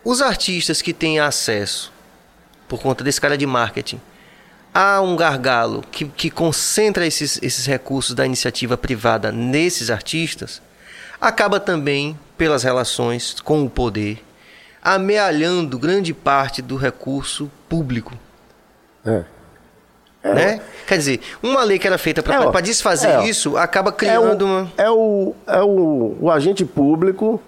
[0.06, 1.92] Os artistas que têm acesso,
[2.68, 4.00] por conta desse cara de marketing,
[4.74, 10.62] há um gargalo que, que concentra esses, esses recursos da iniciativa privada nesses artistas,
[11.20, 14.24] acaba também, pelas relações com o poder,
[14.82, 18.14] amealhando grande parte do recurso público.
[19.06, 19.24] É.
[20.22, 20.34] É.
[20.34, 20.62] Né?
[20.86, 24.48] Quer dizer, uma lei que era feita para é, desfazer é, isso acaba criando é
[24.48, 24.72] o, uma.
[24.78, 27.42] É, o, é o, o agente público,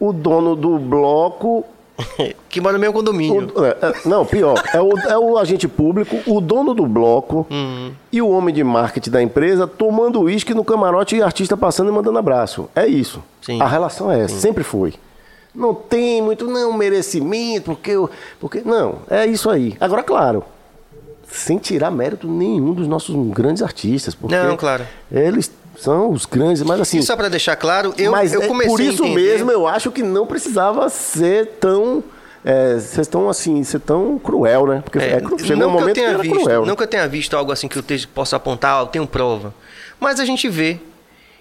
[0.00, 1.66] o dono do bloco
[2.48, 3.50] que mora no meu condomínio.
[3.54, 4.62] O, é, é, não, pior.
[4.72, 7.92] É o, é o agente público, o dono do bloco uhum.
[8.12, 11.92] e o homem de marketing da empresa tomando uísque no camarote e artista passando e
[11.92, 12.68] mandando abraço.
[12.74, 13.22] É isso.
[13.40, 13.60] Sim.
[13.60, 14.40] A relação é essa, Sim.
[14.40, 14.94] sempre foi.
[15.54, 18.60] Não tem muito, não, merecimento, porque, eu, porque.
[18.62, 19.74] Não, é isso aí.
[19.80, 20.44] Agora, claro,
[21.26, 24.14] sem tirar mérito nenhum dos nossos grandes artistas.
[24.14, 24.86] Porque não, claro.
[25.10, 26.98] Eles são os grandes, mas assim.
[26.98, 29.90] E só para deixar claro, eu, mas eu é comecei Por isso mesmo, eu acho
[29.90, 32.02] que não precisava ser tão.
[32.44, 34.80] É, vocês estão assim, ser tão cruel, né?
[34.84, 36.60] Porque é, é, chegou não um momento que, eu tenha visto, cruel.
[36.60, 36.76] Não né?
[36.76, 37.84] que eu tenha visto algo assim que eu
[38.14, 39.52] possa apontar, eu tenho prova.
[39.98, 40.78] Mas a gente vê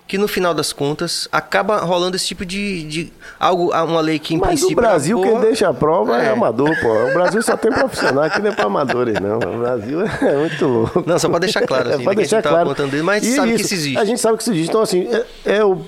[0.08, 4.36] que no final das contas acaba rolando esse tipo de, de algo, uma lei que
[4.36, 4.76] em Mas princípio.
[4.76, 6.28] Mas o Brasil, quem deixa a prova é.
[6.28, 6.30] é.
[6.30, 7.10] amador, pô.
[7.10, 9.38] O Brasil só tem profissional, aqui não é para amadores, não.
[9.38, 11.04] O Brasil é muito louco.
[11.06, 12.74] Não, só para deixar claro, assim, é, pra né, deixar claro.
[12.76, 13.98] Dele, mas e sabe isso, que isso existe.
[13.98, 14.70] A gente sabe que isso existe.
[14.70, 15.82] Então, assim, é, é o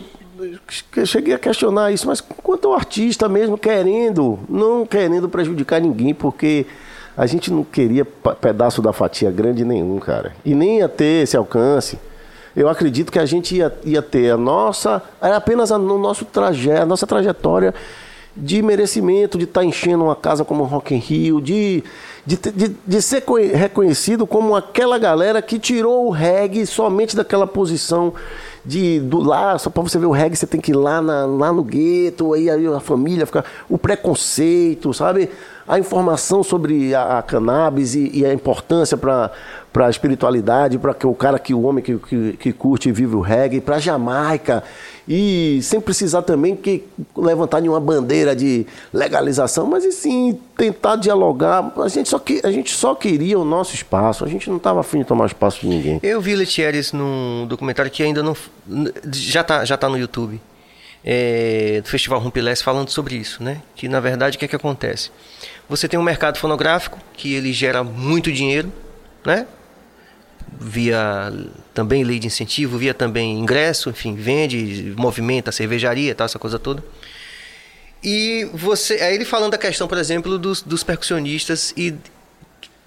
[0.95, 6.14] eu cheguei a questionar isso, mas quanto ao artista mesmo querendo, não querendo prejudicar ninguém,
[6.14, 6.65] porque
[7.15, 10.34] a gente não queria pedaço da fatia grande nenhum, cara.
[10.45, 11.98] E nem ia ter esse alcance
[12.57, 16.25] eu acredito que a gente ia, ia ter a nossa, era apenas a, no nosso
[16.25, 17.73] trajeto, a nossa trajetória
[18.35, 21.84] de merecimento, de estar enchendo uma casa como Rock in Rio, de,
[22.25, 27.45] de, de, de ser co- reconhecido como aquela galera que tirou o reggae somente daquela
[27.47, 28.13] posição
[28.68, 31.26] de do lá, só para você ver o reggae, você tem que ir lá, na,
[31.26, 33.45] lá no gueto, aí, aí a família fica.
[33.69, 35.30] O preconceito, sabe?
[35.65, 39.31] A informação sobre a, a cannabis e, e a importância para
[39.73, 43.22] a espiritualidade, para o cara que o homem que, que, que curte e vive o
[43.22, 44.64] reggae, para Jamaica.
[45.07, 46.84] E sem precisar também que
[47.15, 51.71] levantar nenhuma bandeira de legalização, mas e sim tentar dialogar.
[51.77, 54.81] A gente só, que, a gente só queria o nosso espaço, a gente não estava
[54.81, 55.99] afim de tomar espaço de ninguém.
[56.03, 58.35] Eu vi Letieres num documentário que ainda não.
[59.13, 60.41] Já tá, já tá no YouTube.
[61.09, 63.61] É, do Festival Rumpilés falando sobre isso, né?
[63.75, 65.09] Que na verdade o que é que acontece?
[65.69, 68.73] Você tem um mercado fonográfico que ele gera muito dinheiro,
[69.25, 69.47] né?
[70.59, 71.31] Via
[71.73, 76.57] também lei de incentivo, via também ingresso, enfim, vende, movimenta a cervejaria, tal, essa coisa
[76.57, 76.83] toda.
[78.03, 78.95] E você.
[78.95, 81.93] Aí ele falando da questão, por exemplo, dos, dos percussionistas e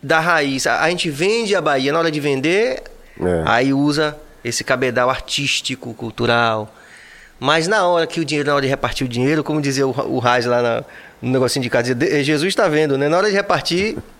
[0.03, 0.67] da raiz.
[0.67, 2.83] A, a gente vende a Bahia na hora de vender,
[3.21, 3.43] É.
[3.47, 6.75] aí usa esse cabedal artístico, cultural.
[7.39, 9.91] Mas na hora que o dinheiro, na hora de repartir o dinheiro, como dizia o,
[9.91, 10.85] o Raj lá na-
[11.23, 13.09] no negocinho de casa, dizia, "De- Jesus está vendo, né?
[13.09, 13.97] Na hora de repartir,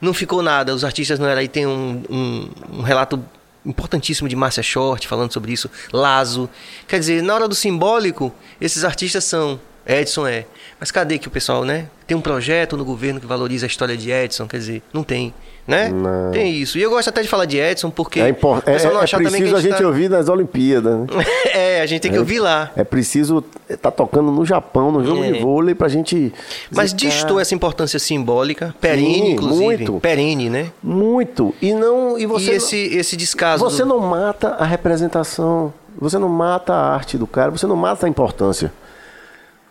[0.00, 0.74] não ficou nada.
[0.74, 1.40] Os artistas não eram.
[1.40, 3.22] Aí tem um, um, um relato
[3.64, 6.48] importantíssimo de Márcia Short falando sobre isso, Lazo.
[6.88, 9.60] Quer dizer, na hora do simbólico, esses artistas são.
[9.86, 10.44] Edson é.
[10.78, 11.86] Mas cadê que o pessoal, né?
[12.06, 15.32] Tem um projeto no governo que valoriza a história de Edson, quer dizer, não tem,
[15.66, 15.88] né?
[15.90, 16.32] Não.
[16.32, 16.76] Tem isso.
[16.78, 19.00] E eu gosto até de falar de Edson porque É, impor- o pessoal é- não
[19.00, 21.00] é achar também preciso a que gente tá- ouvir nas Olimpíadas.
[21.00, 21.06] Né?
[21.54, 22.70] é, a gente tem que ouvir lá.
[22.74, 25.30] É preciso estar tocando no Japão, no jogo É.
[25.32, 26.32] de vôlei, pra gente.
[26.70, 29.64] Mas dizer, distou essa importância simbólica, perene, Sim, inclusive.
[29.64, 30.00] muito.
[30.00, 30.72] Perene, né?
[30.82, 31.54] Muito.
[31.62, 32.18] E não.
[32.18, 33.62] E você e esse, esse descaso.
[33.62, 37.76] Você do- não mata a representação, você não mata a arte do cara, você não
[37.76, 38.72] mata a importância.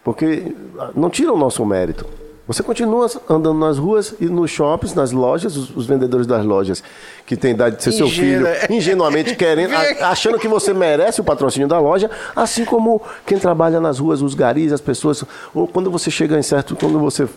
[0.04, 0.56] Porque
[0.96, 2.06] não tira o nosso mérito.
[2.48, 6.84] Você continua andando nas ruas e nos shoppings, nas lojas, os, os vendedores das lojas
[7.24, 11.24] que tem idade de ser seu filho, ingenuamente querendo, a- achando que você merece o
[11.24, 15.24] patrocínio da loja, assim como quem trabalha nas ruas, os garis, as pessoas,
[15.54, 17.28] ou quando você chega em certo, quando você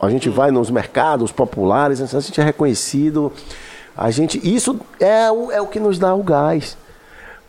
[0.00, 3.30] a gente vai nos mercados populares, a gente é reconhecido,
[3.94, 6.78] a gente isso é o, é o que nos dá o gás.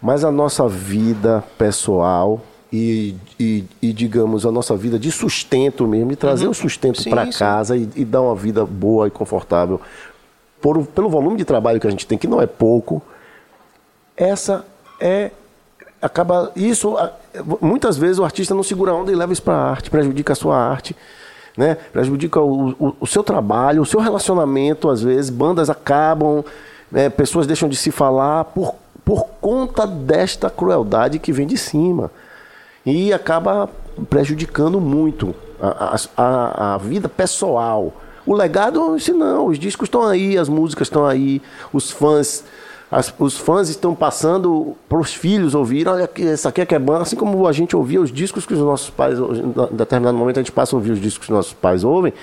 [0.01, 2.41] Mas a nossa vida pessoal
[2.71, 7.11] e, e, e, digamos, a nossa vida de sustento mesmo, de trazer o sustento Uhum.
[7.11, 9.81] Para casa e, e dar uma vida boa e confortável,
[10.61, 13.01] por, pelo volume de trabalho que a gente tem, que não é pouco,
[14.15, 14.65] essa
[14.99, 15.31] é.
[16.01, 16.51] Acaba.
[16.55, 16.95] Isso.
[17.59, 20.35] Muitas vezes o artista não segura onda e leva isso para a arte, prejudica a
[20.35, 20.95] sua arte.
[21.57, 21.75] Né?
[21.91, 26.43] Prejudica o, o, o seu trabalho, o seu relacionamento, às vezes, bandas acabam,
[26.91, 27.09] né?
[27.09, 32.09] pessoas deixam de se falar por, por conta desta crueldade que vem de cima.
[32.85, 33.69] E acaba
[34.09, 37.93] prejudicando muito a, a, a- vida pessoal.
[38.25, 41.41] O legado, se não, os discos estão aí, as músicas estão aí,
[41.73, 42.43] os fãs,
[42.91, 46.73] as- os fãs estão passando para os filhos ouvir, olha que essa aqui é que
[46.75, 50.17] é banda, assim como a gente ouvia os discos que os nossos pais, em determinado
[50.17, 52.13] momento a gente passa a ouvir os discos que os nossos pais ouvem,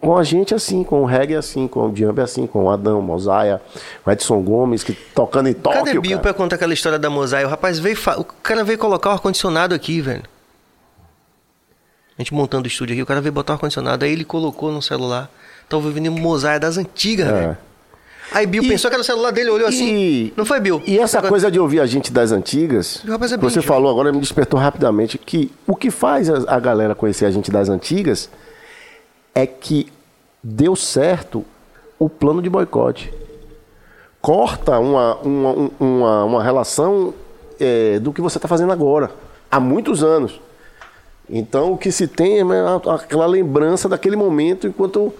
[0.00, 3.00] com a gente assim, com o reggae assim, com o Djambi assim, com o Adão,
[3.00, 3.60] Mosaia,
[4.06, 5.84] o Edson Gomes, que tocando em Tóquio.
[5.84, 7.46] Cadê Bill pra contar aquela história da mosaia?
[7.46, 7.96] O rapaz veio.
[7.96, 10.22] fa- O cara veio colocar o ar-condicionado aqui, velho.
[12.18, 14.70] A gente montando o estúdio aqui, o cara veio botar o ar-condicionado, aí ele colocou
[14.70, 15.30] no celular.
[15.68, 17.32] Tava ouvindo mosaia das antigas, É.
[17.32, 17.58] velho.
[18.32, 19.88] Aí Bill E- pensou que era o celular dele, olhou assim.
[19.96, 20.82] E- Não foi, Bill?
[20.86, 23.68] E essa coisa de ouvir a gente das antigas, O rapaz é você jovem.
[23.68, 27.50] falou agora me despertou rapidamente que o que faz a, a galera conhecer a gente
[27.50, 28.28] das antigas
[29.34, 29.90] é que
[30.42, 31.44] deu certo
[31.98, 33.12] o plano de boicote.
[34.20, 37.14] Corta uma, uma, um- uma, uma relação
[37.58, 39.10] é, do que você está fazendo agora,
[39.50, 40.40] há muitos anos.
[41.28, 42.44] Então o que se tem é
[42.92, 45.12] aquela lembrança daquele momento enquanto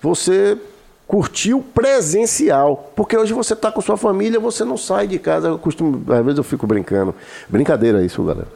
[0.00, 0.58] você
[1.06, 2.92] curtiu presencial.
[2.94, 5.48] Porque hoje você está com sua família, você não sai de casa.
[5.48, 7.14] Eu costumo, às vezes eu fico brincando.
[7.48, 8.46] Brincadeira isso, galera.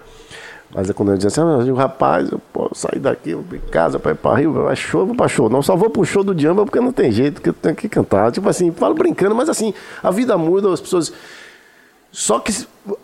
[0.74, 3.46] Mas é quando eu digo assim, ah, eu rapaz, eu posso sair daqui, eu vou
[3.58, 5.50] pra casa, para ir para Rio, vai show, eu vou para show.
[5.50, 7.88] Não, só vou pro show do Jamba porque não tem jeito, porque eu tenho que
[7.88, 8.32] cantar.
[8.32, 11.12] Tipo assim, falo brincando, mas assim, a vida muda, as pessoas.
[12.10, 12.52] Só que,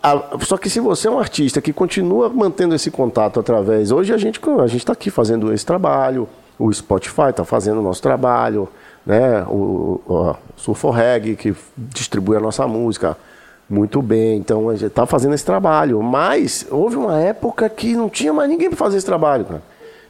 [0.01, 3.91] a- só que se você é um artista que continua mantendo esse contato através.
[3.91, 6.27] Hoje a gente a está aqui fazendo esse trabalho,
[6.57, 8.67] o Spotify está fazendo o nosso trabalho,
[9.05, 9.43] né?
[9.47, 10.35] O, o
[10.89, 13.15] Reg, que distribui a nossa música
[13.69, 14.37] muito bem.
[14.37, 16.01] Então a gente está fazendo esse trabalho.
[16.01, 19.61] Mas houve uma época que não tinha mais ninguém para fazer esse trabalho, cara.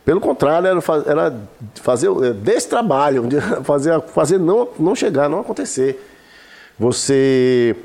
[0.05, 1.35] Pelo contrário, era, era
[1.75, 6.03] fazer eh, desse trabalho, de fazer, fazer não, não chegar, não acontecer.
[6.79, 7.75] Você.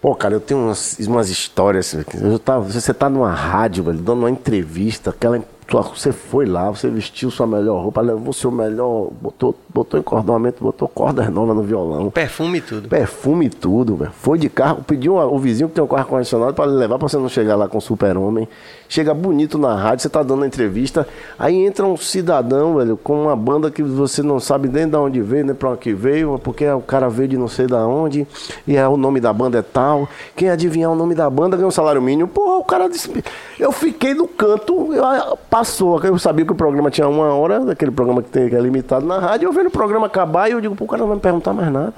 [0.00, 1.94] Pô, cara, eu tenho umas, umas histórias.
[1.94, 6.88] Eu tava, você tá numa rádio, velho, dando uma entrevista, aquela, você foi lá, você
[6.88, 12.10] vestiu sua melhor roupa, levou seu melhor, botou, botou encordoamento, botou cordas novas no violão.
[12.10, 12.88] Perfume e tudo.
[12.88, 14.12] Perfume e tudo, velho.
[14.12, 17.16] Foi de carro, pediu o vizinho que tem um carro condicionado para levar para você
[17.16, 18.48] não chegar lá com super-homem.
[18.92, 21.08] Chega bonito na rádio, você tá dando a entrevista.
[21.38, 25.18] Aí entra um cidadão, velho, com uma banda que você não sabe nem de onde
[25.22, 28.26] veio, nem pra onde veio, porque o cara veio de não sei da onde,
[28.68, 30.06] e é, o nome da banda é tal.
[30.36, 32.28] Quem adivinhar o nome da banda ganha um salário mínimo.
[32.28, 33.10] Porra, o cara disse.
[33.58, 35.98] Eu fiquei no canto, eu, ah, passou.
[36.04, 39.06] Eu sabia que o programa tinha uma hora, daquele programa que, tem, que é limitado
[39.06, 39.48] na rádio.
[39.48, 41.54] Eu vendo o programa acabar e eu digo, pô, o cara não vai me perguntar
[41.54, 41.94] mais nada.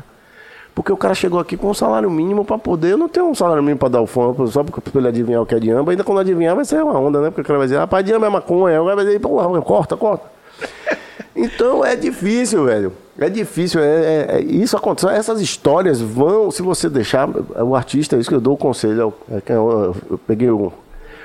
[0.74, 2.92] Porque o cara chegou aqui com um salário mínimo pra poder.
[2.92, 5.46] Eu não tenho um salário mínimo pra dar o fã, só porque ele adivinhar o
[5.46, 5.92] que é diamba.
[5.92, 7.28] Ainda quando adivinhar vai ser uma onda, né?
[7.30, 8.82] Porque o cara vai dizer, rapaz, diamba é maconha.
[8.82, 10.24] O cara vai dizer, pô, corta, corta.
[11.36, 12.92] Então é difícil, velho.
[13.18, 13.80] É difícil.
[13.80, 15.08] É, é- é- isso acontece.
[15.12, 17.28] Essas histórias vão, se você deixar.
[17.28, 19.12] O artista, é isso que eu dou o conselho.
[19.30, 20.72] É que eu, eu- eu peguei o.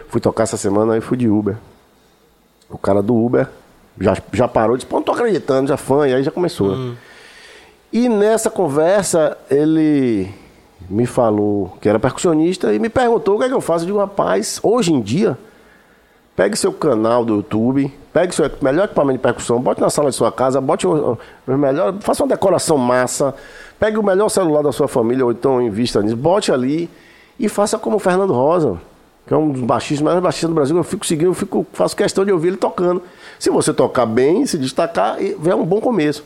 [0.08, 1.56] Fui tocar essa semana e fui de Uber.
[2.70, 3.48] O cara do Uber
[4.02, 6.76] já, já parou disse, pô, não tô acreditando, já fã, e aí já começou.
[7.92, 10.32] E nessa conversa, ele
[10.88, 13.84] me falou que era percussionista e me perguntou o que é que eu faço.
[13.84, 15.36] Eu digo, rapaz, hoje em dia,
[16.36, 20.16] pegue seu canal do YouTube, pegue seu melhor equipamento de percussão, bote na sala de
[20.16, 21.18] sua casa, bote o,
[21.48, 23.34] o melhor, faça uma decoração massa,
[23.80, 26.90] pegue o melhor celular da sua família, ou então invista nisso, bote ali
[27.40, 28.80] e faça como o Fernando Rosa,
[29.26, 30.78] que é um dos baixistas, mais baixistas do Brasil.
[30.78, 33.02] Eu fico seguindo, eu fico, faço questão de ouvir ele tocando.
[33.40, 36.24] Se você tocar bem, se destacar, é um bom começo.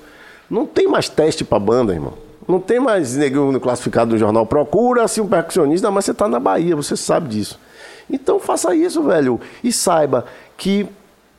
[0.50, 2.14] Não tem mais teste pra banda, irmão.
[2.48, 4.46] Não tem mais neguinho classificado no jornal.
[4.46, 7.60] Procura-se um percussionista, mas você tá na Bahia, você sabe disso.
[8.10, 9.40] Então faça isso, velho.
[9.64, 10.26] E saiba
[10.58, 10.88] que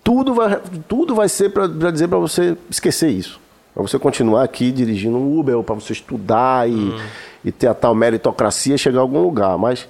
[0.02, 3.40] tudo vai, tudo vai ser pra dizer pra você esquecer isso.
[3.74, 6.94] Pra você continuar aqui dirigindo um Uber, pra você estudar e,
[7.44, 9.58] e ter a tal meritocracia chegar a algum lugar.
[9.58, 9.88] Mas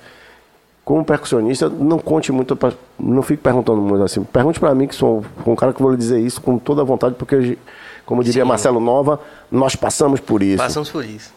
[0.84, 4.22] como percussionista, não conte muito, pra, não fique perguntando muito assim.
[4.24, 6.84] Pergunte pra mim, que sou um cara que vou lhe dizer isso com toda a
[6.84, 7.58] vontade, porque,
[8.04, 8.48] como diria Sim.
[8.48, 9.20] Marcelo Nova,
[9.50, 10.58] nós passamos por isso.
[10.58, 11.32] Passamos por isso.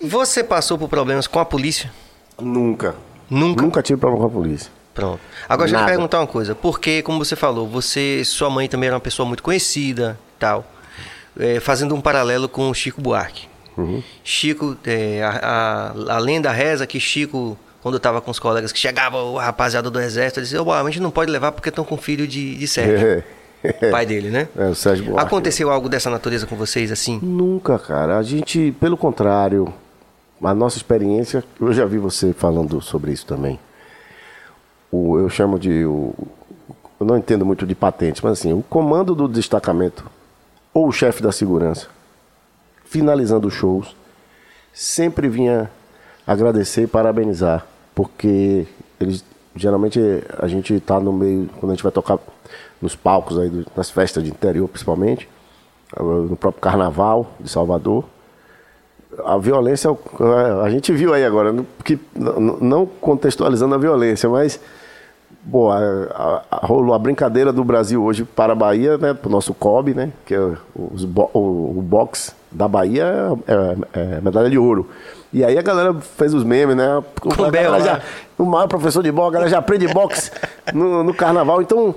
[0.00, 1.90] Você passou por problemas com a polícia?
[2.40, 2.94] Nunca.
[3.28, 3.62] Nunca?
[3.62, 4.70] Nunca tive problema com a polícia.
[4.94, 5.20] Pronto.
[5.48, 6.54] Agora, deixa eu perguntar uma coisa.
[6.54, 10.64] Porque, como você falou, você, sua mãe também era uma pessoa muito conhecida tal.
[11.38, 13.48] É, fazendo um paralelo com o Chico Buarque.
[14.24, 18.78] Chico, é, a, a, a lenda reza que Chico, quando estava com os colegas, que
[18.78, 21.84] chegava o rapaziada do exército, ele dizia, "Ó, a gente não pode levar porque estão
[21.84, 23.22] com filho de, de Sérgio.
[23.90, 24.48] pai dele, né?
[24.56, 25.26] É, o Sérgio Buarque.
[25.26, 27.18] Aconteceu algo dessa natureza com vocês, assim?
[27.22, 28.18] Nunca, cara.
[28.18, 29.72] A gente, pelo contrário,
[30.42, 33.58] a nossa experiência, eu já vi você falando sobre isso também.
[34.90, 35.84] O, eu chamo de.
[35.84, 36.14] O,
[37.00, 40.04] eu não entendo muito de patentes, mas assim, o comando do destacamento
[40.72, 41.86] ou o chefe da segurança,
[42.84, 43.94] finalizando os shows,
[44.72, 45.70] sempre vinha
[46.26, 48.66] agradecer e parabenizar, porque
[49.00, 49.24] eles
[49.54, 50.00] geralmente
[50.38, 52.18] a gente está no meio, quando a gente vai tocar
[52.80, 55.28] nos palcos aí, nas festas de interior principalmente,
[55.98, 58.04] no próprio carnaval de Salvador,
[59.24, 61.54] a violência, é, a gente viu aí agora,
[61.84, 64.60] que, não contextualizando a violência, mas
[65.50, 69.14] Bom, a, a- a- rolou a brincadeira do Brasil hoje para a Bahia, né?
[69.14, 70.12] Para o nosso COB, né?
[70.26, 70.38] Que é
[70.76, 71.38] os o,
[71.78, 73.04] o box da Bahia
[73.46, 74.88] é, é- é medalha de ouro.
[75.32, 76.86] E aí a galera fez os memes, né?
[76.86, 78.02] A o galera Bel, já, né?
[78.38, 80.30] o maior professor de boxe, a galera já aprende boxe
[80.74, 81.62] no, no carnaval.
[81.62, 81.94] Então,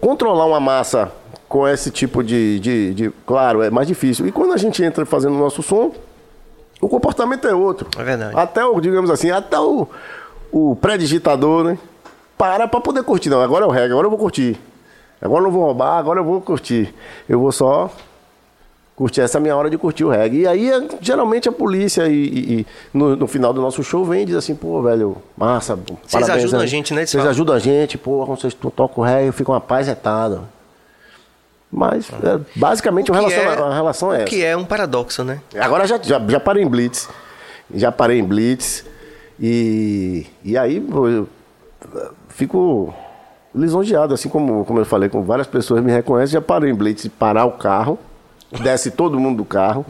[0.00, 1.10] controlar uma massa
[1.48, 4.26] com esse tipo de, de, de- Claro, é mais difícil.
[4.26, 5.92] E quando a gente entra fazendo o nosso som,
[6.80, 7.88] o comportamento é outro.
[7.98, 8.32] É verdade.
[8.36, 9.86] Até o, digamos assim, até o,
[10.52, 11.78] o pré-digitador, né?
[12.38, 13.28] Para pra poder curtir.
[13.30, 14.58] Não, agora é o reggae, agora eu vou curtir.
[15.20, 16.92] Agora eu não vou roubar, agora eu vou curtir.
[17.28, 17.90] Eu vou só
[18.96, 20.40] curtir essa é minha hora de curtir o reggae.
[20.42, 24.04] E aí, é- geralmente, a polícia e, e- e no, no final do nosso show
[24.04, 27.06] vem e diz assim, pô, velho, massa, Vocês ajudam a gente, né?
[27.06, 29.86] Vocês ajudam a gente, pô, quando vocês to- tocam o reggae, eu fico uma paz
[29.86, 30.42] retada.
[31.72, 34.24] Mas, é, basicamente, O a relação, é- a relação é o essa.
[34.26, 35.40] Que é um paradoxo, né?
[35.58, 37.08] Agora já, já, já parei em Blitz.
[37.74, 38.84] Já parei em Blitz.
[39.40, 41.28] E, e aí pô, eu
[42.34, 42.92] fico
[43.54, 47.06] lisonjeado, assim como, como eu falei, com várias pessoas me reconhecem, já parei em Blitz,
[47.08, 47.98] parar o carro,
[48.62, 49.86] desce todo mundo do carro.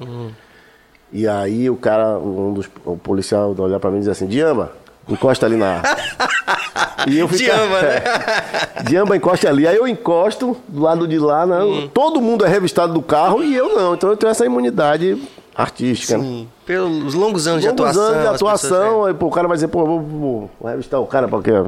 [1.12, 4.73] E aí o cara, um dos o policial olhar pra mim e diz assim, Diamba,
[5.09, 5.81] encosta ali na.
[7.07, 7.97] E eu fico, Diamba, né?
[8.79, 8.83] É.
[8.89, 9.69] Diamba, encosta ali.
[9.69, 11.71] Aí eu encosto do lado de lá, não.
[11.71, 11.91] Hum.
[11.93, 13.93] todo mundo é revistado do carro e eu não.
[13.95, 15.21] Então eu tenho essa imunidade
[15.55, 16.16] artística.
[16.16, 16.25] né?
[16.25, 16.49] Sim.
[16.65, 18.03] Pelos longos anos de Longos atuação.
[18.05, 20.99] anos de atuação, pessoas- aí pô, o cara vai dizer, pô, vou, vou, vou revistar
[20.99, 21.62] o cara, porque é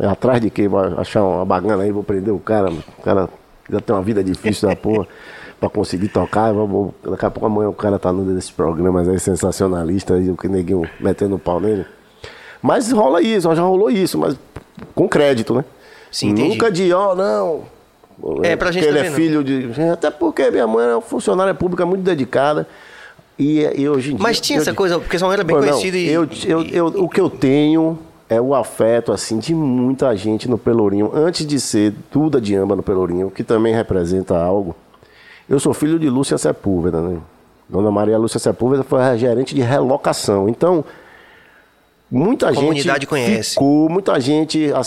[0.00, 0.68] atrás de quê?
[0.68, 2.70] Vai achar uma bagana aí, vou prender o cara.
[2.70, 3.28] O cara
[3.70, 5.06] já tem uma vida difícil da porra
[5.60, 6.52] pra conseguir tocar.
[6.52, 10.30] Vou, vou- daqui a pouco amanhã o cara tá num desses programas aí sensacionalistas e
[10.30, 11.84] o que neguinho metendo o pau nele.
[12.60, 14.36] Mas rola isso, já rolou isso, mas
[14.94, 15.64] com crédito, né?
[16.10, 16.48] Sim, entendi.
[16.50, 17.62] Nunca de, ó, não.
[18.42, 19.12] É, pra gente ele é não.
[19.16, 19.68] filho de.
[19.92, 22.66] Até porque minha mãe é uma funcionária pública muito dedicada.
[23.38, 24.22] E, e hoje em dia.
[24.22, 26.08] Mas tinha eu essa coisa, porque sua mãe era bem não, conhecida e.
[26.08, 27.98] eu, eu, eu- o que eu tenho
[28.34, 31.10] é o afeto, assim, de muita gente no Pelourinho.
[31.14, 34.74] Antes de ser Duda de Amba no Pelourinho, que também representa algo.
[35.48, 37.18] Eu sou filho de Lúcia Sepúlveda, né?
[37.68, 40.48] Dona Maria Lúcia Sepúlveda foi a gerente de relocação.
[40.48, 40.84] Então,
[42.10, 43.50] muita A gente comunidade conhece.
[43.50, 44.82] ficou, muita gente, a,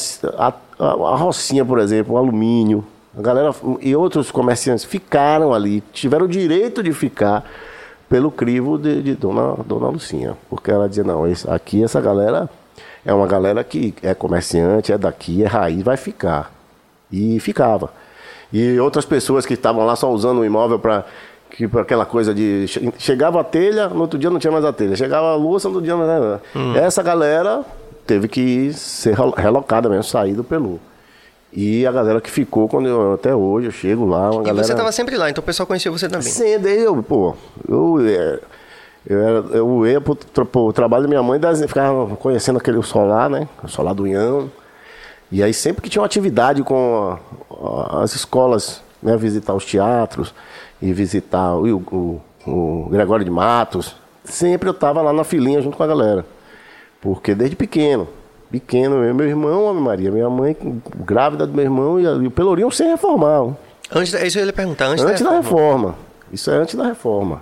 [0.47, 0.53] a,
[0.85, 2.83] a Rocinha, por exemplo, o alumínio,
[3.17, 7.43] a galera e outros comerciantes ficaram ali, tiveram o direito de ficar
[8.09, 10.37] pelo crivo de, de Dona, Dona Lucinha.
[10.49, 12.49] Porque ela dizia, não, esse- aqui essa galera
[13.05, 16.51] é uma galera que é comerciante, é daqui, é raiz, vai ficar.
[17.11, 17.91] E ficava.
[18.51, 21.05] E outras pessoas que estavam lá só usando o imóvel para
[21.49, 24.73] que aquela coisa de che- chegava a telha, no outro dia não tinha mais a
[24.73, 26.31] telha, chegava a louça, no outro dia não tinha mais
[26.73, 26.79] nada.
[26.85, 27.63] Essa galera
[28.05, 30.79] teve que ser relo- relocada mesmo, sair do Pelu.
[31.53, 34.63] E a galera que ficou quando eu, até hoje eu chego lá, uma E galera
[34.65, 36.27] você estava sempre lá, então o pessoal conhecia você também.
[36.27, 37.33] Sim, daí eu, pô,
[37.69, 38.39] eu, é,
[39.07, 43.29] eu, era, eu ia pro, pro trabalho da minha mãe, das- ficava conhecendo aquele solar,
[43.29, 43.47] né?
[43.63, 44.49] O solar do Ião.
[45.31, 47.17] E aí sempre que tinha uma atividade com
[47.51, 49.15] a- a- as escolas, né?
[49.17, 50.33] Visitar os teatros
[50.81, 55.77] e visitar o, o, o Gregório de Matos, sempre eu tava lá na filinha junto
[55.77, 56.25] com a galera.
[57.01, 58.07] Porque desde pequeno,
[58.51, 60.55] pequeno, eu, meu irmão, Ave Maria, minha mãe
[61.05, 63.53] grávida do meu irmão e, a- e o Pelourinho sem reformar.
[63.93, 65.67] Antes, da- isso eu ia perguntar, antes, Antes da da reforma.
[65.89, 65.95] reforma.
[66.31, 67.41] Isso é antes da reforma.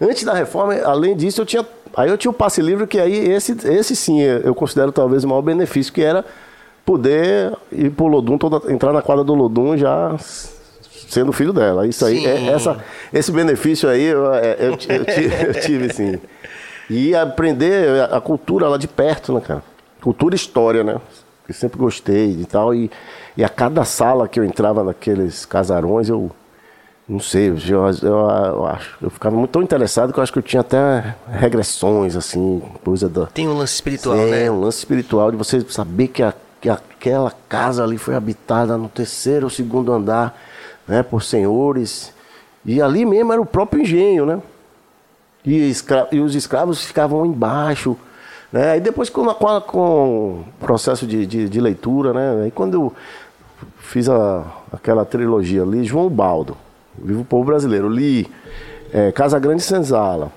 [0.00, 1.66] Antes da reforma, além disso, eu tinha.
[1.96, 5.28] Aí eu tinha o passe livre, que aí esse, esse sim eu considero talvez o
[5.28, 6.24] maior benefício, que era
[6.84, 10.16] poder ir pro Lodum, toda, entrar na quadra do Lodum já
[11.08, 11.86] sendo filho dela.
[11.86, 16.20] Isso aí, é, essa, esse benefício aí eu, é, eu, eu tive, eu tive, sim.
[16.90, 19.62] E aprender a cultura lá de perto, né, cara?
[20.02, 21.00] Cultura e história, né?
[21.48, 22.74] Eu sempre gostei e tal.
[22.74, 22.90] E,
[23.36, 26.30] e a cada sala que eu entrava naqueles casarões, eu.
[27.06, 27.56] Não sei, eu,
[28.02, 28.96] eu, eu acho.
[29.02, 33.08] Eu ficava muito tão interessado que eu acho que eu tinha até regressões, assim, coisa
[33.08, 33.26] da.
[33.26, 34.50] Tem um lance espiritual, é, né?
[34.50, 36.32] um lance espiritual de você saber que, a-
[36.62, 40.34] que aquela casa ali foi habitada no terceiro ou segundo andar,
[40.88, 42.10] né, por senhores.
[42.64, 44.40] E ali mesmo era o próprio engenho, né?
[45.44, 47.98] E, escra- e os escravos ficavam embaixo.
[48.50, 48.70] Né?
[48.70, 52.44] Aí depois com, a- com o processo de, de, de leitura, né?
[52.44, 52.92] Aí quando eu
[53.78, 56.56] fiz a, aquela trilogia ali, João Baldo,
[56.98, 58.28] Vivo o Povo Brasileiro, li
[58.92, 60.30] é, Casa Grande Senzala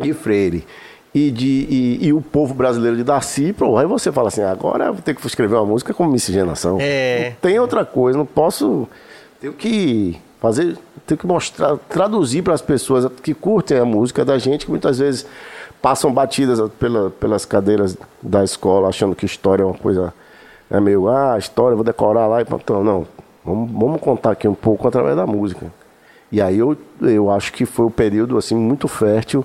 [0.00, 0.66] e Freire
[1.14, 4.86] e, de, e, e o povo brasileiro de Darcy, pô, aí você fala assim, agora
[4.86, 6.78] eu vou ter que escrever uma música com miscigenação.
[6.80, 7.30] É.
[7.30, 8.86] Não tem outra coisa, não posso.
[9.40, 10.76] Tenho que fazer,
[11.06, 14.98] tenho que mostrar, traduzir para as pessoas que curtem a música da gente, que muitas
[14.98, 15.26] vezes
[15.80, 20.12] passam batidas pela, pelas cadeiras da escola, achando que história é uma coisa
[20.70, 22.82] é meio, ah, história, vou decorar lá e pronto.
[22.82, 23.06] Não.
[23.48, 25.72] Vamos, vamos contar aqui um pouco através da música.
[26.30, 29.42] E aí eu, eu acho que foi o período assim muito fértil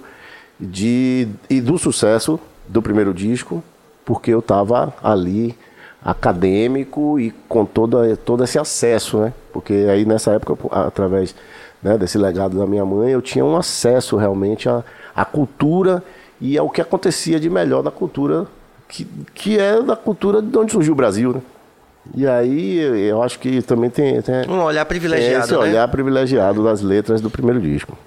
[0.60, 3.64] de e do sucesso do primeiro disco,
[4.04, 5.58] porque eu estava ali
[6.04, 9.34] acadêmico e com todo, todo esse acesso, né?
[9.54, 11.34] Porque aí nessa época, através
[11.82, 14.84] né, desse legado da minha mãe, eu tinha um acesso realmente à,
[15.16, 16.04] à cultura
[16.42, 18.48] e ao que acontecia de melhor na cultura,
[18.90, 21.42] que, que é da cultura de onde surgiu o Brasil, né?
[22.16, 25.58] E aí eu acho que também tem, tem Um olhar privilegiado, esse né?
[25.58, 27.98] olhar privilegiado das letras do primeiro disco.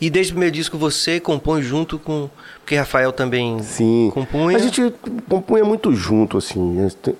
[0.00, 2.28] E desde o primeiro disco você compõe junto com.
[2.60, 4.10] Porque Rafael também Sim.
[4.12, 4.56] compunha.
[4.56, 4.92] A gente
[5.28, 6.86] compunha muito junto, assim.
[7.02, 7.14] Tem-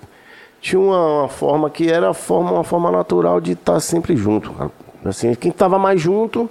[0.60, 4.50] Tinha uma, uma forma que era forma, uma forma natural de estar sempre junto.
[4.52, 4.70] cara.
[5.04, 6.48] Assim, quem estava mais junto.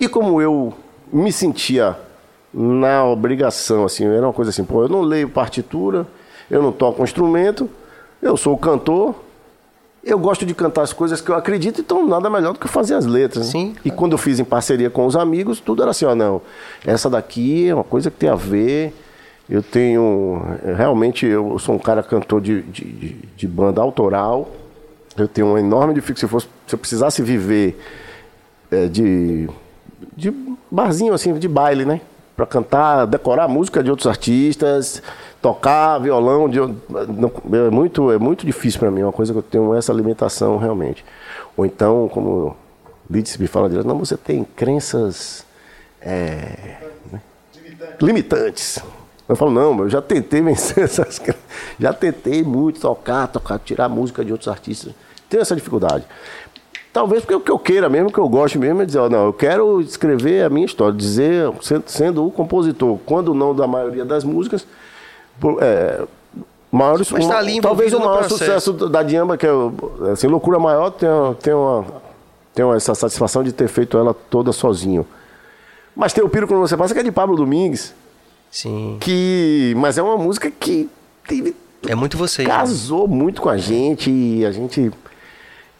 [0.00, 0.72] E como eu
[1.12, 1.96] me sentia
[2.52, 6.06] na obrigação, assim, era uma coisa assim, pô, eu não leio partitura,
[6.50, 7.68] eu não toco um instrumento,
[8.22, 9.14] eu sou o cantor,
[10.04, 12.94] eu gosto de cantar as coisas que eu acredito, então nada melhor do que fazer
[12.94, 13.46] as letras.
[13.46, 13.52] né?
[13.52, 13.76] Sim.
[13.84, 16.40] E quando eu fiz em parceria com os amigos, tudo era assim, ó, não,
[16.86, 18.94] essa daqui é uma coisa que tem a ver.
[19.50, 20.42] Eu tenho.
[20.76, 24.50] Realmente, eu sou um cara cantor de, de, de- de banda autoral.
[25.16, 26.20] Eu tenho uma enorme dificuldade.
[26.20, 27.80] Se, fosse, se eu precisasse viver
[28.70, 29.48] é, de,
[30.14, 30.30] de
[30.70, 32.02] barzinho, assim, de baile, né?
[32.38, 35.02] Pra cantar, decorar música de outros artistas,
[35.42, 36.48] tocar violão.
[36.48, 39.92] De, é, muito, é muito difícil pra mim, é uma coisa que eu tenho essa
[39.92, 41.04] limitação realmente.
[41.56, 42.56] Ou então, como
[43.10, 45.44] Lídice me fala direto, não, você tem crenças
[46.00, 46.76] é,
[47.10, 47.20] né?
[48.00, 48.78] limitantes.
[49.28, 51.20] Eu falo, não, eu já tentei vencer essas.
[51.76, 54.94] Já tentei muito tocar, tocar, tirar música de outros artistas.
[55.28, 56.04] Tenho essa dificuldade.
[56.92, 59.08] Talvez porque o que eu queira mesmo, o que eu gosto mesmo é dizer, ó,
[59.08, 61.50] não, eu quero escrever a minha história, dizer,
[61.86, 64.66] sendo, o compositor, quando não da maioria das músicas,
[65.60, 66.02] é,
[66.70, 69.50] Maiores, Mas tá ali talvez o maior sucesso da Diamba, que é
[70.12, 71.84] assim, loucura maior, tem, uma- tem, uma,
[72.54, 75.06] tem uma- essa satisfação de ter feito ela toda sozinho.
[75.96, 77.94] Mas tem o Piro Quando Você Passa, que é de Pablo Domingues,
[78.50, 78.98] Sim.
[79.00, 80.90] que, mas é uma música que
[81.26, 81.56] teve,
[81.88, 82.42] É muito você.
[82.42, 82.50] né?
[82.50, 84.90] casou muito com a gente e a gente.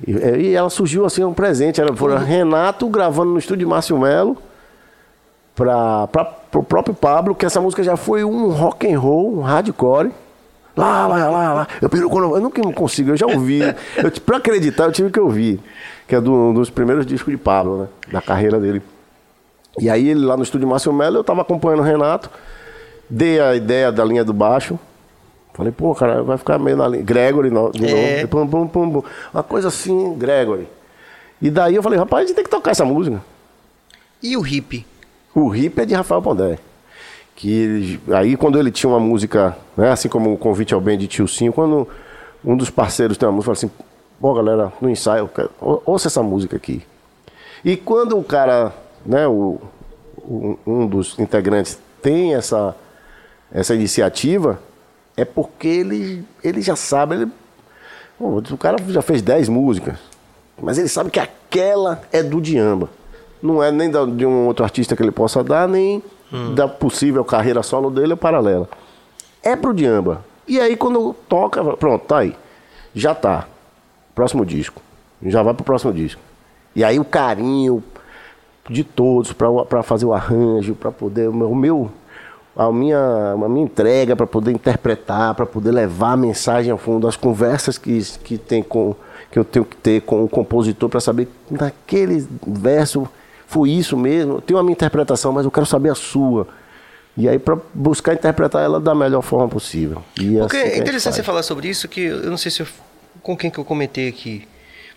[0.07, 1.81] E, e ela surgiu assim, um presente.
[1.81, 4.37] Era foi Renato gravando no estúdio de Márcio Melo
[5.55, 6.09] para
[6.55, 10.11] o próprio Pablo, que essa música já foi um rock and roll, um hardcore.
[10.77, 11.69] Lá, lá, lá, lá.
[11.83, 11.89] Eu,
[12.37, 13.59] eu nunca consigo, eu já ouvi.
[13.99, 15.61] Eu, pra acreditar, eu tive que ouvir.
[16.07, 17.89] Que é do- um dos primeiros discos de Pablo, né?
[18.12, 18.81] Da carreira dele.
[19.81, 22.31] E aí ele lá no estúdio Márcio Melo, eu tava acompanhando o Renato,
[23.11, 24.79] dei a ideia da linha do baixo.
[25.59, 27.03] Falei, pô, cara, vai ficar meio na linha.
[27.03, 28.23] Gregory no- de É.
[28.23, 28.29] novo.
[28.29, 29.03] Pum, pum, pum, pum.
[29.35, 30.69] Uma coisa assim, Gregory.
[31.43, 33.21] E daí eu falei, rapaz, a gente tem que tocar essa música.
[34.23, 34.87] E o hip?
[35.35, 36.59] O hip é de Rafael Pondé.
[37.35, 41.07] Que aí quando ele tinha uma música, né, assim como o Convite ao Bem de
[41.09, 41.89] Tio Sim, quando
[42.45, 43.85] um dos parceiros tem uma música, fala assim,
[44.21, 45.29] pô galera, no ensaio,
[45.85, 46.83] ouça essa música aqui.
[47.65, 48.73] E quando o cara,
[49.05, 49.59] né, o-
[50.67, 52.75] um dos integrantes tem essa,
[53.53, 54.61] essa iniciativa,
[55.19, 57.31] é porque ele, ele já sabe, ele,
[58.19, 59.99] o cara já fez 10 músicas,
[60.61, 62.89] mas ele sabe que aquela é do Diamba.
[63.43, 66.03] Não é nem da- de um outro artista que ele possa dar, nem
[66.55, 68.69] da possível carreira solo dele ou paralela.
[69.43, 70.24] É pro Diamba.
[70.47, 72.35] E aí quando toca, pronto, tá aí.
[72.95, 73.47] Já tá.
[74.15, 74.82] Próximo disco.
[75.23, 76.20] Já vai pro próximo disco.
[76.74, 77.82] E aí o carinho
[78.69, 81.90] de todos para fazer o arranjo, para poder o meu
[82.59, 87.07] a minha, a minha entrega para poder interpretar, para poder levar a mensagem ao fundo,
[87.07, 88.97] as conversas que, que, tem com,
[89.31, 93.09] que eu tenho que ter com o compositor para saber naquele verso
[93.47, 94.35] foi isso mesmo.
[94.35, 96.49] Eu tenho a minha interpretação, mas eu quero saber a sua.
[97.17, 100.03] E aí para buscar interpretar ela da melhor forma possível.
[100.21, 102.67] E Porque assim é interessante você falar sobre isso, que eu não sei se eu,
[103.23, 104.49] com quem que eu comentei aqui.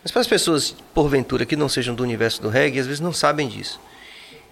[0.02, 3.14] Mas para as pessoas, porventura, que não sejam do universo do reggae, às vezes não
[3.14, 3.80] sabem disso.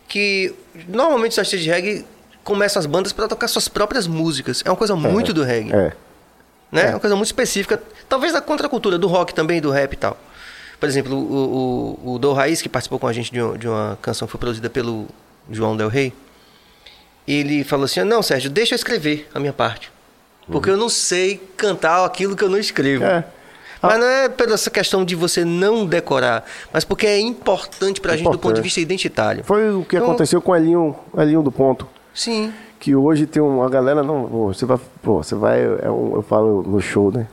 [0.08, 0.54] Que
[0.88, 2.06] normalmente os artistas de reggae
[2.50, 4.62] começam as bandas para tocar suas próprias músicas.
[4.66, 5.72] É uma coisa muito do reggae.
[5.74, 5.94] É.
[6.72, 6.88] né?
[6.88, 10.18] É uma coisa muito específica, talvez da contracultura, do rock também, do rap e tal.
[10.80, 13.68] Por exemplo, o, o, o Do Raiz, que participou com a gente de, um- de
[13.68, 15.08] uma canção que foi produzida pelo
[15.52, 16.14] João Del Rey,
[17.28, 19.92] ele falou assim, não, Sérgio, deixa eu escrever a minha parte.
[20.48, 23.04] Porque eu não sei cantar aquilo que eu não escrevo.
[23.04, 23.24] É.
[23.82, 26.44] Mas não é pela essa questão de você não decorar,
[26.74, 28.64] mas porque é importante pra gente do ponto de Importante.
[28.64, 29.44] vista identitário.
[29.46, 31.88] Foi o que Então, aconteceu com o Elinho, Elinho do Ponto.
[32.20, 32.54] Sim.
[32.82, 36.62] que hoje tem uma galera não você vai pô, você vai é um, eu falo
[36.64, 37.26] no show né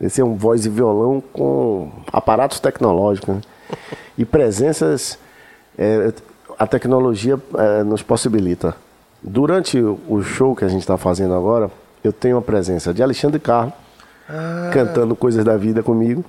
[0.00, 3.42] esse é um voz e violão com aparatos tecnológicos né?
[4.16, 5.18] e presenças
[5.76, 6.10] é,
[6.58, 8.74] a tecnologia é, nos possibilita
[9.22, 11.70] durante o show que a gente está fazendo agora
[12.02, 13.74] eu tenho a presença de Alexandre Carlos
[14.72, 16.24] cantando coisas da vida comigo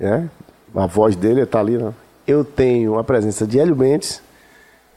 [0.00, 0.28] né?
[0.74, 1.94] a voz dele está ali né?
[2.26, 4.25] eu tenho a presença de Hélio Bentes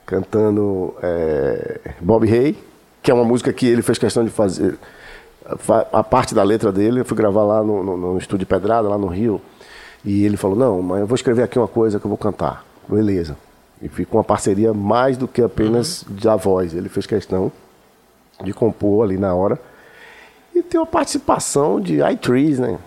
[0.09, 2.57] cantando é, Bob Hay,
[3.03, 4.77] que é uma música que ele fez questão de fazer
[5.57, 7.01] fa- a parte da letra dele.
[7.01, 9.39] Eu fui gravar lá no, no, no estúdio Pedrada, lá no Rio,
[10.03, 12.65] e ele falou: Não, mas eu vou escrever aqui uma coisa que eu vou cantar.
[12.87, 13.37] Beleza.
[13.81, 16.73] E ficou uma parceria mais do que apenas da voz.
[16.73, 17.51] Ele fez questão
[18.43, 19.59] de compor ali na hora.
[20.55, 22.77] E tem uma participação de iTrees, né?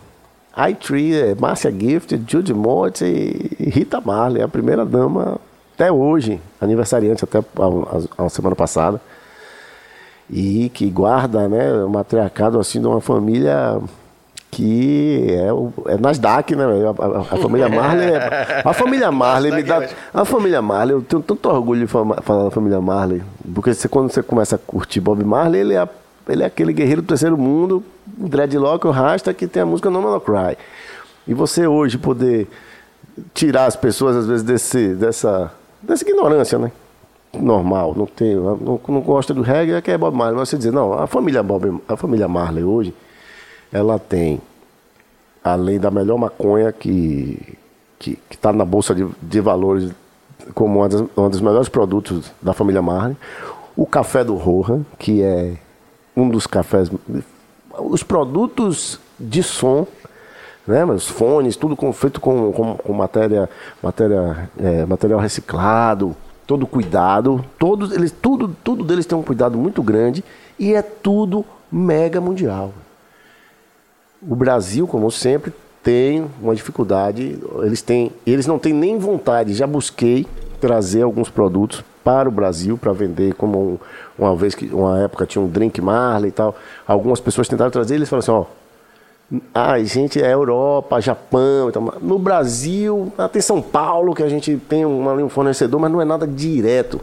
[0.69, 5.41] iTree, é Márcia Gift, Judy Mott e Rita Marley, a primeira dama
[5.75, 9.01] até hoje, aniversariante até a, a- a semana passada.
[10.31, 13.79] E que guarda né, o matriarcado assim, de uma família
[14.51, 16.65] que é, o, é Nasdaq, né?
[16.65, 18.11] A, a- a família Marley.
[18.11, 19.81] é- a família Marley me dá.
[19.81, 23.23] Nasdaq A família Marley, eu tenho tanto orgulho de fama- falar da família Marley.
[23.55, 25.89] Porque você, quando você começa a curtir Bob Marley, ele é,
[26.29, 30.01] ele é aquele guerreiro do terceiro mundo, dreadlock, o rasta, que tem a música No
[30.03, 30.57] Man Cry.
[31.27, 32.47] E você hoje poder
[33.35, 35.51] tirar as pessoas, às vezes, desse, dessa,
[35.83, 36.73] dessa ignorância, né?
[37.35, 40.39] Normal, não tem, não, não gosta do reggae, é que é Bob Marley.
[40.39, 42.95] Mas você dizer, não, a família Bob, a família Marley hoje,
[43.73, 44.41] ela tem,
[45.43, 47.59] além da melhor maconha que
[48.03, 49.93] que está na bolsa de, de valores
[50.55, 53.17] como uma das, um dos melhores produtos da família Marley,
[53.77, 55.55] o café do Rohan, que é
[56.17, 56.91] um dos cafés,
[57.79, 59.87] os produtos de som
[60.67, 63.49] né, mas os fones, tudo com- feito com, com, com matéria,
[63.83, 66.15] matéria, é, material reciclado,
[66.47, 70.25] todo cuidado, todos eles, tudo, tudo deles tem um cuidado muito grande
[70.59, 72.73] e é tudo mega mundial.
[74.21, 75.53] O Brasil, como sempre,
[75.83, 80.27] tem uma dificuldade, eles têm, eles não têm nem vontade, já busquei
[80.61, 83.79] trazer alguns produtos para o Brasil para vender, como um,
[84.17, 86.55] uma vez que uma época tinha um drink Marley e tal.
[86.87, 88.62] Algumas pessoas tentaram trazer, eles falaram assim, ó,
[89.55, 94.85] ah, gente, é Europa, Japão, então, no Brasil, até São Paulo que a gente tem
[94.85, 97.01] um, um fornecedor, mas não é nada direto.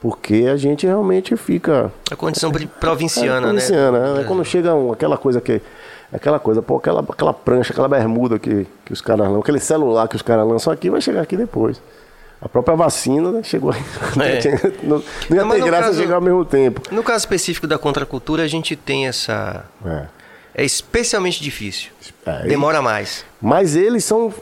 [0.00, 1.90] Porque a gente realmente fica.
[2.10, 4.20] A condição provinciana, é, provinciana né?
[4.20, 4.24] É.
[4.24, 5.60] Quando chega um, aquela coisa que.
[6.12, 10.08] Aquela coisa, pô, aquela, aquela prancha, aquela bermuda que, que os caras lançam, aquele celular
[10.08, 11.82] que os caras lançam aqui, vai chegar aqui depois.
[12.40, 13.82] A própria vacina né, chegou aí.
[14.22, 14.86] É.
[14.86, 16.80] não, não ia não, ter graça caso, chegar ao mesmo tempo.
[16.90, 19.64] No caso específico da contracultura, a gente tem essa.
[19.84, 20.06] É,
[20.54, 21.90] é especialmente difícil.
[22.26, 23.24] É, Demora mais.
[23.40, 24.32] Mas eles são.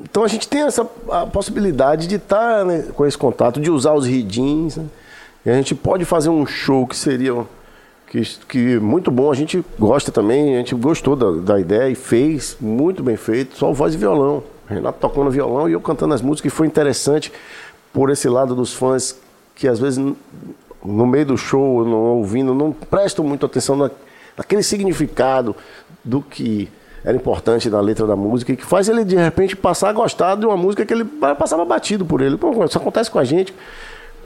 [0.00, 3.70] Então a gente tem essa a possibilidade de estar tá, né, com esse contato, de
[3.70, 4.76] usar os ridins.
[4.76, 4.86] Né?
[5.46, 7.44] E a gente pode fazer um show que seria
[8.08, 11.96] que, que muito bom, a gente gosta também, a gente gostou da, da ideia e
[11.96, 14.42] fez, muito bem feito, só voz e violão.
[14.68, 17.32] Renato tocando violão e eu cantando as músicas, e foi interessante
[17.92, 19.16] por esse lado dos fãs
[19.54, 19.98] que às vezes
[20.84, 23.90] no meio do show, não ouvindo, não prestam muita atenção na,
[24.36, 25.54] naquele significado
[26.04, 26.68] do que
[27.04, 30.36] era importante na letra da música e que faz ele de repente passar a gostar
[30.36, 32.38] de uma música que ele passava batido por ele.
[32.66, 33.54] Isso acontece com a gente.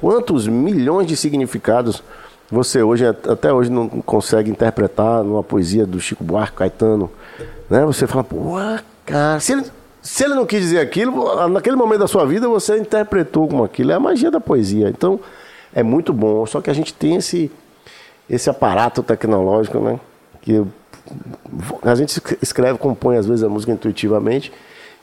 [0.00, 2.02] Quantos milhões de significados
[2.50, 7.10] você hoje, até hoje, não consegue interpretar numa poesia do Chico Buarque, Caetano,
[7.68, 7.84] né?
[7.84, 8.54] Você fala, pô,
[9.04, 9.64] cara, se ele,
[10.00, 13.92] se ele não quis dizer aquilo, naquele momento da sua vida você interpretou como aquilo.
[13.92, 14.88] É a magia da poesia.
[14.88, 15.20] Então,
[15.74, 16.46] é muito bom.
[16.46, 17.52] Só que a gente tem esse,
[18.28, 19.98] esse aparato tecnológico, né?
[20.40, 20.64] Que
[21.82, 24.52] a gente escreve, compõe às vezes a música intuitivamente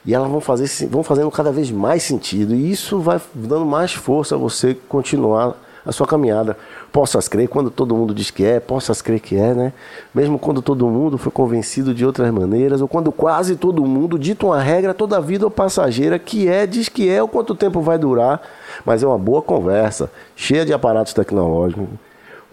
[0.05, 2.53] e elas vão, fazer, vão fazendo cada vez mais sentido.
[2.53, 6.57] E isso vai dando mais força a você continuar a sua caminhada.
[6.91, 9.73] Possas crer quando todo mundo diz que é, possas crer que é, né?
[10.13, 14.45] Mesmo quando todo mundo foi convencido de outras maneiras, ou quando quase todo mundo dita
[14.45, 17.81] uma regra toda a vida ou passageira que é, diz que é, ou quanto tempo
[17.81, 18.41] vai durar,
[18.83, 21.87] mas é uma boa conversa, cheia de aparatos tecnológicos.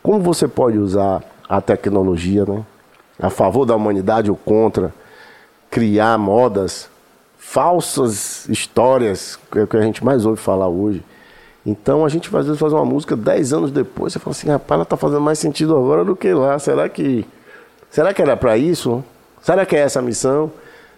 [0.02, 2.64] Como você pode usar a tecnologia, né?
[3.18, 4.92] A favor da humanidade ou contra,
[5.70, 6.88] criar modas,
[7.38, 11.04] falsas histórias, que é o que a gente mais ouve falar hoje
[11.64, 14.76] então a gente às vezes faz uma música 10 anos depois, você fala assim, rapaz,
[14.76, 16.58] ela tá fazendo mais sentido agora do que lá.
[16.58, 17.24] Será que.
[17.88, 19.04] Será que era para isso?
[19.40, 20.50] Será que é essa a missão?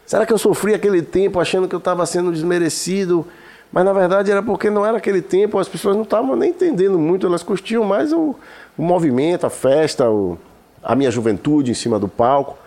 [0.06, 3.26] Será que eu sofri aquele tempo achando que eu estava sendo desmerecido?
[3.70, 6.98] Mas na verdade era porque não era aquele tempo, as pessoas não estavam nem entendendo
[6.98, 8.36] muito, elas curtiam mais o,
[8.76, 10.38] o movimento, a festa, o,
[10.82, 12.58] a minha juventude em cima do palco.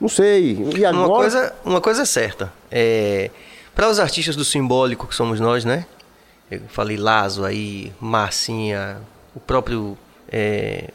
[0.00, 0.58] Não sei.
[0.76, 1.06] E agora...
[1.06, 2.52] Uma coisa, uma coisa é certa.
[2.70, 3.30] É,
[3.74, 5.86] Para os artistas do simbólico que somos nós, né?
[6.50, 8.98] Eu falei Lazo aí, Marcinha,
[9.34, 9.96] o próprio
[10.30, 10.90] é,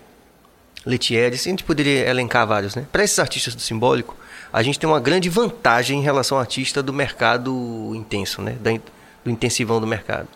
[0.85, 2.85] Letieri, a gente poderia elencar vários, né?
[2.91, 4.15] Para esses artistas do simbólico,
[4.53, 8.57] a gente tem uma grande vantagem em relação ao artista do mercado intenso, né?
[9.23, 10.27] Do intensivão do mercado.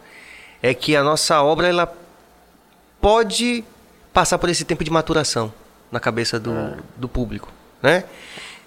[0.62, 1.94] É que a nossa obra, ela
[3.00, 3.64] pode
[4.14, 5.52] passar por esse tempo de maturação
[5.92, 6.78] na cabeça do, é.
[6.96, 8.04] do público, né?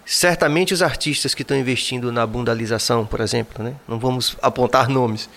[0.05, 3.75] Certamente os artistas que estão investindo na bundalização, por exemplo, né?
[3.89, 5.29] Não vamos apontar nomes,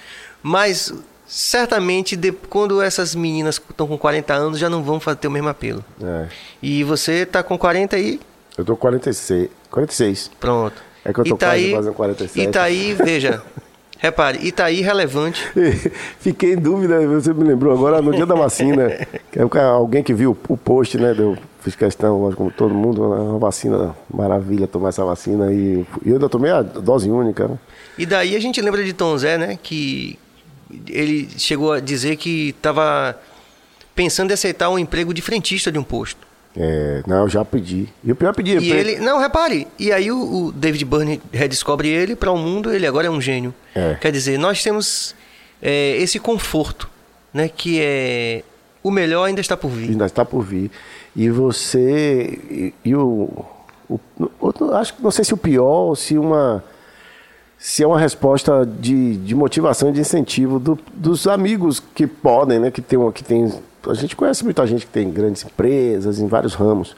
[0.44, 0.94] mas
[1.26, 5.50] certamente de, quando essas meninas estão com 40 anos já não vão ter o mesmo
[5.50, 5.84] apelo.
[6.02, 6.28] É.
[6.62, 8.20] E você está com 40 aí?
[8.58, 9.50] Eu tô com 46.
[9.70, 10.32] 46.
[10.40, 10.82] Pronto.
[11.06, 12.50] É que eu tô Itaí, quase fazendo 47.
[12.50, 13.42] Itaí, veja.
[14.00, 15.46] Repare, Itaí relevante.
[16.20, 18.88] Fiquei em dúvida, você me lembrou agora no dia da vacina.
[19.30, 21.14] que é alguém que viu o post, né?
[21.18, 25.52] Eu fiz questão, como todo mundo, né, uma vacina, maravilha tomar essa vacina.
[25.52, 27.50] E eu ainda tomei a dose única.
[27.50, 27.60] Né?
[27.98, 29.60] E daí a gente lembra de Tom Zé, né?
[29.62, 30.18] Que
[30.88, 33.20] ele chegou a dizer que estava
[33.94, 36.29] pensando em aceitar um emprego de frentista de um posto.
[36.58, 37.88] É, não, eu já pedi.
[38.04, 38.62] E o pior é pedir.
[38.62, 39.68] E ele, não, repare.
[39.78, 42.74] E aí o, o David Byrne redescobre ele para o um mundo.
[42.74, 43.54] Ele agora é um gênio.
[43.76, 43.96] É.
[43.96, 45.16] Quer dizer, nós temos
[45.62, 46.90] é, esse conforto,
[47.34, 47.48] né?
[47.48, 48.44] Que é
[48.82, 49.90] o melhor ainda está por vir.
[49.90, 50.72] Ainda está por vir.
[51.16, 53.46] E você e, e o,
[53.90, 54.00] o,
[54.40, 56.64] o, acho que não sei se o pior ou se uma
[57.58, 62.58] se é uma resposta de, de motivação e de incentivo do, dos amigos que podem,
[62.58, 62.72] né?
[62.72, 63.54] Que tem, que tem.
[63.88, 66.96] A gente conhece muita gente que tem grandes empresas em vários ramos.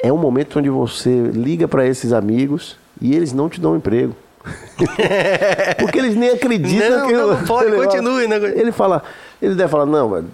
[0.00, 4.14] É um momento onde você liga para esses amigos e eles não te dão emprego.
[5.78, 7.12] Porque eles nem acreditam não, que.
[7.12, 8.52] Não, pode, ele continue, fala, né?
[8.56, 9.02] Ele fala,
[9.42, 10.28] ele deve falar, não, velho.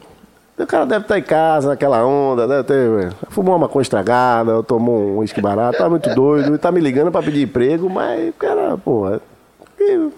[0.57, 3.13] O cara deve estar em casa, naquela onda, deve ter.
[3.29, 7.25] Fumou uma maconha estragada, tomou um uísque barato, tá muito doido, tá me ligando para
[7.25, 9.21] pedir emprego, mas o cara, porra,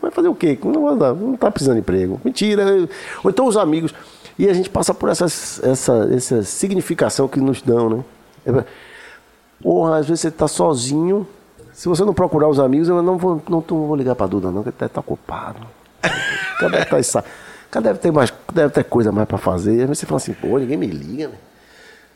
[0.00, 0.58] vai fazer o quê?
[0.62, 2.20] Não, não tá precisando de emprego.
[2.24, 2.64] Mentira.
[3.24, 3.94] Ou então os amigos.
[4.38, 8.04] E a gente passa por essas, essa, essa significação que nos dão, né?
[8.46, 8.64] É,
[9.62, 11.26] porra, às vezes você tá sozinho.
[11.72, 14.62] Se você não procurar os amigos, eu não vou, não, vou ligar pra Duda, não,
[14.62, 15.66] que ele tá ocupado.
[16.58, 17.24] Cadê tá essa
[17.70, 19.80] Cara, deve ter, mais, deve ter coisa mais pra fazer.
[19.80, 21.34] Aí você fala assim, pô, ninguém me liga, né?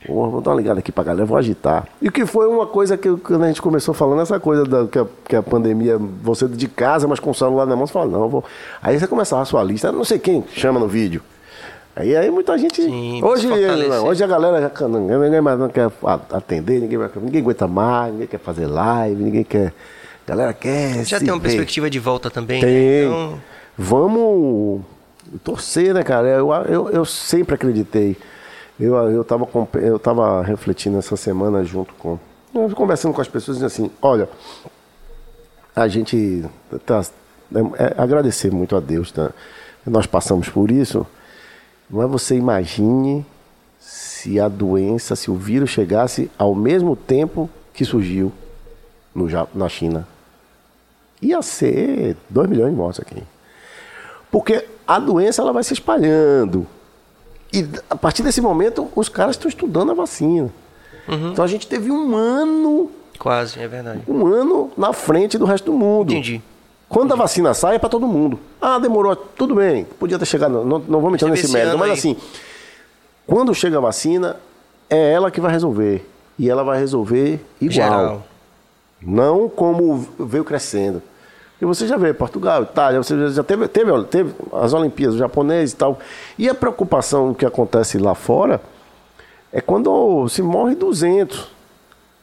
[0.06, 1.86] Pô, vou dar uma ligada aqui pra galera, vou agitar.
[2.00, 4.98] E que foi uma coisa que quando a gente começou falando, essa coisa da, que,
[4.98, 8.06] a, que a pandemia, você de casa, mas com o celular na mão, você fala,
[8.06, 8.42] não, vou.
[8.82, 11.22] Aí você começava a sua lista, não sei quem chama no vídeo.
[12.00, 12.82] Aí, aí muita gente.
[12.82, 15.90] Sim, hoje, não, hoje a galera já, ninguém mais não quer
[16.32, 19.72] atender, ninguém, ninguém aguenta mais, ninguém quer fazer live, ninguém quer.
[20.26, 21.04] A galera quer.
[21.04, 21.48] Já tem uma ver.
[21.48, 22.62] perspectiva de volta também.
[22.62, 22.68] né?
[22.68, 23.04] Tem.
[23.06, 23.38] Então,
[23.76, 24.82] Vamos
[25.42, 26.28] torcer, né, cara?
[26.28, 28.16] Eu, eu, eu sempre acreditei.
[28.78, 32.18] Eu, eu, tava, eu tava refletindo essa semana junto com.
[32.74, 34.28] Conversando com as pessoas dizendo assim: olha,
[35.74, 36.44] a gente
[36.84, 37.02] tá,
[37.54, 39.30] é, é agradecer muito a Deus, tá?
[39.86, 41.06] Nós passamos por isso,
[41.90, 43.26] mas você imagine
[43.78, 48.32] se a doença, se o vírus chegasse ao mesmo tempo que surgiu
[49.14, 50.06] no, na China.
[51.20, 53.22] Ia ser 2 milhões de mortes aqui.
[54.30, 56.66] Porque a doença ela vai se espalhando.
[57.52, 60.50] E a partir desse momento, os caras estão estudando a vacina.
[61.08, 64.02] Então a gente teve um ano, quase, é verdade.
[64.06, 66.12] um ano na frente do resto do mundo.
[66.12, 66.40] Entendi.
[66.90, 68.36] Quando a vacina sai, é para todo mundo.
[68.60, 71.90] Ah, demorou, tudo bem, podia ter chegado, não, não entrar Teve nesse esse mérito, mas
[71.90, 71.96] aí.
[71.96, 72.16] assim,
[73.24, 74.36] quando chega a vacina,
[74.90, 76.04] é ela que vai resolver.
[76.36, 77.72] E ela vai resolver igual.
[77.72, 78.26] Geral.
[79.00, 81.00] Não como veio crescendo.
[81.62, 85.72] E você já vê Portugal, Itália, você já teve, teve, teve as Olimpíadas, os japoneses
[85.72, 85.96] e tal.
[86.36, 88.60] E a preocupação que acontece lá fora
[89.52, 91.52] é quando se morre 200.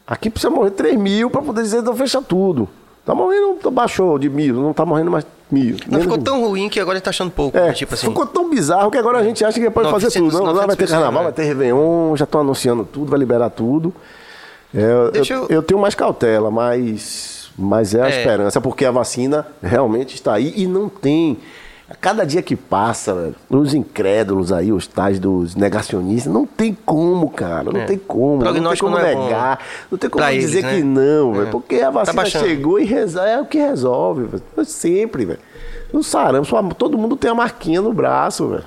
[0.06, 2.68] Aqui precisa morrer 3 mil para poder dizer que fecha tudo.
[3.07, 5.77] Tá morrendo, baixou de mil, não tá morrendo mais mil.
[5.89, 7.57] Não ficou tão ruim que agora ele tá achando pouco.
[7.57, 7.73] é, né?
[7.73, 8.05] Tipo assim.
[8.07, 10.39] ficou tão bizarro que agora a gente acha que pode fazer 900, tudo.
[10.45, 11.23] Não, não vai ter 900 carnaval, né?
[11.23, 13.93] vai ter Réveillon, já estão anunciando tudo, vai liberar tudo.
[14.75, 18.09] É, eu, eu- eu tenho mais cautela, mas, mas é a É.
[18.09, 21.38] esperança, porque a vacina realmente está aí e não tem.
[21.89, 26.77] A cada dia que passa, velho, os incrédulos aí, os tais dos negacionistas, não tem
[26.85, 27.72] como, cara.
[27.72, 27.85] Não É.
[27.85, 28.43] tem como.
[28.43, 29.59] Não tem como não é bom negar.
[29.89, 31.01] Não tem como pra dizer eles, que né?
[31.01, 31.47] não, velho.
[31.47, 31.49] É.
[31.51, 32.45] Porque a vacina baixando.
[32.45, 34.43] chegou e reza- é o que resolve, velho.
[34.65, 35.39] Sempre, velho.
[35.93, 38.65] No sarampo, todo mundo tem a marquinha no braço, velho.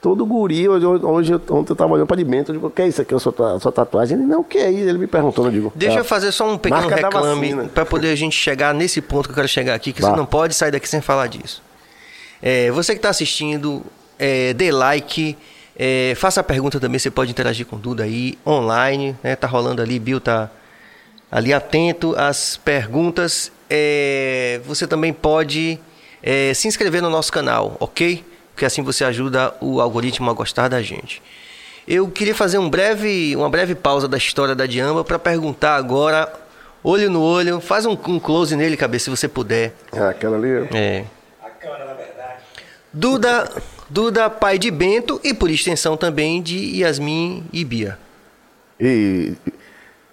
[0.00, 2.82] Todo guri, hoje, hoje ontem eu tava olhando pra de dentro, eu digo, o que
[2.82, 4.16] é isso aqui, a sua, ta- sua tatuagem?
[4.16, 4.88] Ele, não, o que é isso?
[4.88, 5.72] Ele me perguntou, eu digo.
[5.74, 9.00] Deixa "É eu fazer só um pequeno reclame vacina." para poder a gente chegar nesse
[9.00, 10.10] ponto que eu quero chegar aqui, que Vá.
[10.10, 11.60] você não pode sair daqui sem falar disso.
[12.42, 13.84] É, você que está assistindo,
[14.18, 15.36] é, dê like,
[15.76, 19.36] é, faça a pergunta também, você pode interagir com o Duda aí, online, né?
[19.36, 20.50] Tá rolando ali, Bill tá
[21.30, 23.52] ali atento às perguntas.
[23.70, 25.78] É, você também pode
[26.22, 28.24] é, se inscrever no nosso canal, ok?
[28.52, 31.22] Porque assim você ajuda o algoritmo a gostar da gente.
[31.86, 36.30] Eu queria fazer um breve, uma breve pausa da história da Diamba para perguntar agora,
[36.82, 39.74] olho no olho, faz um, um close nele, cabeça, se você puder.
[39.92, 40.68] É, aquela ali.
[40.74, 41.04] É.
[41.42, 41.87] A câmera.
[42.92, 43.50] Duda,
[43.88, 47.98] Duda, pai de Bento e por extensão também de Yasmin e Bia.
[48.80, 49.34] E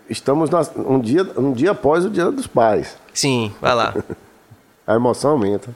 [0.09, 2.97] estamos na- um, dia, um dia após o dia dos pais.
[3.13, 3.93] Sim, vai lá.
[4.87, 5.69] A emoção aumenta.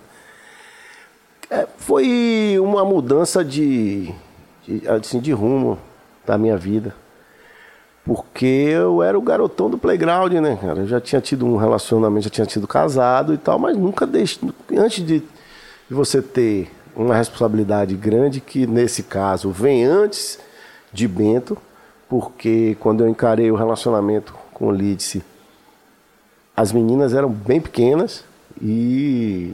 [1.49, 4.13] É, foi uma mudança de,
[4.67, 5.79] de, assim, de rumo
[6.25, 6.93] da minha vida.
[8.05, 10.81] Porque eu era o garotão do playground, né, cara?
[10.81, 14.39] Eu já tinha tido um relacionamento, já tinha sido casado e tal, mas nunca deixe.
[14.77, 15.25] Antes de, de
[15.89, 20.37] você ter uma responsabilidade grande, que nesse caso vem antes
[20.91, 21.57] de Bento,
[22.09, 25.23] porque quando eu encarei o relacionamento com o Lídice,
[26.55, 28.25] as meninas eram bem pequenas
[28.61, 29.53] e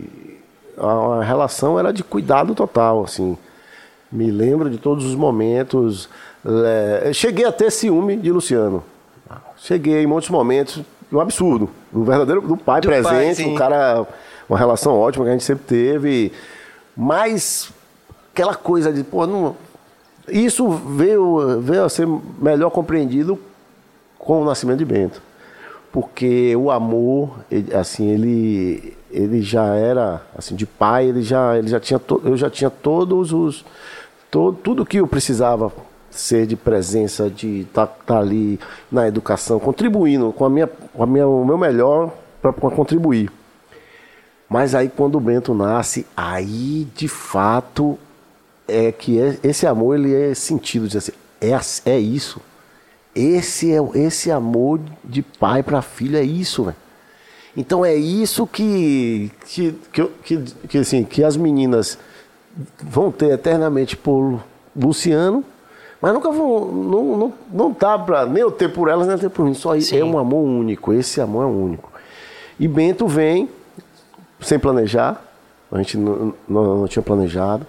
[0.76, 3.38] a, relação era de cuidado total, assim.
[4.12, 6.10] Me lembro de todos os momentos.
[6.44, 8.84] é, cheguei a ter ciúme de Luciano.
[9.58, 10.82] Cheguei em muitos momentos,
[11.12, 11.70] um absurdo.
[11.94, 13.52] Um verdadeiro do pai Do pai, presente, sim.
[13.52, 14.06] um cara,
[14.50, 16.32] uma relação ótima que a gente sempre teve.
[16.96, 17.72] Mas
[18.32, 19.56] aquela coisa de, pô, não,
[20.28, 22.08] isso veio, veio a ser
[22.42, 23.38] melhor compreendido
[24.18, 25.22] com o nascimento de Bento.
[25.92, 31.68] Porque o amor, ele- assim, ele, ele já era, assim, de pai, ele já, ele
[31.68, 33.64] já tinha, to- eu já tinha todos os,
[34.32, 35.72] tudo que eu precisava
[36.10, 38.60] ser de presença, de estar ali
[38.92, 42.12] na educação, contribuindo com a minha, com a minha, o meu melhor
[42.42, 43.32] para contribuir.
[44.50, 47.98] Mas aí quando o Bento nasce, aí de fato
[48.68, 51.12] é que é- esse amor ele é sentido, diz assim,
[51.42, 52.40] é, é isso.
[53.16, 56.76] Esse é esse amor de pai para filho é isso, velho.
[57.56, 61.98] Então é isso que que, que, que, que, assim, que as meninas
[62.84, 64.42] vão ter eternamente por
[64.76, 65.44] Luciano,
[66.02, 69.20] mas nunca vão não não, não tá para nem eu ter por elas nem eu
[69.20, 69.98] ter por mim, só Sim.
[70.00, 71.90] é um amor único, esse amor é único.
[72.60, 73.50] E Bento vem
[74.40, 75.22] sem planejar,
[75.72, 77.66] a gente não, não, não tinha planejado.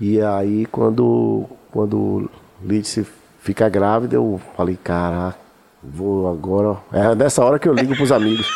[0.00, 2.30] E aí, quando, quando
[2.62, 3.06] Lídice
[3.40, 5.38] fica grávida, eu falei, caraca,
[5.82, 6.76] vou agora.
[6.92, 8.46] É nessa hora que eu ligo pros amigos.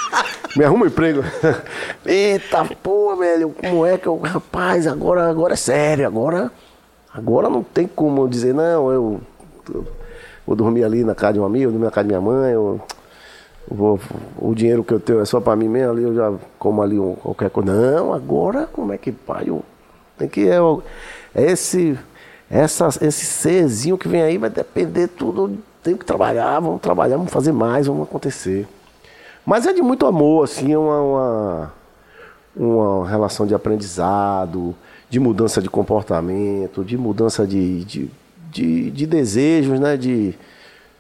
[0.57, 1.23] Me arruma um emprego.
[2.05, 4.19] Eita, pô, velho, como é que eu.
[4.19, 6.51] Rapaz, agora, agora é sério, agora.
[7.13, 9.21] Agora não tem como dizer, não, eu.
[9.73, 9.87] eu
[10.47, 12.53] vou dormir ali na casa de um amigo, eu dormir na casa da minha mãe,
[12.53, 12.81] eu
[13.69, 14.01] vou,
[14.39, 16.99] o dinheiro que eu tenho é só para mim mesmo, ali eu já como ali
[16.99, 17.73] um, qualquer coisa.
[17.73, 19.45] Não, agora como é que pai?
[19.49, 19.63] Eu,
[20.19, 20.59] tem que é,
[21.35, 21.99] é esse
[22.51, 25.59] essa, esse serzinho que vem aí vai depender tudo.
[25.83, 28.67] Tem que trabalhar, vamos trabalhar, vamos fazer mais, vamos acontecer.
[29.45, 31.73] Mas é de muito amor, assim, é uma, uma,
[32.57, 34.75] uma relação de aprendizado,
[35.09, 38.11] de mudança de comportamento, de mudança de, de,
[38.51, 39.97] de, de desejos, né?
[39.97, 40.35] De,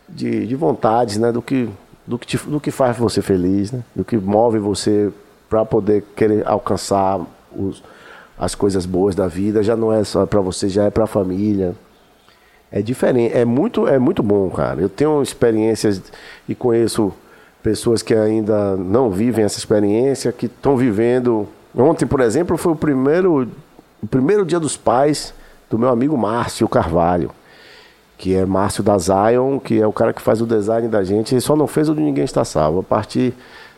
[0.08, 1.32] de, de vontades, né?
[1.32, 1.68] Do que,
[2.06, 3.82] do, que te, do que faz você feliz, né?
[3.94, 5.10] Do que move você
[5.48, 7.20] para poder querer alcançar
[7.54, 7.82] os,
[8.38, 9.62] as coisas boas da vida.
[9.62, 11.74] Já não é só para você, já é para a família.
[12.70, 14.80] É diferente, é muito, é muito bom, cara.
[14.80, 16.02] Eu tenho experiências
[16.48, 17.12] e conheço
[17.62, 21.48] pessoas que ainda não vivem essa experiência, que estão vivendo.
[21.74, 23.48] Ontem, por exemplo, foi o primeiro,
[24.02, 25.32] o primeiro dia dos pais
[25.68, 27.30] do meu amigo Márcio Carvalho,
[28.18, 31.34] que é Márcio da Zion, que é o cara que faz o design da gente.
[31.34, 32.80] Ele só não fez o de Ninguém Está Salvo.
[32.80, 33.34] A partir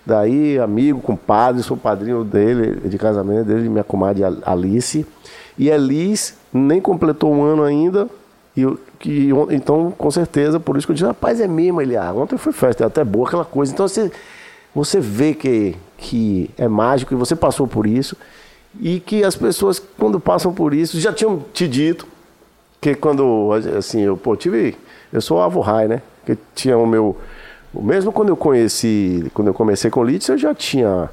[0.06, 5.05] daí, amigo, compadre, sou padrinho dele, de casamento dele, minha comadre Alice.
[5.59, 8.09] E Elis nem completou um ano ainda,
[8.56, 8.65] e
[8.98, 12.36] que, então, com certeza, por isso que eu disse, rapaz, é mesmo, ele, ah, ontem
[12.36, 13.73] foi festa, é até boa aquela coisa.
[13.73, 14.10] Então você,
[14.74, 18.16] você vê que, que é mágico e você passou por isso.
[18.81, 22.06] E que as pessoas, quando passam por isso, já tinham te dito
[22.80, 24.76] que quando, assim, eu pô, tive.
[25.12, 26.02] Eu sou avô Rai, né?
[26.24, 27.16] Que tinha o meu.
[27.74, 31.10] Mesmo quando eu conheci, quando eu comecei com Litz, eu já tinha.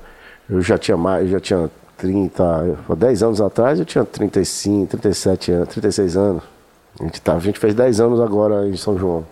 [0.50, 5.52] Eu já tinha mais, eu já tinha 30, 10 anos atrás eu tinha 35, 37
[5.52, 6.44] anos, 36 anos.
[7.00, 9.26] A gente, tá, a gente fez 10 anos agora em São João.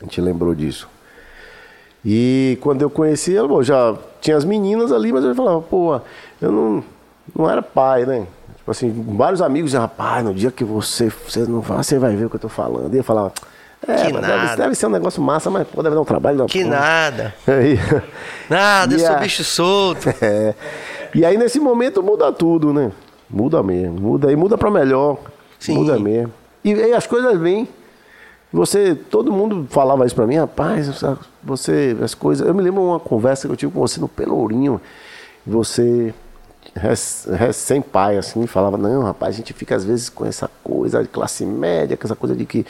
[0.00, 0.88] A gente lembrou disso.
[2.04, 6.00] E quando eu conheci ela, bom, já tinha as meninas ali, mas eu falava, pô,
[6.40, 6.84] eu não,
[7.34, 8.26] não era pai, né?
[8.66, 12.16] Tipo assim, vários amigos diziam, rapaz, no dia que você, você não vai, você vai
[12.16, 12.92] ver o que eu tô falando.
[12.92, 13.32] E eu falava,
[13.86, 14.26] é, Que nada.
[14.26, 16.38] deve, deve ser um negócio massa, mas pô, deve dar um trabalho.
[16.38, 17.34] da Que porra." nada.
[17.46, 17.78] Aí,
[18.50, 20.08] Nada, eu sou a- bicho solto.
[20.20, 20.52] é.
[21.14, 22.90] E aí nesse momento muda tudo, né?
[23.30, 25.16] Muda mesmo, muda e muda para melhor.
[25.60, 25.74] Sim.
[25.76, 26.32] Muda mesmo.
[26.64, 27.68] E aí as coisas vêm.
[28.52, 31.04] Você, todo mundo falava isso para mim, rapaz,
[31.42, 32.46] você, as coisas.
[32.46, 34.80] Eu me lembro uma conversa que eu tive com você no Pelourinho.
[35.46, 36.12] Você
[36.76, 41.08] rec- recém-pai, assim, falava, não, rapaz, a gente fica às vezes com essa coisa de
[41.08, 42.64] classe média, com essa coisa de que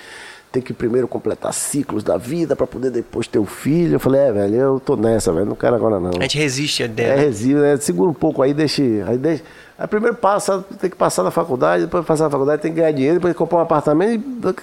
[0.52, 3.96] tem que primeiro completar ciclos da vida para poder depois ter o filho.
[3.96, 6.10] Eu falei, é, velho, eu tô nessa, velho, não quero agora não.
[6.18, 7.16] A gente resiste a É ideia.
[7.16, 7.76] resíduo, né?
[7.76, 8.82] Segura um pouco aí, deixa.
[8.82, 9.42] Aí, deixa.
[9.78, 12.92] aí primeiro passa, tem que passar na faculdade, depois passar na faculdade, tem que ganhar
[12.92, 14.48] dinheiro, depois comprar um apartamento.
[14.50, 14.54] E...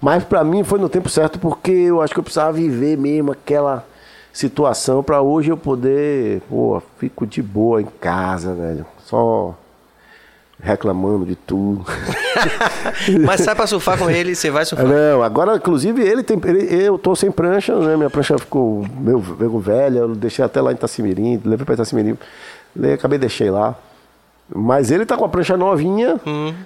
[0.00, 3.32] Mas pra mim foi no tempo certo, porque eu acho que eu precisava viver mesmo
[3.32, 3.86] aquela
[4.32, 6.40] situação pra hoje eu poder.
[6.48, 8.86] Pô, fico de boa em casa, velho.
[9.04, 9.54] Só
[10.60, 11.84] reclamando de tudo.
[13.26, 14.86] Mas sai pra surfar com ele, você vai surfar.
[14.86, 16.40] Não, agora, inclusive, ele tem.
[16.44, 17.96] ele- eu tô sem prancha, né?
[17.96, 22.16] Minha prancha ficou meio velha, eu deixei até lá em Itacimirim, levei pra Itacimirim,
[22.94, 23.74] acabei deixei lá.
[24.54, 26.20] Mas ele tá com a prancha novinha,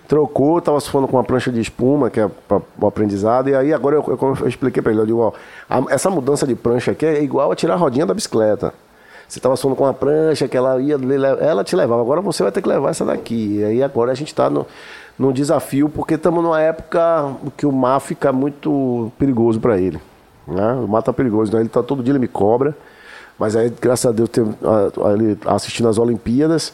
[0.08, 3.72] trocou, tava surfando com uma prancha de espuma, que é para o aprendizado, e aí
[3.72, 5.32] agora eu, eu, eu expliquei pra ele, eu digo, ó,
[5.70, 8.74] a- essa mudança de prancha aqui é igual a tirar a rodinha da bicicleta.
[9.28, 10.96] Você estava surfando com uma prancha que ela ia,
[11.40, 13.58] ela te levava, agora você vai ter que levar essa daqui.
[13.58, 14.66] E aí agora a gente está no,
[15.18, 20.00] num desafio, porque estamos numa época que o mar fica muito perigoso para ele.
[20.46, 20.72] Né?
[20.74, 21.60] O mar tá perigoso, né?
[21.60, 22.74] ele tá todo dia ele me cobra.
[23.38, 26.72] Mas aí, graças a Deus, tem, a- a- ele assistindo as Olimpíadas.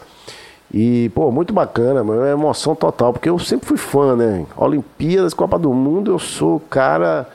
[0.73, 2.25] E, pô, muito bacana, mano.
[2.25, 4.47] É emoção total, porque eu sempre fui fã, né?
[4.57, 7.29] Olimpíadas, Copa do Mundo, eu sou cara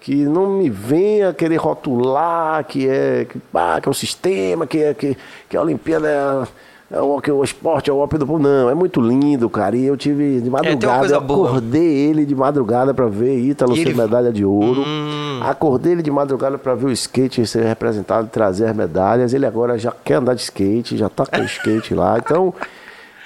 [0.00, 4.82] que não me venha querer rotular que é, que, ah, que é o sistema, que,
[4.82, 5.16] é, que,
[5.48, 6.48] que a Olimpíada é,
[6.94, 8.38] é o, o esporte é o ópio do povo.
[8.42, 9.76] Não, é muito lindo, cara.
[9.76, 11.48] E eu tive de madrugada, coisa eu boa.
[11.48, 14.82] acordei ele de madrugada pra ver Ítalo E ser ele- medalha de ouro.
[14.86, 15.40] Hum.
[15.42, 19.34] Acordei ele de madrugada pra ver o skate ser representado, trazer as medalhas.
[19.34, 22.16] Ele agora já quer andar de skate, já tá com o skate lá.
[22.18, 22.54] Então,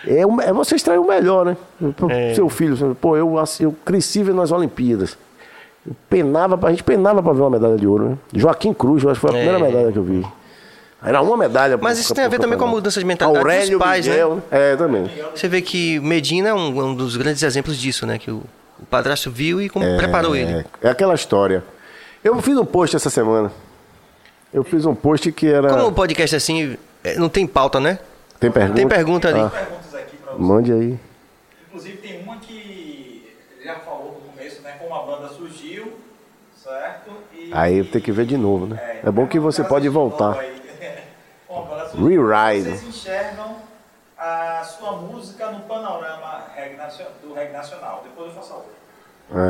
[0.07, 1.57] é, é você extrair o melhor, né?
[1.97, 2.35] Pro É.
[2.35, 2.97] seu filho.
[3.01, 5.17] Pô, eu, assim, eu cresci vendo as Olimpíadas.
[6.11, 8.19] Penava, a gente penava pra ver uma medalha de ouro, né?
[8.35, 9.43] Joaquim Cruz, acho que foi a É.
[9.45, 10.27] primeira medalha que eu vi.
[11.03, 11.77] Era uma medalha.
[11.77, 14.07] Mas pro- isso tem a ver também com a mudança de mentalidade dos Aurélio pais,
[14.07, 14.13] né?
[14.15, 15.11] Miguel, É, também.
[15.35, 18.19] Você vê que Medina é um, é um dos grandes exemplos disso, né?
[18.19, 18.43] Que o,
[18.81, 20.67] o padrasto viu e como preparou ele.
[20.83, 21.63] É, é aquela história.
[22.25, 23.53] Eu fiz um post essa semana.
[24.53, 25.69] Eu fiz um post que era.
[25.69, 27.99] Como o podcast assim, é, não tem pauta, né?
[28.41, 28.75] Tem pergunta?
[28.77, 29.41] Tem pergunta ali.
[29.41, 30.43] Ah, Perguntas aqui para você.
[30.43, 30.99] mande aí.
[32.03, 33.25] tem uma que
[33.57, 34.73] ele já falou no começo, né?
[34.81, 35.93] Como a banda surgiu,
[36.57, 37.11] certo?
[37.35, 39.01] E, Aí tem que ver de novo, né?
[39.05, 40.39] É bom que você uma pode voltar.
[40.39, 40.59] aí.
[41.47, 42.71] Como a banda surgiu, Rewrite.
[42.71, 43.57] Vocês enxergam
[44.19, 46.43] a sua música no panorama
[47.23, 48.03] do reggae nacional.
[48.05, 48.73] Depois eu faço a outra.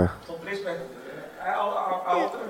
[0.05, 0.09] É.
[0.27, 0.97] São três perguntas.
[1.07, 1.23] né?
[1.41, 2.41] A, a- a outra.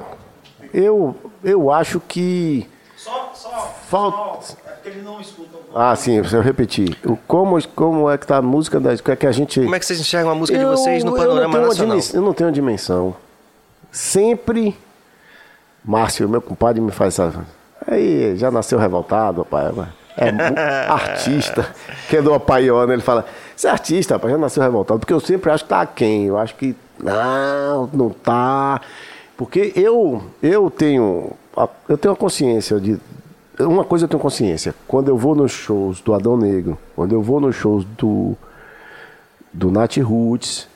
[0.72, 2.68] Eu, eu acho que.
[2.96, 3.50] Só, só,
[3.88, 5.60] Falta- só- é porque eles não escutam.
[5.74, 6.98] Ah, sim, se eu repetir.
[7.04, 8.96] O, como, como é que tá a música da.
[8.96, 9.60] Que, que a gente.
[9.62, 11.90] Como é que vocês enxergam a música de Eu- vocês no panorama nacional?
[11.96, 13.14] dimensão- eu não tenho uma dimensão.
[13.92, 14.76] Sempre.
[15.84, 17.46] Márcio, meu compadre, me faz essa.
[17.90, 19.74] Aí, já nasceu revoltado, rapaz.
[20.16, 20.28] É
[20.90, 21.66] artista.
[22.08, 23.24] Que é do Apaiona, ele fala:
[23.56, 25.00] Você é artista, rapaz, já nasceu revoltado.
[25.00, 26.26] Porque eu sempre acho que tá quem?
[26.26, 26.74] Eu acho que.
[27.02, 28.80] Não, não tá.
[29.36, 31.30] Porque eu, eu tenho.
[31.56, 32.98] a- Eu tenho a consciência de.
[33.60, 34.74] Uma coisa eu tenho consciência.
[34.86, 38.36] Quando eu vou nos shows do Adão Negro, quando eu vou nos shows do
[39.52, 40.68] do Nat Roots,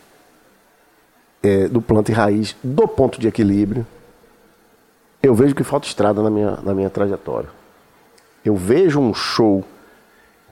[1.42, 3.86] é, do Planta e Raiz, do ponto de equilíbrio,
[5.22, 7.48] eu vejo que falta estrada na minha, na minha trajetória.
[8.44, 9.64] Eu vejo um show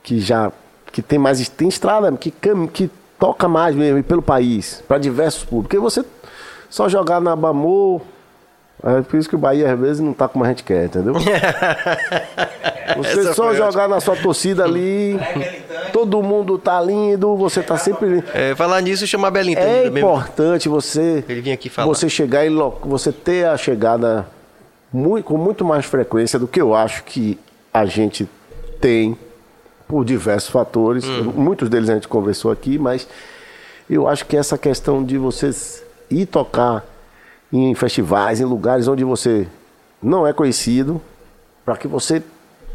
[0.02, 0.52] que já
[0.92, 2.32] que tem mais tem estrada, que,
[2.72, 5.68] que toca mais mesmo pelo país, para diversos públicos.
[5.68, 6.04] Porque você
[6.68, 8.00] só jogar na Bamor,
[8.82, 11.14] é por isso que o Bahia às vezes não tá como a gente quer, entendeu?
[12.96, 15.16] Você Essa só jogar na sua torcida ali,
[15.92, 18.22] todo mundo tá lindo, você tá sempre.
[18.34, 19.60] É, falar nisso, chamar Belinton.
[19.60, 19.98] É mesmo.
[19.98, 21.86] importante você Ele vinha aqui falar.
[21.86, 22.50] você chegar e
[22.82, 24.26] você ter a chegada
[24.92, 27.38] mui- com muito mais frequência do que eu acho que
[27.72, 28.28] a gente
[28.80, 29.16] tem
[29.86, 31.04] por diversos fatores.
[31.04, 31.32] Hum.
[31.34, 33.06] Muitos deles a gente conversou aqui, mas
[33.88, 36.84] eu acho que essa questão de vocês ir tocar
[37.52, 39.46] em festivais, em lugares onde você
[40.02, 41.00] não é conhecido,
[41.64, 42.22] para que você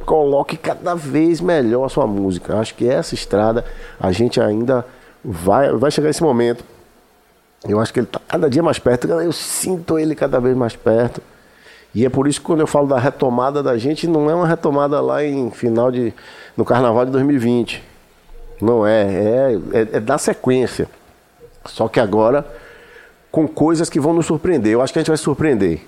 [0.05, 2.57] coloque cada vez melhor a sua música.
[2.59, 3.65] Acho que essa estrada
[3.99, 4.85] a gente ainda
[5.23, 6.63] vai, vai chegar esse momento.
[7.67, 9.07] Eu acho que ele está cada dia mais perto.
[9.07, 11.21] Eu sinto ele cada vez mais perto.
[11.95, 14.45] E é por isso que quando eu falo da retomada da gente, não é uma
[14.45, 16.13] retomada lá em final de.
[16.55, 17.81] no carnaval de 2020.
[18.61, 19.01] Não é.
[19.01, 20.89] É, é, é da sequência.
[21.65, 22.45] Só que agora
[23.31, 24.71] com coisas que vão nos surpreender.
[24.71, 25.81] Eu acho que a gente vai surpreender.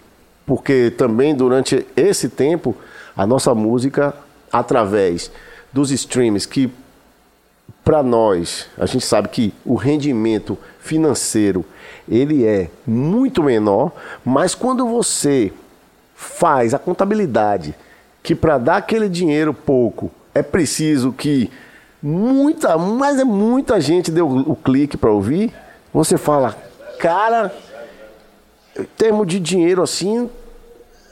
[0.46, 2.76] Porque também durante esse tempo,
[3.16, 4.14] a nossa música,
[4.52, 5.32] através
[5.72, 6.72] dos streams, que
[7.84, 11.66] para nós, a gente sabe que o rendimento financeiro
[12.08, 13.92] ele é muito menor,
[14.26, 15.54] mas quando você
[16.18, 17.76] faz a contabilidade
[18.24, 21.50] que para dar aquele dinheiro pouco é preciso que
[22.02, 25.54] muita, mas é muita gente deu o clique para ouvir,
[25.94, 26.58] você fala,
[27.00, 27.54] cara,
[28.78, 30.28] em termos de dinheiro assim,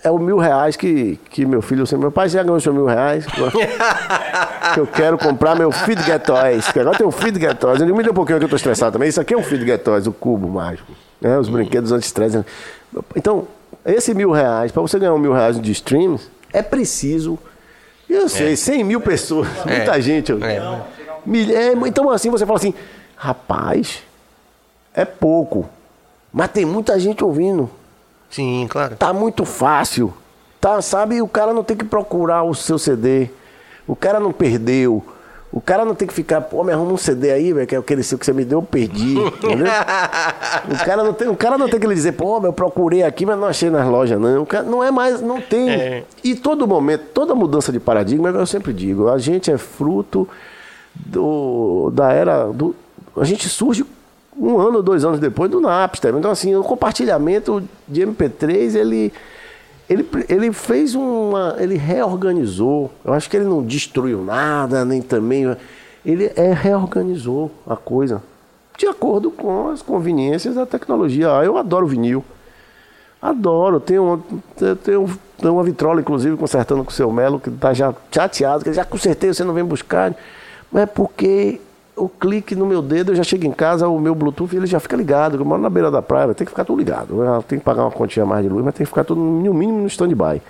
[0.04, 3.26] é o mil reais que, que meu filho, meu pai já ganhou mil reais.
[4.74, 6.72] que eu quero comprar meu Feed Get Toys.
[6.72, 7.80] Que agora tem um Feed Get Toys.
[7.80, 9.10] Eu me dê um pouquinho que eu tô estressado também.
[9.10, 10.92] Isso aqui é um Feed Get Toys, o cubo mágico.
[11.20, 11.38] Né?
[11.40, 12.46] Os brinquedos anti-estresse.
[13.16, 13.48] Então,
[13.86, 17.38] esse mil reais, para você ganhar um mil reais de streams, é preciso.
[18.10, 20.32] Eu sei, 100 mil pessoas, muita gente.
[20.32, 20.58] É.
[21.54, 22.74] É, então, assim, você fala assim,
[23.16, 24.04] rapaz,
[24.94, 25.68] é pouco.
[26.32, 27.70] Mas tem muita gente ouvindo.
[28.30, 28.96] Sim, claro.
[28.96, 30.14] Tá muito fácil.
[30.60, 31.22] Tá, sabe?
[31.22, 33.30] O cara não tem que procurar o seu CD.
[33.88, 35.04] O cara não perdeu.
[35.56, 37.78] O cara não tem que ficar, pô, me arruma um CD aí, velho, que é
[37.78, 39.18] aquele seu que você me deu, eu perdi.
[39.18, 39.68] Entendeu?
[40.70, 43.26] o, cara não tem, o cara não tem que lhe dizer, pô, eu procurei aqui,
[43.26, 44.44] mas não achei nas lojas, não.
[44.44, 45.70] O cara, não é mais, não tem.
[45.70, 46.04] É.
[46.22, 50.28] E todo momento, toda mudança de paradigma, eu sempre digo, a gente é fruto
[50.94, 52.48] do, da era.
[52.48, 52.76] Do,
[53.16, 53.86] a gente surge
[54.38, 56.14] um ano, dois anos depois do Napster.
[56.14, 59.14] Então, assim, o compartilhamento de MP3, ele,
[59.90, 61.56] ele, ele fez uma.
[61.60, 62.92] Ele reorganizou.
[63.04, 65.56] Eu acho que ele não destruiu nada, nem também.
[66.04, 68.22] Ele é, reorganizou a coisa.
[68.78, 71.40] De acordo com as conveniências da tecnologia.
[71.40, 72.26] Ah, eu adoro vinil.
[73.22, 73.80] Adoro.
[73.80, 74.24] Tenho,
[74.58, 74.78] tenho,
[75.38, 78.84] tenho, uma vitrola, inclusive, consertando com o seu Melo, que está já chateado, que já
[78.84, 80.16] consertei, você não vem buscar.
[80.72, 81.62] Mas é porque
[81.96, 84.80] o clique no meu dedo, eu já chego em casa, o meu Bluetooth ele já
[84.80, 85.38] fica ligado.
[85.38, 87.24] Eu moro na beira da praia, tem que ficar tudo ligado.
[87.24, 89.54] Eu tenho que pagar uma quantia mais de luz, mas tem que ficar tudo no
[89.54, 90.42] mínimo no stand-by.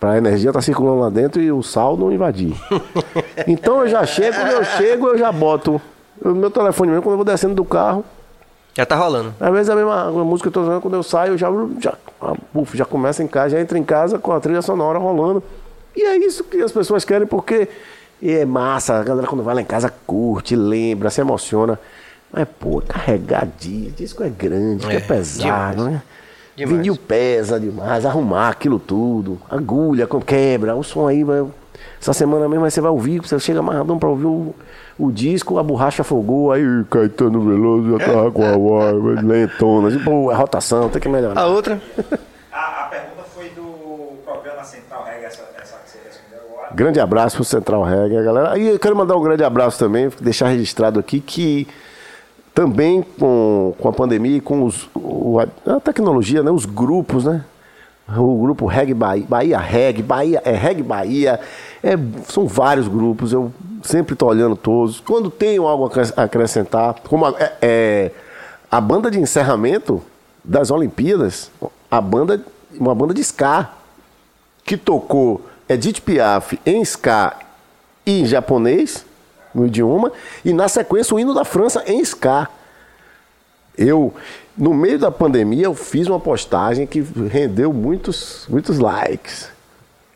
[0.00, 2.54] Para a energia estar circulando lá dentro e o sal não invadir.
[3.46, 5.80] então eu já chego, quando eu chego, eu já boto
[6.24, 8.04] o meu telefone mesmo, quando eu vou descendo do carro,
[8.74, 9.34] Já tá rolando.
[9.38, 11.48] às vezes a mesma a música que eu tô usando, quando eu saio, eu já,
[11.80, 14.98] já, ah, uf, já começa em casa, já entra em casa com a trilha sonora
[14.98, 15.42] rolando.
[15.94, 17.68] E é isso que as pessoas querem, porque
[18.30, 21.78] é massa, a galera quando vai lá em casa curte, lembra, se emociona.
[22.32, 25.92] Mas, pô, carregadinho, disco é grande, disco é, É, pesado, demais.
[25.94, 26.02] né?
[26.56, 26.76] Demais.
[26.76, 31.44] Vinil pesa demais, arrumar aquilo tudo, agulha, quebra, o som aí vai.
[32.00, 34.54] Essa semana mesmo aí você vai ouvir, você chega amarradão pra ouvir o,
[34.98, 39.98] o disco, a borracha afogou, aí Caetano Veloso já tava com a voz lentona.
[40.04, 41.40] Pô, a rotação, tem que melhorar.
[41.40, 41.80] A outra?
[42.52, 46.61] A, a pergunta foi do programa Central Reggae, essa, essa que você respondeu agora.
[46.74, 48.58] Grande abraço pro Central Reggae, galera.
[48.58, 51.66] E eu quero mandar um grande abraço também, deixar registrado aqui que
[52.54, 57.44] também com, com a pandemia e com os, o- a, tecnologia, né, os grupos, né?
[58.16, 61.40] O grupo Reg Bahia, Bahia Reg, Bahia, é Reg Bahia,
[61.82, 61.92] é,
[62.28, 63.50] são vários grupos, eu
[63.82, 65.00] sempre estou olhando todos.
[65.00, 68.10] Quando tenho algo a acrescentar, como a, é- é,
[68.70, 70.02] a banda de encerramento
[70.44, 71.50] das Olimpíadas,
[71.90, 72.42] a banda,
[72.78, 73.70] uma banda de ska,
[74.64, 75.40] que tocou
[75.72, 77.36] Edith Piaf em ska
[78.04, 79.04] e em japonês,
[79.54, 80.12] no idioma,
[80.44, 82.48] e na sequência o hino da França em ska.
[83.76, 84.12] Eu,
[84.56, 89.48] no meio da pandemia, eu fiz uma postagem que rendeu muitos, muitos likes.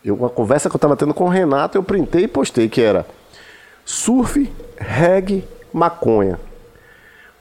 [0.05, 2.81] Eu, uma conversa que eu estava tendo com o Renato, eu printei e postei, que
[2.81, 3.07] era
[3.85, 6.39] surf, reggae, maconha.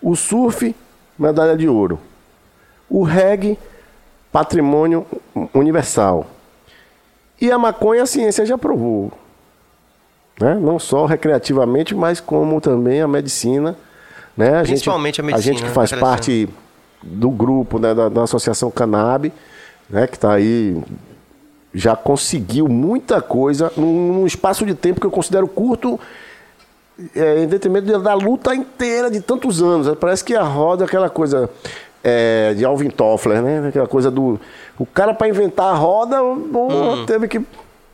[0.01, 0.75] O surf,
[1.17, 1.99] medalha de ouro.
[2.89, 3.57] O reggae,
[4.31, 5.05] patrimônio
[5.53, 6.27] universal.
[7.39, 9.11] E a maconha a ciência já provou.
[10.39, 10.55] Né?
[10.55, 13.75] Não só recreativamente, mas como também a medicina.
[14.35, 14.59] Né?
[14.59, 15.73] A Principalmente gente, a medicina, A gente que né?
[15.73, 16.09] faz Crescendo.
[16.09, 16.49] parte
[17.01, 19.31] do grupo né, da, da Associação Cannab,
[19.89, 20.81] né, que está aí,
[21.73, 25.99] já conseguiu muita coisa num, num espaço de tempo que eu considero curto,
[27.15, 29.95] é, em detrimento da luta inteira de tantos anos.
[29.99, 31.49] Parece que a roda é aquela coisa
[32.07, 33.67] é, de Alvin Toffler, né?
[33.67, 34.39] Aquela coisa do.
[34.77, 36.17] O cara, para inventar a roda,
[36.53, 36.67] pô,
[37.07, 37.41] teve que.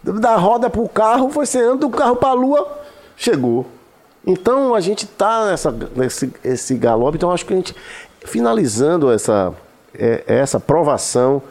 [0.03, 2.67] Da roda para o carro, foi sendo do carro para a lua,
[3.15, 3.65] chegou.
[4.27, 7.73] Então a gente tá nessa, nesse esse galope, então acho que a gente,
[8.25, 9.53] finalizando essa,
[9.97, 11.41] é, essa provação,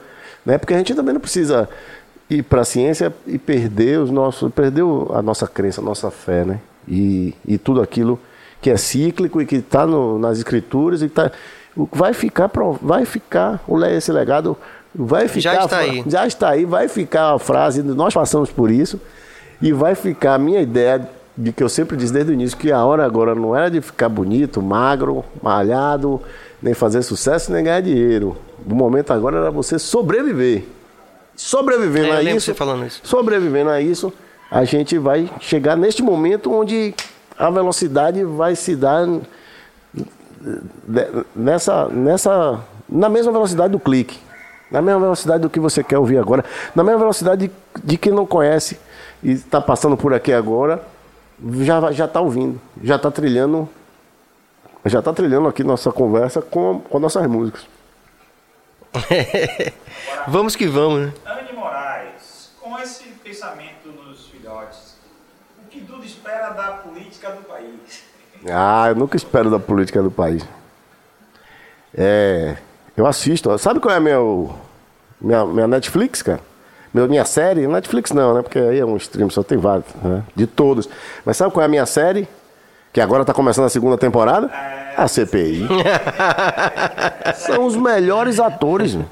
[0.45, 0.59] né?
[0.59, 1.69] Porque a gente também não precisa
[2.29, 4.85] ir para a ciência e perder os nossos, perder
[5.15, 6.61] a nossa crença, a nossa fé, né?
[6.87, 8.19] E, e tudo aquilo
[8.61, 11.33] que é cíclico e que está nas escrituras e tá, o-
[11.77, 12.51] vai ficar,
[12.83, 13.61] vai ficar
[13.97, 14.57] esse legado
[14.95, 16.05] vai ficar Já está aí.
[16.07, 19.01] já está aí, vai ficar a frase, nós passamos por isso,
[19.63, 22.73] e vai ficar a minha ideia de que eu sempre disse desde o início, que
[22.73, 26.21] a hora agora não era de ficar bonito, magro, malhado,
[26.61, 28.37] nem fazer sucesso, nem ganhar dinheiro.
[28.69, 30.65] O momento agora era você sobreviver.
[31.37, 33.01] Sobrevivendo É, a isso, você falando isso.
[33.05, 34.13] sobrevivendo a isso,
[34.51, 36.95] a gente vai chegar neste momento onde
[37.39, 39.07] a velocidade vai se dar
[41.35, 44.19] nessa, nessa, na mesma velocidade do clique,
[44.71, 46.45] na mesma velocidade do que você quer ouvir agora,
[46.75, 47.53] na mesma velocidade de,
[47.85, 48.79] de quem não conhece
[49.23, 50.83] e está passando por aqui agora,
[51.63, 53.69] já vai- já está ouvindo, já está trilhando,
[54.87, 57.67] já está trilhando aqui nossa conversa com, com nossas músicas.
[60.29, 61.13] Vamos que vamos, né?
[61.25, 64.97] Anne Moraes, com esse pensamento nos filhotes,
[65.65, 68.03] o que Duda espera da política do país?
[68.49, 70.43] Ah, eu nunca espero da política do país.
[71.97, 72.57] É,
[72.97, 73.57] eu assisto.
[73.59, 74.55] Sabe qual é a meu,
[75.21, 76.41] minha, minha Netflix, cara?
[76.93, 77.67] Meu, minha série?
[77.67, 78.43] Netflix não, né?
[78.43, 80.23] Porque aí é um stream, só tem vários, né?
[80.35, 80.89] De todos.
[81.25, 82.27] Mas sabe qual é a minha série?
[82.93, 84.51] Que agora tá começando a segunda temporada?
[84.97, 85.69] A CPI.
[87.37, 88.95] São os melhores atores.
[88.97, 89.07] meu.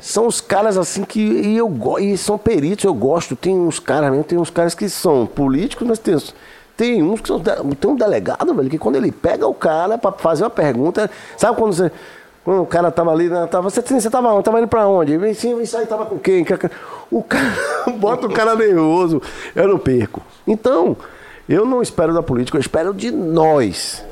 [0.00, 1.20] São os caras assim que.
[1.20, 3.36] E, eu, e são peritos, eu gosto.
[3.36, 6.34] Tem uns caras mesmo, tem uns caras que são políticos, mas tem, uns-
[6.78, 7.40] tem uns que são.
[7.40, 11.10] Tem um delegado, velho, que quando ele pega o cara pra fazer uma pergunta.
[11.36, 11.90] Sabe quando você.
[12.44, 14.44] Quando o cara tava ali, né, tava, você, você tava onde?
[14.44, 15.12] Tava indo pra onde?
[15.12, 16.46] Ele, Sim, isso aí tava com quem?
[17.10, 17.52] O cara
[17.98, 19.20] bota o cara nervoso.
[19.56, 20.22] Eu não perco.
[20.46, 20.96] Então,
[21.48, 24.04] eu não espero da política, eu espero de nós.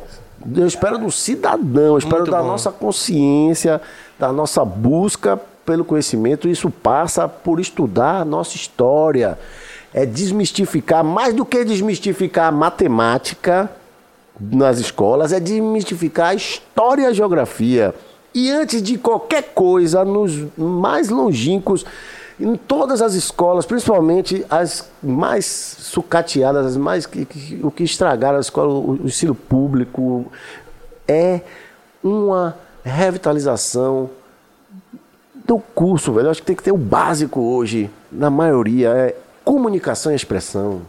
[0.55, 2.49] Eu espero do cidadão, eu espero Muito da bom.
[2.49, 3.81] nossa consciência,
[4.19, 6.49] da nossa busca pelo conhecimento.
[6.49, 9.39] Isso passa por estudar a nossa história.
[9.99, 13.71] É desmistificar, mais do que desmistificar a matemática
[14.39, 17.95] nas escolas, é desmistificar a história e a geografia.
[18.35, 21.87] E antes de qualquer coisa, nos mais longínquos,
[22.39, 28.37] em todas as escolas, principalmente as mais sucateadas, as mais que, que- o que estragaram
[28.37, 30.31] a escola, o, o ensino público,
[31.09, 31.41] é
[32.05, 32.55] uma
[32.85, 34.11] revitalização
[35.47, 36.27] do curso, velho.
[36.27, 39.15] Eu acho que tem que ter o básico hoje, na maioria, é
[39.47, 40.83] comunicação e expressão.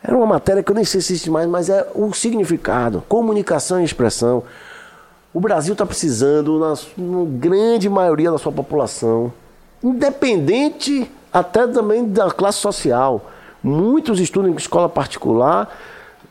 [0.00, 3.80] Era uma matéria que eu nem sei se existe mais, mas é o significado, comunicação
[3.80, 4.44] e expressão.
[5.34, 9.32] O Brasil está precisando, na, na grande maioria da sua população,
[9.82, 13.32] independente até também da classe social.
[13.60, 15.76] Muitos estudam em escola particular.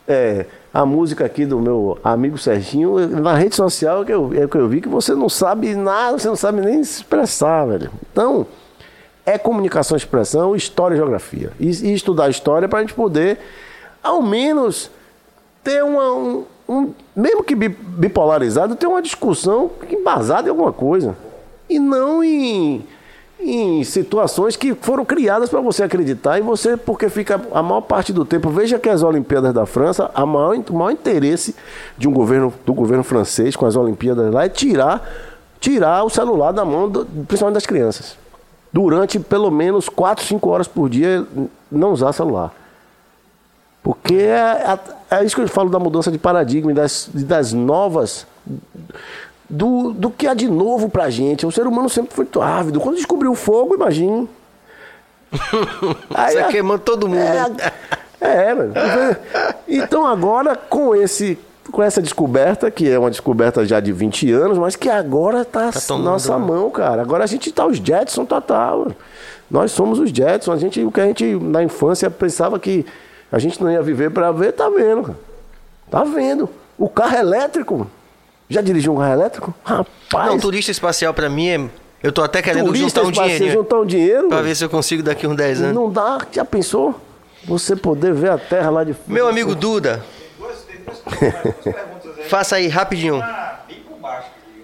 [0.07, 4.48] É, a música aqui do meu amigo Serginho, na rede social é que eu, é
[4.48, 7.91] que eu vi que você não sabe nada, você não sabe nem se expressar, velho.
[8.10, 8.48] Então,
[9.26, 11.52] é comunicação, expressão, história e geografia.
[11.60, 13.39] E, e estudar história para a gente poder,
[14.03, 14.89] ao menos,
[15.64, 21.15] ter uma, um, um- mesmo que bi- bipolarizado, ter uma discussão embasada em alguma coisa.
[21.68, 22.85] E não em,
[23.39, 28.14] em situações que foram criadas para você acreditar e você, porque fica a maior parte
[28.14, 28.52] do tempo.
[28.52, 31.56] Veja que as Olimpíadas da França, a maior, o maior interesse
[31.97, 35.03] de um governo, do governo francês com as Olimpíadas lá é tirar,
[35.60, 38.23] tirar o celular da mão, do- principalmente das crianças.
[38.76, 41.26] Durante pelo menos 4, 5 horas por dia,
[41.72, 42.53] não usar celular.
[43.81, 44.76] Porque é,
[45.10, 48.27] é, é isso que eu falo da mudança de paradigma, das, das novas.
[49.49, 51.45] Do, do que há de novo pra gente.
[51.45, 52.81] O ser humano sempre foi muito ávido.
[52.81, 54.27] Quando descobriu o fogo, imagine.
[56.14, 57.19] Aí, Você a- queimando todo mundo.
[57.22, 57.72] é, né?
[58.19, 58.73] é, mano.
[59.69, 61.39] Então agora, com esse.
[61.71, 65.71] Com essa descoberta, que é uma descoberta já de 20 anos, mas que agora tá,
[65.71, 67.01] Tá na tomando, nossa mão, cara.
[67.01, 68.87] Agora a gente tá os Jetson total.
[69.49, 70.51] Nós somos os Jetson.
[70.51, 72.85] A gente, o que a gente na infância pensava que
[73.31, 75.19] a gente não ia viver pra ver, tá vendo, cara.
[75.89, 76.49] Tá vendo.
[76.77, 77.87] O carro elétrico.
[78.49, 79.53] Já dirigiu um carro elétrico?
[79.63, 80.29] Rapaz.
[80.29, 81.69] Não, turista espacial pra mim é.
[82.03, 83.53] Eu tô até querendo turista juntar um dinheirinho.
[83.53, 84.27] juntar um dinheiro.
[84.27, 85.75] Pra ver se eu consigo daqui uns 10 anos.
[85.75, 86.19] Não dá.
[86.31, 86.93] Já pensou?
[87.45, 89.05] Você poder ver a terra lá de fora.
[89.07, 90.03] Meu amigo Duda,
[92.30, 93.22] faça aí rapidinho.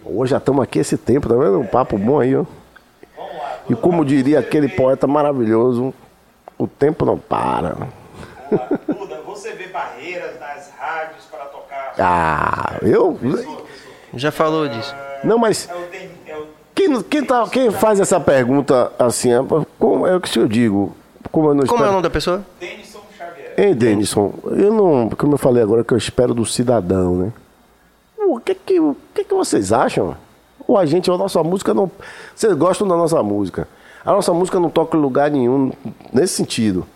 [0.04, 1.60] Hoje já estamos aqui esse tempo, tá vendo?
[1.60, 2.44] Um papo bom aí, ó.
[3.16, 3.60] Vamos lá.
[3.70, 5.94] E como diria aquele poeta maravilhoso,
[6.58, 7.76] o tempo não para.
[8.88, 11.94] Duda, você vê barreiras nas rádios para tocar.
[11.98, 13.18] Ah, eu.
[14.14, 14.94] Já falou disso.
[15.24, 16.44] Não, mas É é
[16.74, 19.40] quem, quem, tá, quem faz essa pergunta assim, é,
[19.78, 20.96] como, é o que eu digo.
[21.32, 22.44] Como eu não Como é o nome da pessoa?
[22.60, 22.81] Xavier.
[23.58, 25.10] Ei, Denison, eu não.
[25.10, 27.34] Como eu falei agora, que eu espero do cidadão, né?
[28.18, 30.16] O que que, o que que vocês acham?
[30.68, 31.92] Ou a gente, a nossa música não.
[32.36, 33.68] Vocês gostam da nossa música?
[34.06, 35.72] A nossa música não toca em lugar nenhum
[36.14, 36.88] nesse sentido.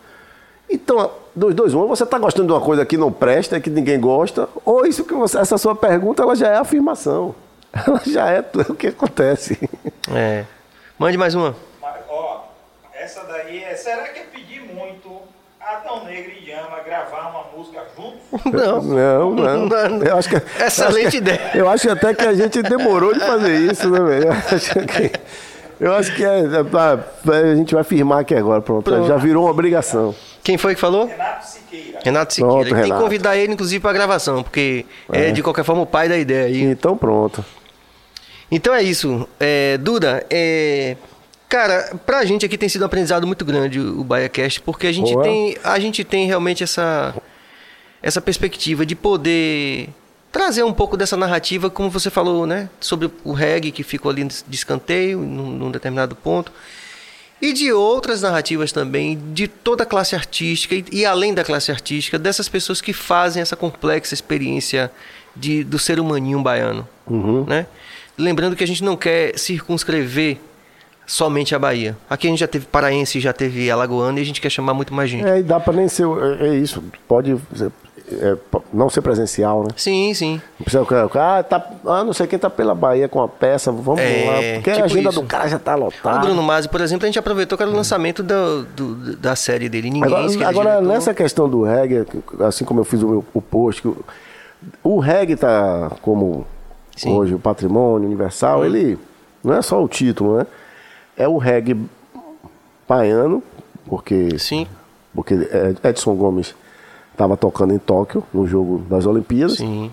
[0.69, 3.69] Então, dois, dois, um, ou você está gostando de uma coisa que não presta, que
[3.69, 7.35] ninguém gosta, ou isso que você, essa sua pergunta, ela já é afirmação.
[7.85, 9.69] Ela já é tudo o que acontece.
[10.09, 10.45] É.
[10.97, 11.53] Mande mais uma.
[12.07, 12.43] Ó,
[12.93, 13.75] essa daí é.
[13.75, 14.23] Será que é
[15.85, 18.19] Adão Negro e Yama gravar uma música juntos?
[18.51, 18.81] Não.
[18.81, 20.03] Não, não.
[20.03, 21.51] Eu acho que, Excelente acho que- ideia.
[21.53, 24.25] Eu acho até que a gente demorou de fazer isso, né, velho?
[24.25, 25.11] Eu acho que,
[25.79, 28.83] eu acho que é, é a gente vai firmar aqui agora, pronto.
[28.89, 29.07] Pronto.
[29.07, 30.15] Já virou uma obrigação.
[30.43, 31.05] Quem foi que falou?
[31.07, 31.99] Renato Siqueira.
[32.03, 32.53] Renato Siqueira.
[32.53, 33.01] Pronto, Tem que Renato.
[33.03, 35.31] convidar ele, inclusive, pra gravação, porque é.
[35.31, 36.63] de qualquer forma o pai da ideia aí.
[36.63, 37.43] Então pronto.
[38.51, 39.27] Então é isso.
[39.39, 40.95] É, Duda, é,
[41.55, 45.13] cara, pra gente aqui tem sido um aprendizado muito grande o BaiaCast, porque a gente,
[45.13, 45.23] Boa.
[45.23, 47.15] tem, a gente tem realmente essa,
[48.03, 49.87] essa perspectiva de poder
[50.33, 52.69] trazer um pouco dessa narrativa, como você falou, né?
[52.81, 56.51] Sobre o reggae que ficou ali de escanteio num, num determinado ponto.
[57.41, 61.71] E de outras narrativas também, de toda a classe artística e, e além da classe
[61.71, 64.91] artística, dessas pessoas que fazem essa complexa experiência
[65.33, 66.85] de, do ser humaninho baiano.
[67.47, 67.65] Né?
[68.17, 70.37] Lembrando que a gente não quer circunscrever
[71.05, 71.95] somente a Bahia.
[72.09, 74.93] Aqui a gente já teve paraense, já teve alagoano e a gente quer chamar muito
[74.93, 75.25] mais gente.
[75.25, 76.05] É, e dá pra nem ser.
[76.39, 76.83] É, é isso.
[77.07, 77.37] Pode
[78.11, 78.35] é,
[78.73, 79.69] não ser presencial, né?
[79.75, 80.41] Sim, sim.
[80.59, 80.83] Não precisa.
[80.83, 83.99] o cara- Ah, tá, ah, não sei quem tá pela Bahia com a peça, vamos
[84.01, 84.35] É, lá.
[84.55, 85.21] Porque tipo a agenda isso.
[85.21, 86.19] do cara já tá O lotada.
[86.19, 89.67] Bruno Masi, por exemplo, a gente aproveitou que era o lançamento do, do- da série
[89.69, 89.89] dele.
[89.89, 92.05] Ninguém Agora, agora, nessa questão do reggae,
[92.47, 93.97] assim como eu fiz o, meu, o post, que o,
[94.83, 96.45] o reggae tá como
[96.95, 97.11] Sim.
[97.11, 98.97] Hoje o patrimônio universal, ele
[99.43, 100.47] não é só o título, né?
[101.17, 101.77] É o reggae
[102.87, 103.41] baiano,
[103.85, 104.67] porque, Sim,
[105.13, 106.53] porque Ed- Edson Gomes
[107.11, 109.57] estava tocando em Tóquio, no jogo das Olimpíadas.
[109.57, 109.91] sim.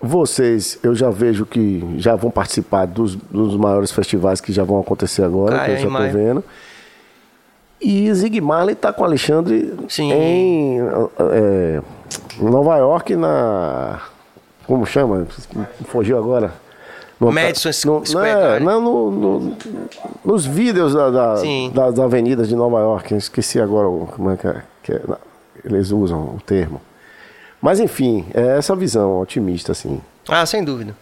[0.00, 4.78] Vocês, eu já vejo que já vão participar dos, dos maiores festivais que já vão
[4.78, 6.12] acontecer agora, Ah, que é, eu em já maio.
[6.12, 6.44] vendo.
[7.80, 10.12] E Zig Marley tá com o Alexandre Sim.
[10.12, 10.78] em
[11.32, 11.82] é,
[12.38, 14.00] Nova York, na.
[14.66, 15.26] Como chama?
[15.86, 16.52] Fugiu agora.
[17.26, 18.66] No- Madison no, Square não, é, Garden.
[18.66, 19.10] não, no-
[19.40, 19.56] no-
[20.24, 21.70] nos vídeos da, da- Sim.
[21.74, 23.14] das avenidas de Nova York.
[23.14, 25.00] Esqueci agora como é que, é, que é,
[25.64, 26.80] eles usam o termo.
[27.60, 30.00] Mas enfim, é essa visão otimista, assim.
[30.28, 30.94] Ah, sem dúvida.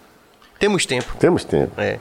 [0.59, 1.15] Temos tempo.
[1.19, 1.73] Temos tempo.
[1.81, 1.99] É.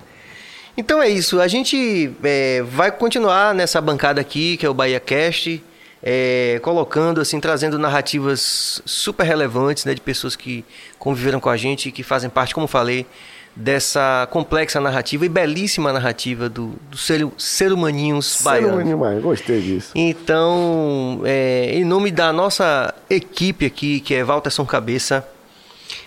[0.78, 1.42] Então é isso.
[1.42, 5.64] A gente é, vai continuar nessa bancada aqui, que é o Bahia Cast,
[6.04, 10.64] é, colocando, assim, trazendo narrativas super relevantes, né, de pessoas que
[10.98, 13.06] conviveram com a gente e que fazem parte, como falei,
[13.56, 18.72] dessa complexa narrativa e belíssima narrativa do, do ser, ser humaninhos Ser baianos.
[18.72, 19.92] humano demais, gostei disso.
[19.94, 25.28] Então, é, em nome da nossa equipe aqui, que é Walterson Cabeça,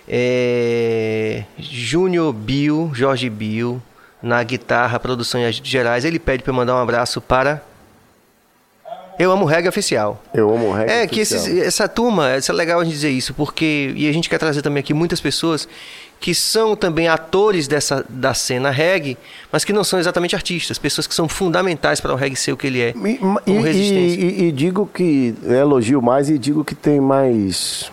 [0.09, 3.81] é, Júnior Bill, Jorge Bill,
[4.23, 7.63] na guitarra, produção e agentes gerais, ele pede para eu mandar um abraço para
[9.19, 10.21] Eu amo reggae oficial.
[10.35, 11.41] Eu amo reggae É que oficial.
[11.43, 14.39] esses- essa turma, isso é legal a gente dizer isso, porque e a gente quer
[14.39, 15.69] trazer também aqui muitas pessoas
[16.25, 19.19] que são também atores dessa da cena reggae,
[19.53, 22.57] mas que não são exatamente artistas, pessoas que são fundamentais para o reggae ser o
[22.57, 24.21] que ele é, E, como e- resistência.
[24.25, 27.93] e- e digo que eu elogio mais e digo que tem mais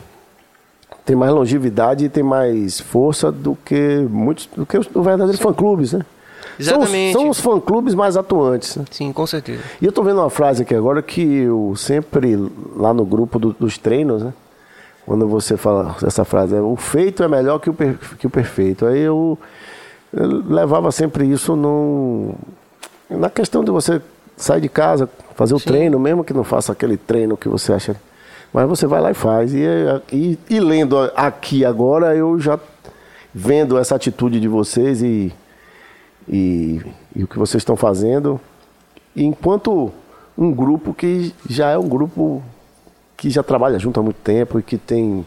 [1.06, 5.42] tem mais longevidade e tem mais força do que muitos do que os, os verdadeiros
[5.42, 6.00] fã-clubes, né?
[6.00, 6.06] São
[6.58, 7.14] os- Exatamente.
[7.14, 8.78] São os, fã-clubes mais atuantes.
[8.78, 8.86] né?
[8.92, 9.62] Sim, com certeza.
[9.82, 12.38] E eu tô vendo uma frase aqui agora que eu sempre
[12.78, 14.32] lá no grupo do- dos treinos, né?
[15.12, 18.30] Quando você fala essa frase, é, o feito é melhor que o, per- que o
[18.30, 18.86] perfeito.
[18.86, 19.38] Aí eu,
[20.14, 22.34] eu levava sempre isso no,
[23.10, 24.02] na questão de você
[24.38, 27.98] sair de casa, fazer o treino, mesmo que não faça aquele treino que você acha.
[28.54, 29.54] Mas você vai lá e faz.
[29.54, 29.60] E,
[30.14, 32.58] e, e lendo aqui agora, eu já
[33.34, 35.34] vendo essa atitude de vocês e,
[36.26, 36.82] e,
[37.14, 38.40] e o que vocês estão fazendo,
[39.14, 39.92] enquanto
[40.38, 42.42] um grupo que já é um grupo
[43.22, 45.24] que já trabalha junto há muito tempo e que tem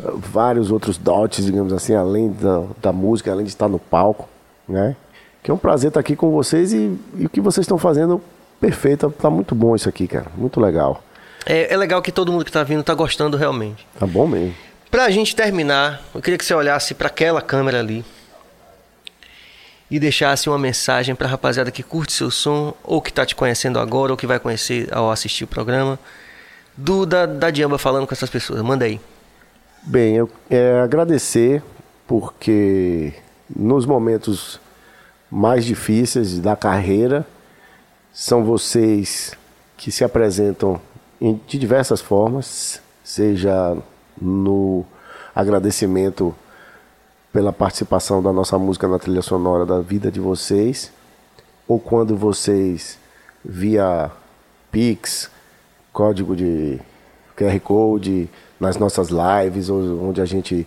[0.00, 4.28] eh, vários outros dotes, digamos assim, além da, da música, além de estar no palco,
[4.68, 4.94] né?
[5.42, 8.22] Que é um prazer estar aqui com vocês e, e o que vocês estão fazendo
[8.60, 11.02] perfeito, tá muito bom isso aqui, cara, muito legal,
[11.44, 13.84] É, é legal que todo mundo que está vindo está gostando realmente.
[13.98, 14.54] tá bom mesmo.
[14.88, 18.04] Pra gente terminar, eu queria que você olhasse para aquela câmera ali
[19.90, 23.80] e deixasse uma mensagem pra rapaziada que curte seu som, ou que tá te conhecendo
[23.80, 25.98] agora, ou que vai conhecer ao assistir o programa,
[26.76, 28.60] do da, da Diamba falando com essas pessoas.
[28.62, 29.00] Manda aí.
[29.82, 31.62] Bem, eu é, agradecer
[32.06, 33.12] porque
[33.54, 34.60] nos momentos
[35.30, 37.26] mais difíceis da carreira
[38.12, 39.32] são vocês
[39.76, 40.80] que se apresentam
[41.20, 43.76] em- de diversas formas, seja
[44.20, 44.84] no
[45.34, 46.34] agradecimento
[47.32, 50.92] pela participação da nossa música na trilha sonora da vida de vocês,
[51.66, 52.96] ou quando vocês
[53.44, 54.10] via
[54.70, 55.28] Pix,
[55.94, 56.80] código de
[57.36, 60.66] QR Code nas nossas lives, onde a gente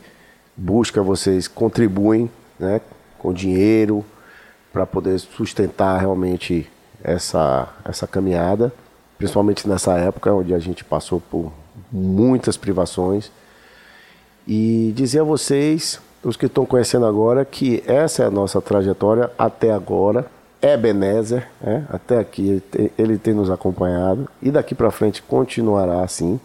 [0.56, 2.82] busca, vocês contribuem né,
[3.20, 4.04] com dinheiro
[4.72, 6.70] para poder sustentar realmente
[7.04, 8.74] essa, essa caminhada,
[9.18, 11.52] principalmente nessa época onde a gente passou por
[11.92, 13.30] muitas privações.
[14.48, 19.30] E dizer a vocês, os que estão conhecendo agora, que essa é a nossa trajetória
[19.38, 20.26] até agora.
[20.68, 21.88] É Ebenezer, né?
[21.90, 26.38] até aqui ele tem, ele tem nos acompanhado e daqui para frente continuará assim.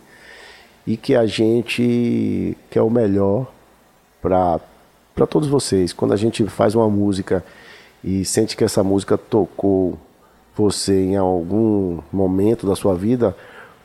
[0.86, 3.50] E que a gente quer o melhor
[4.20, 4.60] para
[5.28, 5.92] todos vocês.
[5.92, 7.44] Quando a gente faz uma música
[8.04, 9.98] e sente que essa música tocou
[10.56, 13.36] você em algum momento da sua vida,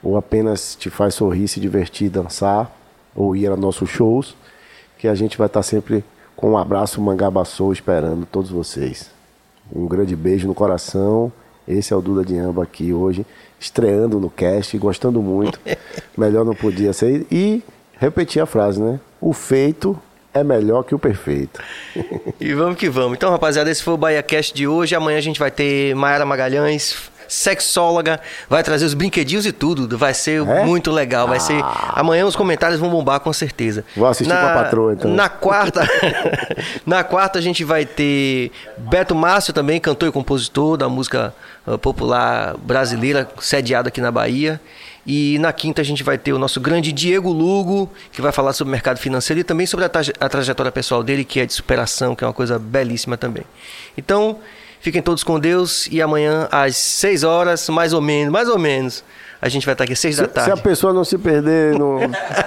[0.04, 2.72] ou apenas te faz sorrir, se divertir, dançar,
[3.16, 4.36] ou ir a nossos shows,
[5.00, 6.06] que a gente vai estar sempre
[6.36, 9.16] com um abraço mangabaçou esperando todos vocês.
[9.73, 11.31] Um grande beijo no coração.
[11.68, 13.26] Esse é o Duda Diamba aqui hoje,
[13.60, 15.60] estreando no cast, gostando muito.
[16.18, 17.26] Melhor não podia ser.
[17.31, 17.61] E
[17.99, 18.99] repetir a frase, né?
[19.19, 19.99] O feito
[20.34, 21.60] é melhor que o perfeito.
[22.39, 23.18] E vamos que vamos.
[23.18, 24.95] Então, rapaziada, esse foi o Bahia Cast de hoje.
[24.95, 29.98] Amanhã a gente vai ter Mayara Magalhães, sexóloga, vai trazer os brinquedinhos e tudo.
[29.98, 30.64] Vai ser É?
[30.66, 31.28] muito legal.
[31.28, 31.62] Vai ser.
[31.94, 33.84] Amanhã os comentários vão bombar com certeza.
[33.95, 35.12] Vou assistir com a patroa, então.
[35.12, 35.88] Na quarta,
[36.86, 41.34] na quarta a gente vai ter Beto Márcio também, cantor e compositor da música
[41.66, 44.60] ah, popular brasileira, sediado aqui na Bahia.
[45.10, 48.52] E na quinta a gente vai ter o nosso grande Diego Lugo, que vai falar
[48.52, 52.14] sobre o mercado financeiro e também sobre a trajetória pessoal dele, que é de superação,
[52.14, 53.44] que é uma coisa belíssima também.
[53.98, 54.38] Então,
[54.80, 59.04] fiquem todos com Deus e amanhã às 6 horas, mais ou menos, mais ou menos,
[59.41, 60.62] a gente vai estar aqui às 6 da Se, se a tarde.
[60.62, 61.99] pessoa não se perder, não,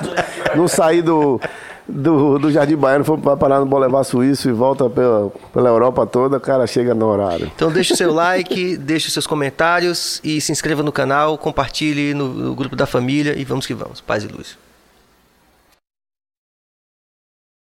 [0.56, 1.40] não sair do,
[1.86, 6.06] do, do Jardim Baiano, for para parar no Boulevard Suíço e volta pela, pela Europa
[6.06, 7.50] toda, o cara chega no horário.
[7.54, 12.14] Então deixe o seu like, deixe os seus comentários e se inscreva no canal, compartilhe
[12.14, 14.00] no, no grupo da família e vamos que vamos.
[14.00, 14.56] Paz e luz.